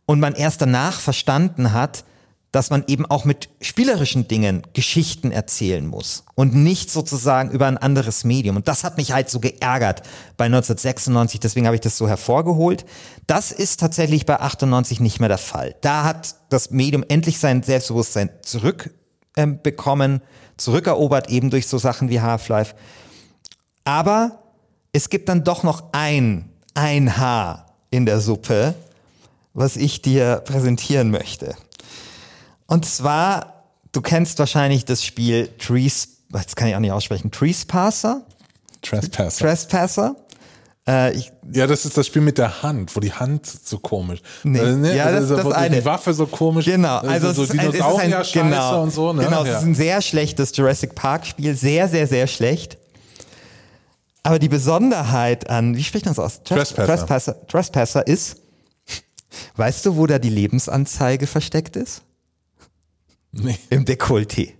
und 0.06 0.20
man 0.20 0.34
erst 0.34 0.62
danach 0.62 1.00
verstanden 1.00 1.72
hat, 1.74 2.04
dass 2.52 2.70
man 2.70 2.84
eben 2.88 3.06
auch 3.06 3.26
mit 3.26 3.50
spielerischen 3.62 4.28
Dingen 4.28 4.64
Geschichten 4.74 5.32
erzählen 5.32 5.86
muss 5.86 6.24
und 6.36 6.56
nicht 6.56 6.89
sozusagen 6.89 7.52
über 7.52 7.68
ein 7.68 7.78
anderes 7.78 8.24
Medium. 8.24 8.56
Und 8.56 8.68
das 8.68 8.84
hat 8.84 8.98
mich 8.98 9.12
halt 9.12 9.30
so 9.30 9.39
geärgert 9.39 10.02
bei 10.38 10.45
1996, 10.45 11.39
deswegen 11.39 11.66
habe 11.66 11.76
ich 11.76 11.82
das 11.82 11.98
so 11.98 12.08
hervorgeholt. 12.08 12.86
Das 13.28 13.52
ist 13.52 13.80
tatsächlich 13.80 14.26
bei 14.26 14.39
98 14.39 15.00
nicht 15.02 15.20
mehr 15.20 15.30
der 15.30 15.38
Fall. 15.38 15.76
Da 15.82 16.04
hat 16.04 16.36
das 16.50 16.72
Medium 16.72 17.04
endlich 17.08 17.38
sein 17.38 17.64
Selbstbewusstsein 17.64 18.30
zurückbekommen, 18.41 18.97
ähm, 19.38 19.62
bekommen, 19.62 20.22
zurückerobert 20.58 21.30
eben 21.30 21.50
durch 21.50 21.68
so 21.68 21.78
Sachen 21.78 22.10
wie 22.10 22.20
Half-Life. 22.20 22.76
Aber 23.86 24.40
es 24.92 25.10
gibt 25.10 25.30
dann 25.30 25.44
doch 25.44 25.64
noch 25.64 25.94
ein, 25.94 26.50
ein 26.74 27.18
Haar 27.18 27.68
in 27.90 28.06
der 28.06 28.20
Suppe, 28.20 28.76
was 29.54 29.78
ich 29.78 30.02
dir 30.02 30.42
präsentieren 30.46 31.10
möchte. 31.10 31.56
Und 32.66 32.86
zwar, 32.86 33.64
du 33.92 34.02
kennst 34.02 34.40
wahrscheinlich 34.40 34.86
das 34.86 35.04
Spiel 35.04 35.50
Trees, 35.58 36.18
das 36.30 36.56
kann 36.56 36.68
ich 36.68 36.76
auch 36.76 36.80
nicht 36.80 36.92
aussprechen, 36.92 37.32
Trespasser? 37.32 38.24
Trespasser. 38.82 39.46
Trespasser? 39.46 40.16
Äh, 40.88 41.14
ich, 41.18 41.32
ja, 41.52 41.68
das 41.68 41.86
ist 41.86 41.98
das 41.98 42.08
Spiel 42.08 42.22
mit 42.22 42.38
der 42.38 42.64
Hand, 42.64 42.96
wo 42.96 43.02
die 43.02 43.12
Hand 43.12 43.46
so 43.46 43.78
komisch. 43.78 44.22
Nee. 44.44 44.60
Äh, 44.60 44.76
ne? 44.76 44.96
Ja, 44.96 45.06
das- 45.12 45.24
also, 45.24 45.36
das 45.36 45.46
wo 45.46 45.50
eine. 45.52 45.76
Die 45.78 45.86
Waffe 45.86 46.14
so 46.14 46.26
komisch. 46.28 46.66
genau, 46.66 47.04
äh, 47.04 47.08
also 47.08 47.34
so 47.34 47.44
es 47.44 47.50
ist 47.50 47.60
ein, 47.60 47.70
es 47.70 47.76
ist 47.76 47.82
ein, 47.84 48.50
genau, 48.50 48.84
und 48.84 48.92
so. 48.94 49.12
Ne? 49.12 49.26
genau, 49.26 49.42
es 49.44 49.50
ja. 49.50 49.58
ist 49.58 49.64
ein 49.66 49.76
sehr 49.76 50.02
schlechtes 50.02 50.56
Jurassic 50.56 50.96
Park 50.96 51.26
Spiel, 51.26 51.56
sehr, 51.56 51.90
sehr, 51.90 52.08
sehr 52.08 52.28
schlecht. 52.28 52.78
Aber 54.24 54.40
die 54.40 54.50
Besonderheit 54.50 55.50
an, 55.50 55.76
wie 55.76 55.84
spricht 55.84 56.06
man 56.06 56.14
das 56.16 56.24
aus? 56.24 56.44
Tres- 56.44 56.70
Trespasser. 56.74 56.86
Trespasser, 56.86 57.48
Trespasser 57.48 58.08
ist, 58.08 58.38
weißt 59.58 59.86
du, 59.86 59.98
wo 59.98 60.06
da 60.08 60.20
die 60.20 60.30
Lebensanzeige 60.30 61.28
versteckt 61.28 61.76
ist? 61.76 62.02
nee. 63.32 63.58
Im 63.70 63.84
Dekolleté. 63.86 64.54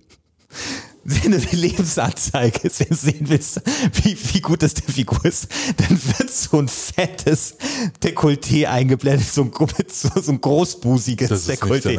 Wenn 1.10 1.32
du 1.32 1.40
die 1.40 1.56
Lebensanzeige 1.56 2.70
sehen 2.70 3.30
willst, 3.30 3.62
wie, 4.04 4.18
wie 4.34 4.42
gut 4.42 4.62
das 4.62 4.74
der 4.74 4.94
Figur 4.94 5.24
ist, 5.24 5.48
dann 5.78 5.98
wird 6.18 6.30
so 6.30 6.60
ein 6.60 6.68
fettes 6.68 7.56
Dekolleté 8.04 8.68
eingeblendet, 8.68 9.26
so 9.26 9.44
ein, 9.44 9.52
so, 9.88 10.10
so 10.22 10.32
ein 10.34 10.42
großbusiges 10.42 11.30
Das 11.30 11.48
Dekolleté. 11.48 11.98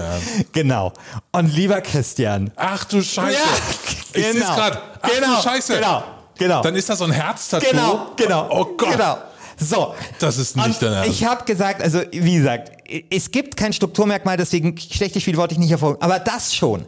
Genau. 0.53 0.93
Und 1.33 1.55
lieber 1.55 1.81
Christian. 1.81 2.51
Ach 2.57 2.85
du 2.85 3.03
Scheiße. 3.03 3.39
Ja, 3.39 3.41
Ich 4.13 4.15
genau. 4.15 4.33
seh's 4.33 4.43
grad. 4.55 4.83
Ach 5.01 5.09
Genau, 5.11 5.37
du 5.37 5.43
Scheiße. 5.43 5.75
genau, 5.77 6.05
genau. 6.37 6.63
Dann 6.63 6.77
ist 6.77 6.91
da 6.91 6.97
so 6.97 7.05
ein 7.05 7.13
Herztattoo. 7.13 7.67
Genau, 7.71 8.11
genau. 8.17 8.47
Oh 8.51 8.65
Gott. 8.77 8.93
Genau. 8.93 9.17
So. 9.59 9.95
Das 10.19 10.37
ist 10.37 10.55
nicht 10.55 10.67
Und 10.67 10.83
dein 10.83 10.93
Ernst. 10.93 11.11
Ich 11.11 11.25
habe 11.25 11.47
gesagt, 11.47 11.81
also 11.83 12.03
wie 12.13 12.37
gesagt, 12.37 12.73
es 13.11 13.31
gibt 13.31 13.57
kein 13.57 13.73
Strukturmerkmal, 13.73 14.37
deswegen 14.37 14.77
schlechte 14.79 15.19
Spiele 15.21 15.39
wollte 15.39 15.55
ich 15.55 15.59
nicht 15.61 15.71
hervorheben, 15.71 16.03
aber 16.03 16.19
das 16.19 16.55
schon. 16.55 16.85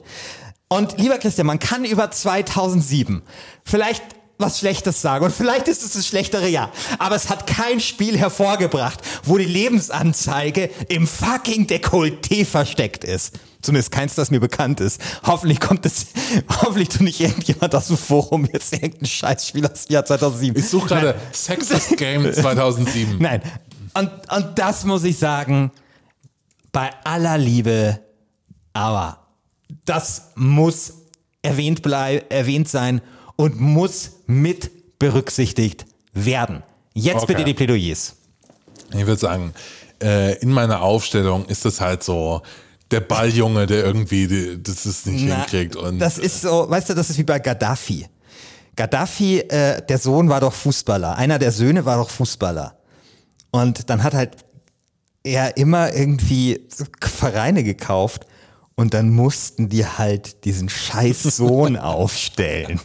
Und 0.72 0.98
lieber 0.98 1.18
Christian, 1.18 1.48
man 1.48 1.58
kann 1.58 1.84
über 1.84 2.12
2007 2.12 3.22
vielleicht 3.64 4.04
was 4.38 4.60
Schlechtes 4.60 5.02
sagen 5.02 5.24
und 5.24 5.34
vielleicht 5.34 5.68
ist 5.68 5.82
es 5.82 5.92
das 5.92 6.06
schlechtere 6.06 6.48
Jahr, 6.48 6.70
aber 6.98 7.16
es 7.16 7.28
hat 7.28 7.46
kein 7.46 7.80
Spiel 7.80 8.16
hervorgebracht, 8.16 9.00
wo 9.24 9.36
die 9.36 9.44
Lebensanzeige 9.44 10.70
im 10.88 11.06
fucking 11.06 11.66
Dekolleté 11.66 12.46
versteckt 12.46 13.04
ist. 13.04 13.38
Zumindest 13.60 13.90
keins, 13.90 14.14
das 14.14 14.30
mir 14.30 14.40
bekannt 14.40 14.80
ist. 14.80 15.02
Hoffentlich 15.26 15.60
kommt 15.60 15.84
es, 15.84 16.06
hoffentlich 16.48 16.88
tut 16.88 17.02
nicht 17.02 17.20
irgendjemand 17.20 17.74
aus 17.74 17.88
dem 17.88 17.98
Forum 17.98 18.48
jetzt 18.50 18.72
irgendein 18.72 19.06
Scheißspiel 19.06 19.66
aus 19.66 19.86
dem 19.86 19.94
Jahr 19.94 20.04
2007. 20.04 20.58
Ich 20.58 20.68
suche 20.68 20.88
gerade 20.88 21.20
Sexist 21.32 21.96
Game 21.96 22.32
2007. 22.32 23.18
Nein. 23.20 23.42
Und, 23.92 24.10
und 24.34 24.58
das 24.58 24.84
muss 24.84 25.02
ich 25.04 25.18
sagen, 25.18 25.72
bei 26.72 26.90
aller 27.04 27.36
Liebe, 27.36 28.00
aber 28.72 29.20
das 29.84 30.32
muss 30.34 30.94
erwähnt, 31.42 31.82
blei 31.82 32.24
erwähnt 32.28 32.68
sein 32.68 33.00
und 33.36 33.60
muss 33.60 34.12
mit 34.26 34.98
berücksichtigt 34.98 35.86
werden. 36.12 36.62
Jetzt 36.94 37.16
Okay. 37.22 37.26
bitte 37.28 37.44
die 37.44 37.54
Plädoyers. 37.54 38.16
Ich 38.92 39.06
würde 39.06 39.16
sagen, 39.20 39.54
äh, 40.02 40.36
in 40.40 40.50
meiner 40.50 40.82
Aufstellung 40.82 41.46
ist 41.46 41.64
das 41.64 41.80
halt 41.80 42.02
so 42.02 42.42
der 42.90 43.00
Balljunge, 43.00 43.66
der 43.66 43.84
irgendwie 43.84 44.26
die, 44.26 44.62
das 44.62 44.84
ist 44.84 45.06
nicht 45.06 45.24
Na, 45.28 45.36
hinkriegt. 45.36 45.76
Und 45.76 45.98
das 46.00 46.18
ist 46.18 46.42
so, 46.42 46.68
weißt 46.68 46.90
du, 46.90 46.94
das 46.94 47.08
ist 47.10 47.18
wie 47.18 47.22
bei 47.22 47.38
Gaddafi. 47.38 48.06
Gaddafi, 48.76 49.40
äh, 49.40 49.80
der 49.86 49.98
Sohn 49.98 50.28
war 50.28 50.40
doch 50.40 50.52
Fußballer. 50.52 51.16
Einer 51.16 51.38
der 51.38 51.52
Söhne 51.52 51.84
war 51.84 51.98
doch 51.98 52.10
Fußballer. 52.10 52.76
Und 53.52 53.88
dann 53.90 54.02
hat 54.02 54.14
halt 54.14 54.36
er 55.22 55.56
immer 55.56 55.92
irgendwie 55.94 56.66
Vereine 57.00 57.62
gekauft 57.62 58.26
und 58.80 58.94
dann 58.94 59.10
mussten 59.10 59.68
die 59.68 59.84
halt 59.86 60.44
diesen 60.46 60.70
scheiß 60.70 61.22
Sohn 61.24 61.76
aufstellen. 61.76 62.80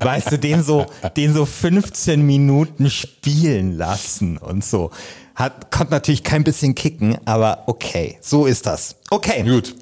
Weißt 0.00 0.32
du, 0.32 0.38
den 0.40 0.64
so, 0.64 0.86
den 1.16 1.32
so 1.32 1.46
15 1.46 2.20
Minuten 2.20 2.90
spielen 2.90 3.76
lassen 3.76 4.38
und 4.38 4.64
so. 4.64 4.90
Hat, 5.36 5.70
konnte 5.70 5.92
natürlich 5.92 6.24
kein 6.24 6.42
bisschen 6.42 6.74
kicken, 6.74 7.16
aber 7.26 7.62
okay, 7.66 8.18
so 8.20 8.46
ist 8.46 8.66
das. 8.66 8.96
Okay. 9.10 9.44
Gut. 9.44 9.74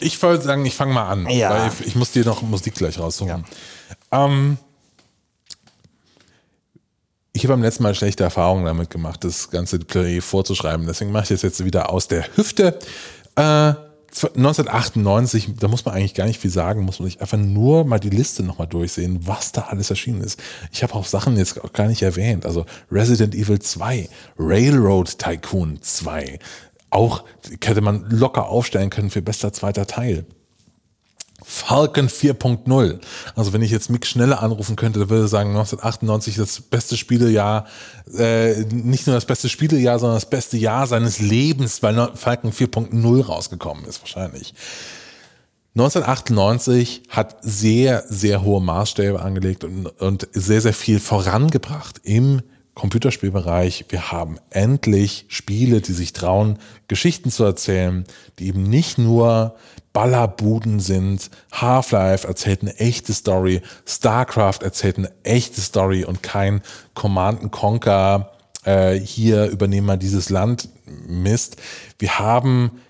Ich 0.00 0.22
wollte 0.22 0.42
sagen, 0.44 0.64
ich 0.64 0.74
fange 0.74 0.94
mal 0.94 1.06
an, 1.08 1.28
Ja. 1.28 1.50
weil 1.50 1.70
ich, 1.80 1.88
ich 1.88 1.94
muss 1.94 2.12
dir 2.12 2.24
noch 2.24 2.40
Musik 2.40 2.74
gleich 2.74 2.98
raussuchen. 2.98 3.44
Ähm, 4.10 4.56
ich 7.34 7.44
habe 7.44 7.52
beim 7.52 7.62
letzten 7.62 7.82
Mal 7.82 7.94
schlechte 7.94 8.24
Erfahrungen 8.24 8.64
damit 8.64 8.88
gemacht, 8.88 9.22
das 9.22 9.50
ganze 9.50 9.78
Plädoyer 9.80 10.22
vorzuschreiben. 10.22 10.86
Deswegen 10.86 11.12
mache 11.12 11.24
ich 11.24 11.28
das 11.28 11.42
jetzt 11.42 11.62
wieder 11.62 11.90
aus 11.90 12.08
der 12.08 12.24
Hüfte. 12.36 12.78
Äh, 13.36 13.74
1998, 14.12 15.54
da 15.58 15.68
muss 15.68 15.84
man 15.84 15.94
eigentlich 15.94 16.14
gar 16.14 16.26
nicht 16.26 16.40
viel 16.40 16.50
sagen, 16.50 16.82
muss 16.82 16.98
man 16.98 17.08
sich 17.08 17.20
einfach 17.20 17.38
nur 17.38 17.84
mal 17.84 18.00
die 18.00 18.10
Liste 18.10 18.42
nochmal 18.42 18.66
durchsehen, 18.66 19.20
was 19.26 19.52
da 19.52 19.62
alles 19.62 19.90
erschienen 19.90 20.20
ist. 20.22 20.40
Ich 20.72 20.82
habe 20.82 20.94
auch 20.94 21.06
Sachen 21.06 21.36
jetzt 21.36 21.62
auch 21.62 21.72
gar 21.72 21.86
nicht 21.86 22.02
erwähnt. 22.02 22.44
Also 22.44 22.66
Resident 22.90 23.34
Evil 23.34 23.60
2, 23.60 24.08
Railroad 24.38 25.18
Tycoon 25.18 25.80
2, 25.80 26.38
auch 26.90 27.24
hätte 27.62 27.80
man 27.80 28.10
locker 28.10 28.48
aufstellen 28.48 28.90
können 28.90 29.10
für 29.10 29.22
bester 29.22 29.52
zweiter 29.52 29.86
Teil. 29.86 30.24
Falcon 31.44 32.08
4.0. 32.08 33.00
Also 33.34 33.52
wenn 33.52 33.62
ich 33.62 33.70
jetzt 33.70 33.90
Mick 33.90 34.06
Schneller 34.06 34.42
anrufen 34.42 34.76
könnte, 34.76 35.00
dann 35.00 35.10
würde 35.10 35.24
er 35.24 35.28
sagen 35.28 35.50
1998 35.50 36.36
das 36.36 36.60
beste 36.60 36.96
Spielejahr, 36.96 37.66
äh, 38.16 38.64
nicht 38.64 39.06
nur 39.06 39.14
das 39.14 39.24
beste 39.24 39.48
Spielejahr, 39.48 39.98
sondern 39.98 40.16
das 40.16 40.28
beste 40.28 40.56
Jahr 40.56 40.86
seines 40.86 41.18
Lebens, 41.18 41.82
weil 41.82 42.10
Falcon 42.14 42.52
4.0 42.52 43.24
rausgekommen 43.24 43.84
ist 43.84 44.00
wahrscheinlich. 44.00 44.54
1998 45.76 47.02
hat 47.10 47.36
sehr, 47.42 48.04
sehr 48.08 48.42
hohe 48.42 48.60
Maßstäbe 48.60 49.20
angelegt 49.20 49.62
und, 49.62 49.86
und 49.86 50.28
sehr, 50.32 50.60
sehr 50.60 50.72
viel 50.74 50.98
vorangebracht 50.98 52.00
im 52.02 52.42
Computerspielbereich. 52.74 53.86
Wir 53.88 54.10
haben 54.10 54.38
endlich 54.50 55.26
Spiele, 55.28 55.80
die 55.80 55.92
sich 55.92 56.12
trauen, 56.12 56.58
Geschichten 56.88 57.30
zu 57.30 57.44
erzählen, 57.44 58.04
die 58.38 58.48
eben 58.48 58.64
nicht 58.64 58.98
nur 58.98 59.54
Ballerbuden 59.92 60.80
sind. 60.80 61.30
Half-Life 61.52 62.26
erzählt 62.26 62.62
eine 62.62 62.76
echte 62.78 63.12
Story. 63.12 63.62
StarCraft 63.86 64.60
erzählt 64.62 64.98
eine 64.98 65.12
echte 65.22 65.60
Story 65.60 66.04
und 66.04 66.22
kein 66.22 66.62
Command 66.94 67.50
Conquer, 67.50 68.32
äh, 68.64 68.94
hier 68.98 69.46
übernehmen 69.46 69.86
wir 69.86 69.96
dieses 69.96 70.30
Land 70.30 70.68
Mist. 71.06 71.56
Wir 71.98 72.18
haben 72.18 72.80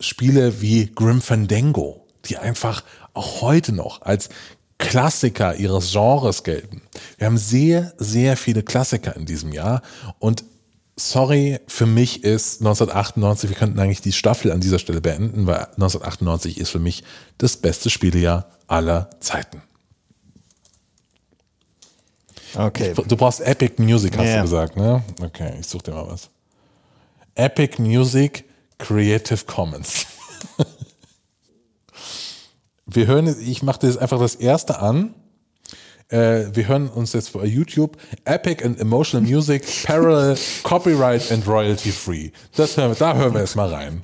Spiele 0.00 0.60
wie 0.60 0.86
Grim 0.86 1.20
Fandango, 1.20 2.06
die 2.24 2.38
einfach 2.38 2.82
auch 3.14 3.40
heute 3.42 3.72
noch 3.72 4.02
als 4.02 4.28
Klassiker 4.78 5.54
ihres 5.54 5.92
Genres 5.92 6.42
gelten. 6.42 6.82
Wir 7.16 7.28
haben 7.28 7.38
sehr, 7.38 7.94
sehr 7.98 8.36
viele 8.36 8.62
Klassiker 8.64 9.14
in 9.14 9.26
diesem 9.26 9.52
Jahr 9.52 9.82
und 10.18 10.44
sorry, 11.10 11.58
für 11.66 11.86
mich 11.86 12.24
ist 12.24 12.60
1998, 12.60 13.50
wir 13.50 13.56
könnten 13.56 13.78
eigentlich 13.78 14.00
die 14.00 14.12
Staffel 14.12 14.52
an 14.52 14.60
dieser 14.60 14.78
Stelle 14.78 15.00
beenden, 15.00 15.46
weil 15.46 15.56
1998 15.56 16.58
ist 16.58 16.70
für 16.70 16.78
mich 16.78 17.02
das 17.38 17.56
beste 17.56 17.90
Spielejahr 17.90 18.46
aller 18.66 19.10
Zeiten. 19.20 19.62
Okay. 22.54 22.94
Du 22.94 23.16
brauchst 23.16 23.40
Epic 23.40 23.82
Music, 23.82 24.16
hast 24.16 24.26
Ja. 24.26 24.36
du 24.36 24.42
gesagt, 24.42 24.76
ne? 24.76 25.02
Okay, 25.22 25.54
ich 25.58 25.66
such 25.66 25.82
dir 25.82 25.92
mal 25.92 26.06
was. 26.06 26.28
Epic 27.34 27.80
Music 27.80 28.44
Creative 28.78 29.44
Commons. 29.46 30.06
wir 32.86 33.06
hören, 33.06 33.34
ich 33.40 33.62
mache 33.62 33.80
das 33.86 33.96
einfach 33.96 34.18
das 34.18 34.34
erste 34.34 34.80
an. 34.80 35.14
Äh, 36.12 36.54
wir 36.54 36.68
hören 36.68 36.88
uns 36.88 37.14
jetzt 37.14 37.32
bei 37.32 37.46
YouTube 37.46 37.96
Epic 38.26 38.62
and 38.62 38.78
Emotional 38.78 39.26
Music 39.26 39.64
Parallel 39.84 40.36
Copyright 40.62 41.32
and 41.32 41.46
Royalty 41.48 41.90
Free. 41.90 42.30
Das 42.54 42.76
hören 42.76 42.90
wir, 42.90 42.96
da 42.96 43.14
hören 43.14 43.32
wir 43.32 43.40
jetzt 43.40 43.56
mal 43.56 43.72
rein. 43.72 44.02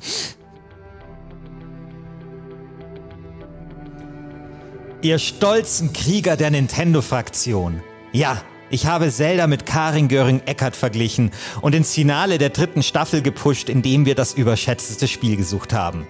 Ihr 5.03 5.19
stolzen 5.19 5.93
Krieger 5.93 6.37
der 6.37 6.51
Nintendo-Fraktion. 6.51 7.83
Ja, 8.13 8.43
ich 8.71 8.87
habe 8.87 9.11
Zelda 9.11 9.47
mit 9.47 9.67
Karin 9.67 10.09
Göring-Eckert 10.09 10.77
verglichen 10.77 11.31
und 11.61 11.75
ins 11.75 11.95
Finale 11.95 12.39
der 12.39 12.51
dritten 12.51 12.83
Staffel 12.83 13.21
gepusht, 13.23 13.69
indem 13.69 14.07
wir 14.07 14.15
das 14.15 14.33
überschätzte 14.33 15.07
Spiel 15.07 15.37
gesucht 15.37 15.73
haben. 15.75 16.07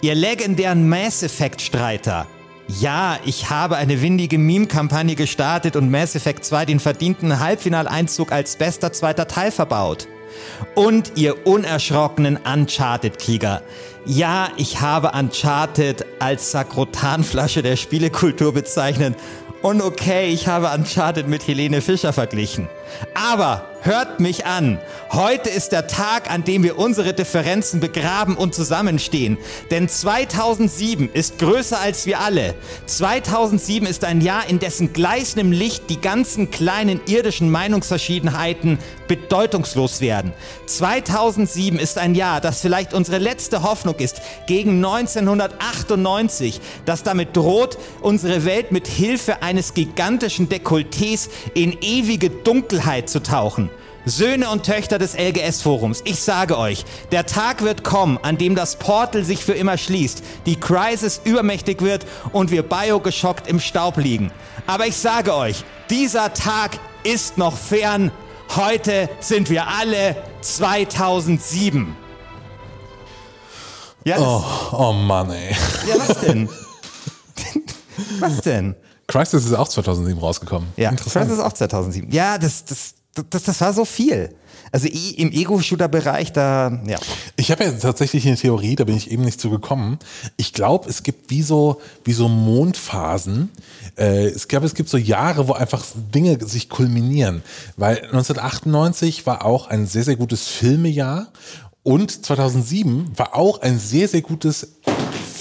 Ihr 0.00 0.16
legendären 0.16 0.88
Mass 0.88 1.22
Effect-Streiter. 1.22 2.26
Ja, 2.80 3.18
ich 3.24 3.50
habe 3.50 3.76
eine 3.76 4.00
windige 4.00 4.38
Meme-Kampagne 4.38 5.14
gestartet 5.14 5.76
und 5.76 5.90
Mass 5.90 6.14
Effect 6.14 6.44
2 6.44 6.64
den 6.64 6.80
verdienten 6.80 7.38
Halbfinaleinzug 7.38 8.32
als 8.32 8.56
bester 8.56 8.92
zweiter 8.92 9.26
Teil 9.26 9.50
verbaut. 9.50 10.08
Und 10.74 11.12
ihr 11.16 11.46
unerschrockenen 11.46 12.38
Uncharted-Krieger. 12.38 13.62
Ja, 14.06 14.48
ich 14.56 14.80
habe 14.80 15.12
Uncharted 15.12 16.06
als 16.18 16.52
Sakrotanflasche 16.52 17.62
der 17.62 17.76
Spielekultur 17.76 18.54
bezeichnet. 18.54 19.16
Und 19.60 19.82
okay, 19.82 20.28
ich 20.28 20.46
habe 20.46 20.70
Uncharted 20.74 21.28
mit 21.28 21.46
Helene 21.46 21.82
Fischer 21.82 22.12
verglichen. 22.12 22.68
Aber 23.14 23.66
hört 23.82 24.20
mich 24.20 24.46
an. 24.46 24.78
Heute 25.10 25.50
ist 25.50 25.72
der 25.72 25.86
Tag, 25.86 26.30
an 26.30 26.44
dem 26.44 26.62
wir 26.62 26.78
unsere 26.78 27.12
Differenzen 27.12 27.80
begraben 27.80 28.36
und 28.36 28.54
zusammenstehen. 28.54 29.38
Denn 29.70 29.88
2007 29.88 31.10
ist 31.12 31.38
größer 31.38 31.80
als 31.80 32.06
wir 32.06 32.20
alle. 32.20 32.54
2007 32.86 33.86
ist 33.86 34.04
ein 34.04 34.20
Jahr, 34.20 34.48
in 34.48 34.58
dessen 34.58 34.92
gleißendem 34.92 35.52
Licht 35.52 35.90
die 35.90 36.00
ganzen 36.00 36.50
kleinen 36.50 37.00
irdischen 37.06 37.50
Meinungsverschiedenheiten 37.50 38.78
bedeutungslos 39.08 40.00
werden. 40.00 40.32
2007 40.66 41.78
ist 41.78 41.98
ein 41.98 42.14
Jahr, 42.14 42.40
das 42.40 42.60
vielleicht 42.60 42.94
unsere 42.94 43.18
letzte 43.18 43.62
Hoffnung 43.62 43.96
ist 43.96 44.22
gegen 44.46 44.76
1998, 44.84 46.60
das 46.86 47.02
damit 47.02 47.36
droht, 47.36 47.78
unsere 48.00 48.44
Welt 48.44 48.72
mit 48.72 48.86
Hilfe 48.86 49.42
eines 49.42 49.74
gigantischen 49.74 50.48
Dekolletés 50.48 51.28
in 51.54 51.76
ewige 51.82 52.30
Dunkelheit 52.30 52.81
zu 53.08 53.22
tauchen. 53.22 53.70
Söhne 54.04 54.50
und 54.50 54.64
Töchter 54.66 54.98
des 54.98 55.16
LGS-Forums, 55.16 56.02
ich 56.04 56.20
sage 56.20 56.58
euch, 56.58 56.84
der 57.12 57.24
Tag 57.24 57.62
wird 57.62 57.84
kommen, 57.84 58.18
an 58.22 58.36
dem 58.36 58.56
das 58.56 58.74
Portal 58.76 59.22
sich 59.22 59.44
für 59.44 59.52
immer 59.52 59.78
schließt, 59.78 60.24
die 60.44 60.58
Crisis 60.58 61.20
übermächtig 61.22 61.82
wird 61.82 62.04
und 62.32 62.50
wir 62.50 62.64
biogeschockt 62.64 63.46
im 63.46 63.60
Staub 63.60 63.98
liegen. 63.98 64.32
Aber 64.66 64.88
ich 64.88 64.96
sage 64.96 65.34
euch, 65.36 65.64
dieser 65.88 66.34
Tag 66.34 66.80
ist 67.04 67.38
noch 67.38 67.56
fern. 67.56 68.10
Heute 68.56 69.08
sind 69.20 69.48
wir 69.50 69.68
alle 69.68 70.16
2007. 70.40 71.96
Ja, 74.04 74.16
das, 74.16 74.26
Oh, 74.26 74.44
oh 74.72 74.92
Mann, 74.92 75.30
ey. 75.30 75.54
ja 75.88 75.94
was 75.96 76.18
denn? 76.20 76.48
was 78.18 78.40
denn? 78.40 78.74
Crisis 79.12 79.44
ist 79.44 79.54
auch 79.54 79.68
2007 79.68 80.18
rausgekommen. 80.18 80.68
Ja, 80.76 80.90
Interessant. 80.90 81.26
Crisis 81.26 81.38
ist 81.38 81.44
auch 81.44 81.52
2007. 81.52 82.10
Ja, 82.12 82.38
das, 82.38 82.64
das, 82.64 82.94
das, 83.28 83.42
das 83.42 83.60
war 83.60 83.74
so 83.74 83.84
viel. 83.84 84.34
Also 84.70 84.88
im 84.88 85.32
Ego-Shooter-Bereich, 85.32 86.32
da, 86.32 86.80
ja. 86.86 86.98
Ich 87.36 87.50
habe 87.50 87.64
ja 87.64 87.72
tatsächlich 87.72 88.26
eine 88.26 88.36
Theorie, 88.36 88.74
da 88.74 88.84
bin 88.84 88.96
ich 88.96 89.10
eben 89.10 89.22
nicht 89.22 89.38
zu 89.38 89.50
gekommen. 89.50 89.98
Ich 90.38 90.54
glaube, 90.54 90.88
es 90.88 91.02
gibt 91.02 91.28
wie 91.28 91.42
so, 91.42 91.82
wie 92.04 92.14
so 92.14 92.26
Mondphasen. 92.28 93.50
Äh, 93.98 94.28
ich 94.28 94.48
glaube, 94.48 94.64
es 94.64 94.74
gibt 94.74 94.88
so 94.88 94.96
Jahre, 94.96 95.46
wo 95.46 95.52
einfach 95.52 95.84
Dinge 96.14 96.42
sich 96.46 96.70
kulminieren. 96.70 97.42
Weil 97.76 97.96
1998 97.98 99.26
war 99.26 99.44
auch 99.44 99.66
ein 99.66 99.86
sehr, 99.86 100.04
sehr 100.04 100.16
gutes 100.16 100.48
Filmejahr. 100.48 101.26
Und 101.82 102.24
2007 102.24 103.10
war 103.18 103.34
auch 103.34 103.60
ein 103.60 103.78
sehr, 103.78 104.08
sehr 104.08 104.22
gutes 104.22 104.76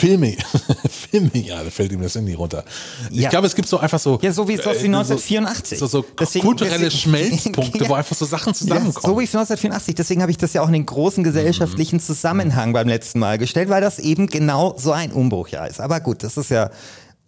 Filme, 0.01 0.35
Filme, 1.11 1.31
ja, 1.33 1.63
da 1.63 1.69
fällt 1.69 1.91
ihm 1.91 2.01
das 2.01 2.15
Handy 2.15 2.33
runter. 2.33 2.63
Ich 3.09 3.19
Ja. 3.21 3.29
glaube, 3.29 3.47
es 3.47 3.55
gibt 3.55 3.67
so 3.69 3.77
einfach 3.79 3.99
so. 3.99 4.19
Ja, 4.21 4.31
so 4.33 4.47
wie, 4.47 4.57
so 4.57 4.65
wie 4.71 4.75
äh, 4.75 4.87
1984. 4.87 5.77
So, 5.79 5.87
so 5.87 6.05
Deswegen- 6.19 6.45
kulturelle 6.45 6.85
deswegen- 6.89 7.01
Schmelzpunkte, 7.01 7.77
Ja. 7.83 7.89
wo 7.89 7.93
einfach 7.93 8.15
so 8.15 8.25
Sachen 8.25 8.49
Ja, 8.49 8.53
zusammenkommen. 8.53 8.93
so 9.15 9.19
wie 9.19 9.23
1984. 9.27 9.95
Deswegen 9.95 10.21
habe 10.21 10.31
ich 10.31 10.37
das 10.37 10.53
ja 10.53 10.61
auch 10.61 10.67
in 10.67 10.73
den 10.73 10.85
großen 10.85 11.23
gesellschaftlichen 11.23 11.99
Zusammenhang 11.99 12.73
beim 12.73 12.87
letzten 12.87 13.19
Mal 13.19 13.37
gestellt, 13.37 13.69
weil 13.69 13.81
das 13.81 13.99
eben 13.99 14.27
genau 14.27 14.75
so 14.77 14.91
ein 14.91 15.11
Umbruchjahr 15.11 15.67
ist. 15.69 15.79
Aber 15.79 15.99
gut, 15.99 16.23
das 16.23 16.37
ist 16.37 16.49
ja 16.49 16.71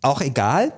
auch 0.02 0.22
egal. 0.22 0.74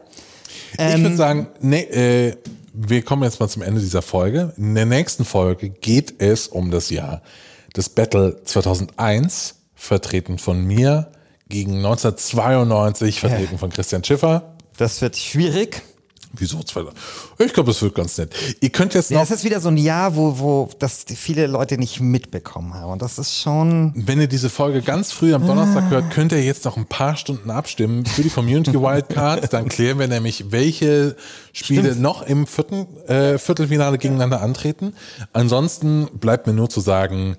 ich 0.73 0.79
Ähm, 0.79 1.03
würde 1.03 1.15
sagen, 1.15 1.47
nee, 1.61 1.81
äh, 1.81 2.35
wir 2.73 3.01
kommen 3.03 3.23
jetzt 3.23 3.39
mal 3.39 3.47
zum 3.47 3.61
Ende 3.61 3.79
dieser 3.79 4.01
Folge. 4.01 4.53
In 4.57 4.75
der 4.75 4.85
nächsten 4.85 5.23
Folge 5.23 5.69
geht 5.69 6.21
es 6.21 6.47
um 6.47 6.71
das 6.71 6.89
Jahr 6.89 7.21
des 7.75 7.87
Battle 7.89 8.41
2001, 8.43 9.55
vertreten 9.75 10.37
von 10.37 10.63
mir, 10.65 11.07
gegen 11.49 11.75
1992, 11.77 13.19
vertreten 13.19 13.57
von 13.57 13.69
Christian 13.69 14.03
Schiffer. 14.03 14.55
Das 14.77 15.01
wird 15.01 15.15
schwierig. 15.17 15.81
Wieso? 16.37 16.61
zwei- 16.63 16.83
Ich 17.39 17.53
glaube, 17.53 17.71
das 17.71 17.81
wird 17.81 17.95
ganz 17.95 18.17
nett. 18.17 18.35
Ihr 18.59 18.69
könnt 18.69 18.93
jetzt 18.93 19.09
Ja, 19.09 19.19
noch, 19.19 19.23
es 19.23 19.31
ist 19.31 19.43
wieder 19.45 19.61
so 19.61 19.69
ein 19.69 19.77
Jahr, 19.77 20.17
wo, 20.17 20.37
wo 20.39 20.69
das 20.79 21.05
viele 21.15 21.47
Leute 21.47 21.77
nicht 21.77 22.01
mitbekommen 22.01 22.73
haben. 22.73 22.91
Und 22.91 23.01
das 23.01 23.17
ist 23.17 23.37
schon. 23.39 23.93
wenn 23.95 24.19
ihr 24.19 24.27
diese 24.27 24.49
Folge 24.49 24.81
ganz 24.81 25.13
früh 25.13 25.33
am 25.33 25.47
Donnerstag 25.47 25.89
hört, 25.89 26.11
könnt 26.11 26.33
ihr 26.33 26.43
jetzt 26.43 26.65
noch 26.65 26.75
ein 26.75 26.87
paar 26.87 27.15
Stunden 27.15 27.49
abstimmen 27.51 28.05
für 28.05 28.21
die 28.21 28.29
Community 28.29 28.73
Wildcard. 28.73 29.53
Dann 29.53 29.69
klären 29.69 29.97
wir 29.97 30.09
nämlich, 30.09 30.51
welche 30.51 31.15
Spiele 31.53 31.95
noch 31.95 32.21
im 32.23 32.47
vierten 32.47 32.85
äh, 33.07 33.37
Viertelfinale 33.37 33.97
gegeneinander 33.97 34.41
antreten. 34.41 34.93
Ansonsten 35.31 36.07
bleibt 36.19 36.47
mir 36.47 36.53
nur 36.53 36.69
zu 36.69 36.81
sagen, 36.81 37.37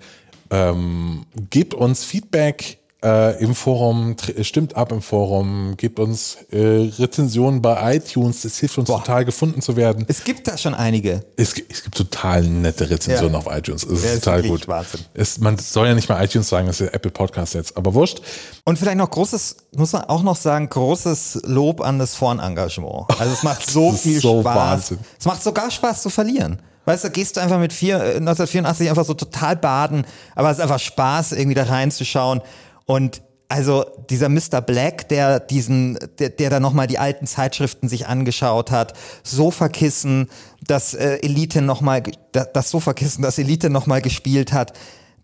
ähm, 0.51 1.27
gebt 1.51 1.75
uns 1.75 2.03
Feedback 2.05 2.79
äh, 3.05 3.39
im 3.43 3.55
Forum, 3.55 4.17
tr- 4.17 4.43
stimmt 4.43 4.75
ab 4.75 4.91
im 4.91 5.03
Forum, 5.03 5.75
gebt 5.77 6.01
uns 6.01 6.39
äh, 6.51 6.91
Rezensionen 6.99 7.61
bei 7.63 7.97
iTunes. 7.97 8.43
Das 8.43 8.57
hilft 8.59 8.79
uns 8.79 8.89
total 8.89 9.25
gefunden 9.25 9.61
zu 9.61 9.77
werden. 9.77 10.05
Es 10.09 10.25
gibt 10.25 10.49
da 10.49 10.57
schon 10.57 10.75
einige. 10.75 11.25
Es, 11.37 11.55
gibt- 11.55 11.71
es 11.73 11.83
gibt 11.85 11.97
total 11.97 12.43
nette 12.43 12.89
Rezensionen 12.89 13.35
Ja. 13.35 13.39
auf 13.39 13.47
iTunes. 13.51 13.85
Es 13.85 13.91
ist 13.99 14.05
Ja, 14.05 14.11
ist 14.13 14.25
total 14.25 14.43
wirklich 14.45 14.61
gut. 14.63 14.69
Wahnsinn. 14.69 15.01
Es, 15.15 15.39
man 15.39 15.59
soll 15.59 15.87
ja 15.89 15.95
nicht 15.95 16.09
mal 16.09 16.25
iTunes 16.25 16.49
sagen, 16.49 16.67
das 16.67 16.81
ist 16.81 16.87
ja 16.89 16.95
Apple 16.95 17.11
Podcast 17.11 17.55
jetzt, 17.55 17.77
aber 17.77 17.93
wurscht. 17.95 18.21
Und 18.65 18.79
vielleicht 18.79 18.97
noch 18.99 19.11
großes, 19.11 19.57
muss 19.77 19.93
man 19.93 20.03
auch 20.05 20.23
noch 20.23 20.37
sagen, 20.37 20.69
großes 20.69 21.43
Lob 21.45 21.83
an 21.83 21.99
das 21.99 22.15
Vorn-Engagement. 22.15 23.07
Also 23.19 23.33
es 23.33 23.43
macht 23.43 23.69
so 23.71 23.87
Das 23.91 23.97
ist 23.97 24.03
viel 24.03 24.21
so 24.21 24.41
Spaß. 24.41 24.57
Wahnsinn. 24.57 24.99
Es 25.19 25.27
macht 25.27 25.43
sogar 25.43 25.71
Spaß 25.71 26.03
zu 26.03 26.09
verlieren. 26.11 26.61
Weißt 26.87 27.03
du, 27.03 27.11
gehst 27.11 27.37
du 27.37 27.41
einfach 27.41 27.59
mit 27.59 27.73
vier, 27.73 27.97
äh, 27.97 28.17
1984 28.19 28.89
einfach 28.89 29.05
so 29.05 29.15
total 29.15 29.57
baden, 29.57 30.07
aber 30.37 30.51
es 30.53 30.59
ist 30.59 30.63
einfach 30.63 30.79
Spaß, 30.79 31.33
irgendwie 31.33 31.55
da 31.57 31.65
reinzuschauen. 31.65 32.41
Und 32.87 33.22
also 33.49 33.84
dieser 34.11 34.28
Mr. 34.28 34.61
Black, 34.61 35.09
der 35.09 35.39
diesen, 35.39 35.99
der, 36.18 36.30
der 36.30 36.51
da 36.51 36.61
nochmal 36.61 36.87
die 36.87 36.99
alten 36.99 37.26
Zeitschriften 37.26 37.89
sich 37.89 38.07
angeschaut 38.07 38.70
hat, 38.70 38.95
Sofakissen, 39.22 40.28
das 40.66 40.95
äh, 40.95 41.18
Elite 41.22 41.62
nochmal, 41.62 42.03
das 42.32 42.70
Sofakissen, 42.70 43.22
das 43.22 43.39
Elite 43.39 43.70
nochmal 43.70 44.03
gespielt 44.03 44.53
hat, 44.53 44.72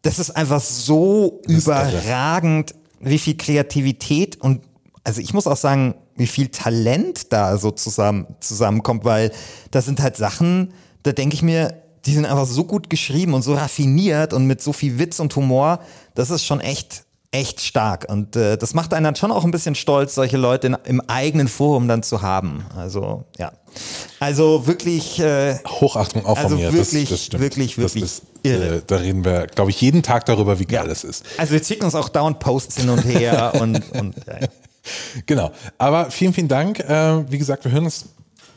das 0.03 0.19
ist 0.19 0.31
einfach 0.31 0.61
so 0.61 1.41
irre. 1.47 1.59
überragend, 1.59 2.75
wie 3.01 3.19
viel 3.19 3.37
Kreativität 3.37 4.41
und 4.41 4.63
also 5.05 5.21
ich 5.21 5.35
muss 5.35 5.49
auch 5.49 5.57
sagen, 5.57 5.97
wie 6.17 6.29
viel 6.29 6.49
Talent 6.49 7.33
da 7.33 7.57
so 7.59 7.71
zusammen, 7.73 8.27
zusammenkommt, 8.41 9.05
weil 9.05 9.33
da 9.73 9.83
sind 9.83 10.01
halt 10.01 10.17
Sachen, 10.17 10.73
da 11.03 11.13
denke 11.13 11.35
ich 11.35 11.43
mir, 11.43 11.83
die 12.07 12.13
sind 12.13 12.25
einfach 12.27 12.47
so 12.47 12.65
gut 12.65 12.91
geschrieben 12.91 13.35
und 13.35 13.43
so 13.43 13.55
raffiniert 13.55 14.33
und 14.33 14.47
mit 14.47 14.63
so 14.63 14.73
viel 14.73 14.99
Witz 14.99 15.19
und 15.19 15.35
Humor, 15.35 15.81
das 16.15 16.31
ist 16.31 16.45
schon 16.45 16.61
echt, 16.61 17.05
echt 17.33 17.63
stark. 17.63 18.07
Und 18.09 18.37
äh, 18.37 18.57
das 18.57 18.75
macht 18.75 18.95
einen 18.95 19.05
dann 19.05 19.17
schon 19.17 19.33
auch 19.33 19.45
ein 19.45 19.51
bisschen 19.51 19.75
stolz, 19.75 20.15
solche 20.15 20.37
Leute 20.37 20.69
in, 20.69 20.77
im 20.85 21.01
eigenen 21.09 21.49
Forum 21.49 21.89
dann 21.89 22.03
zu 22.03 22.23
haben. 22.23 22.65
Also, 22.77 23.25
ja. 23.39 23.53
Also 24.21 24.67
wirklich, 24.67 25.19
äh, 25.19 25.59
Hochachtung 25.67 26.27
auch 26.27 26.37
Also 26.37 26.51
von 26.51 26.59
mir. 26.59 26.73
wirklich, 26.73 27.09
das, 27.09 27.19
das 27.19 27.25
stimmt. 27.25 27.43
wirklich, 27.43 27.75
das 27.75 27.95
wirklich 27.95 28.05
ist, 28.05 28.23
irre. 28.43 28.77
Äh, 28.77 28.83
da 28.87 28.97
reden 28.97 29.25
wir, 29.25 29.47
glaube 29.47 29.71
ich, 29.71 29.81
jeden 29.81 30.03
Tag 30.03 30.27
darüber, 30.27 30.59
wie 30.59 30.67
geil 30.67 30.89
es 30.91 31.05
ist. 31.05 31.25
also 31.39 31.53
wir 31.53 31.65
schicken 31.65 31.85
uns 31.85 31.95
auch 31.95 32.11
dauernd 32.11 32.39
Posts 32.39 32.77
hin 32.77 32.91
und 32.91 33.03
her 33.03 33.55
und, 33.61 33.83
und 33.93 34.15
ja. 34.27 34.47
Genau. 35.27 35.53
Aber 35.79 36.11
vielen, 36.11 36.35
vielen 36.35 36.49
Dank. 36.49 36.81
Äh, 36.81 37.31
wie 37.31 37.39
gesagt, 37.39 37.65
wir 37.65 37.73
hören 37.73 37.85
uns 37.85 38.07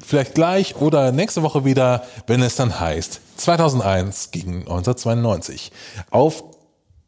vielleicht 0.06 0.34
gleich 0.34 0.76
oder 0.76 1.12
nächste 1.12 1.44
Woche 1.44 1.64
wieder, 1.66 2.04
wenn 2.28 2.42
es 2.42 2.56
dann 2.56 2.80
heißt 2.80 3.22
2001 3.38 4.32
gegen 4.32 4.62
1992. 4.62 5.72
Auf 6.10 6.44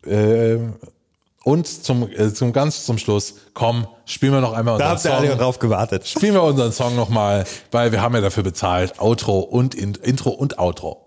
äh, 0.06 0.58
und 1.48 1.66
zum, 1.66 2.10
äh, 2.12 2.34
zum 2.34 2.52
ganz 2.52 2.84
zum 2.86 2.98
Schluss, 2.98 3.36
komm, 3.54 3.88
spielen 4.06 4.34
wir 4.34 4.42
noch 4.42 4.52
einmal 4.52 4.78
da 4.78 4.92
unseren 4.92 4.98
habt 4.98 5.06
ihr 5.06 5.14
alle 5.14 5.28
Song. 5.30 5.38
drauf 5.38 5.60
gewartet. 5.60 6.06
Spielen 6.06 6.34
wir 6.34 6.44
unseren 6.44 6.74
Song 6.74 6.98
nochmal, 6.98 7.46
weil 7.72 7.94
wir 7.94 8.02
haben 8.02 8.14
ja 8.16 8.20
dafür 8.22 8.44
bezahlt. 8.44 9.00
Outro 9.00 9.40
und 9.40 9.74
In 9.74 9.96
Intro 9.96 10.32
und 10.32 10.60
Outro. 10.60 11.07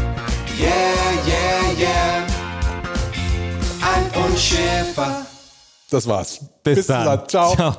yeah, 0.61 1.27
yeah, 1.27 1.71
yeah. 1.77 2.27
Alf 3.81 4.25
und 4.25 4.37
Schäfer. 4.39 5.25
Das 5.89 6.07
war's. 6.07 6.39
Bis, 6.63 6.87
dann. 6.87 7.27
Ciao. 7.27 7.55
Ciao. 7.55 7.75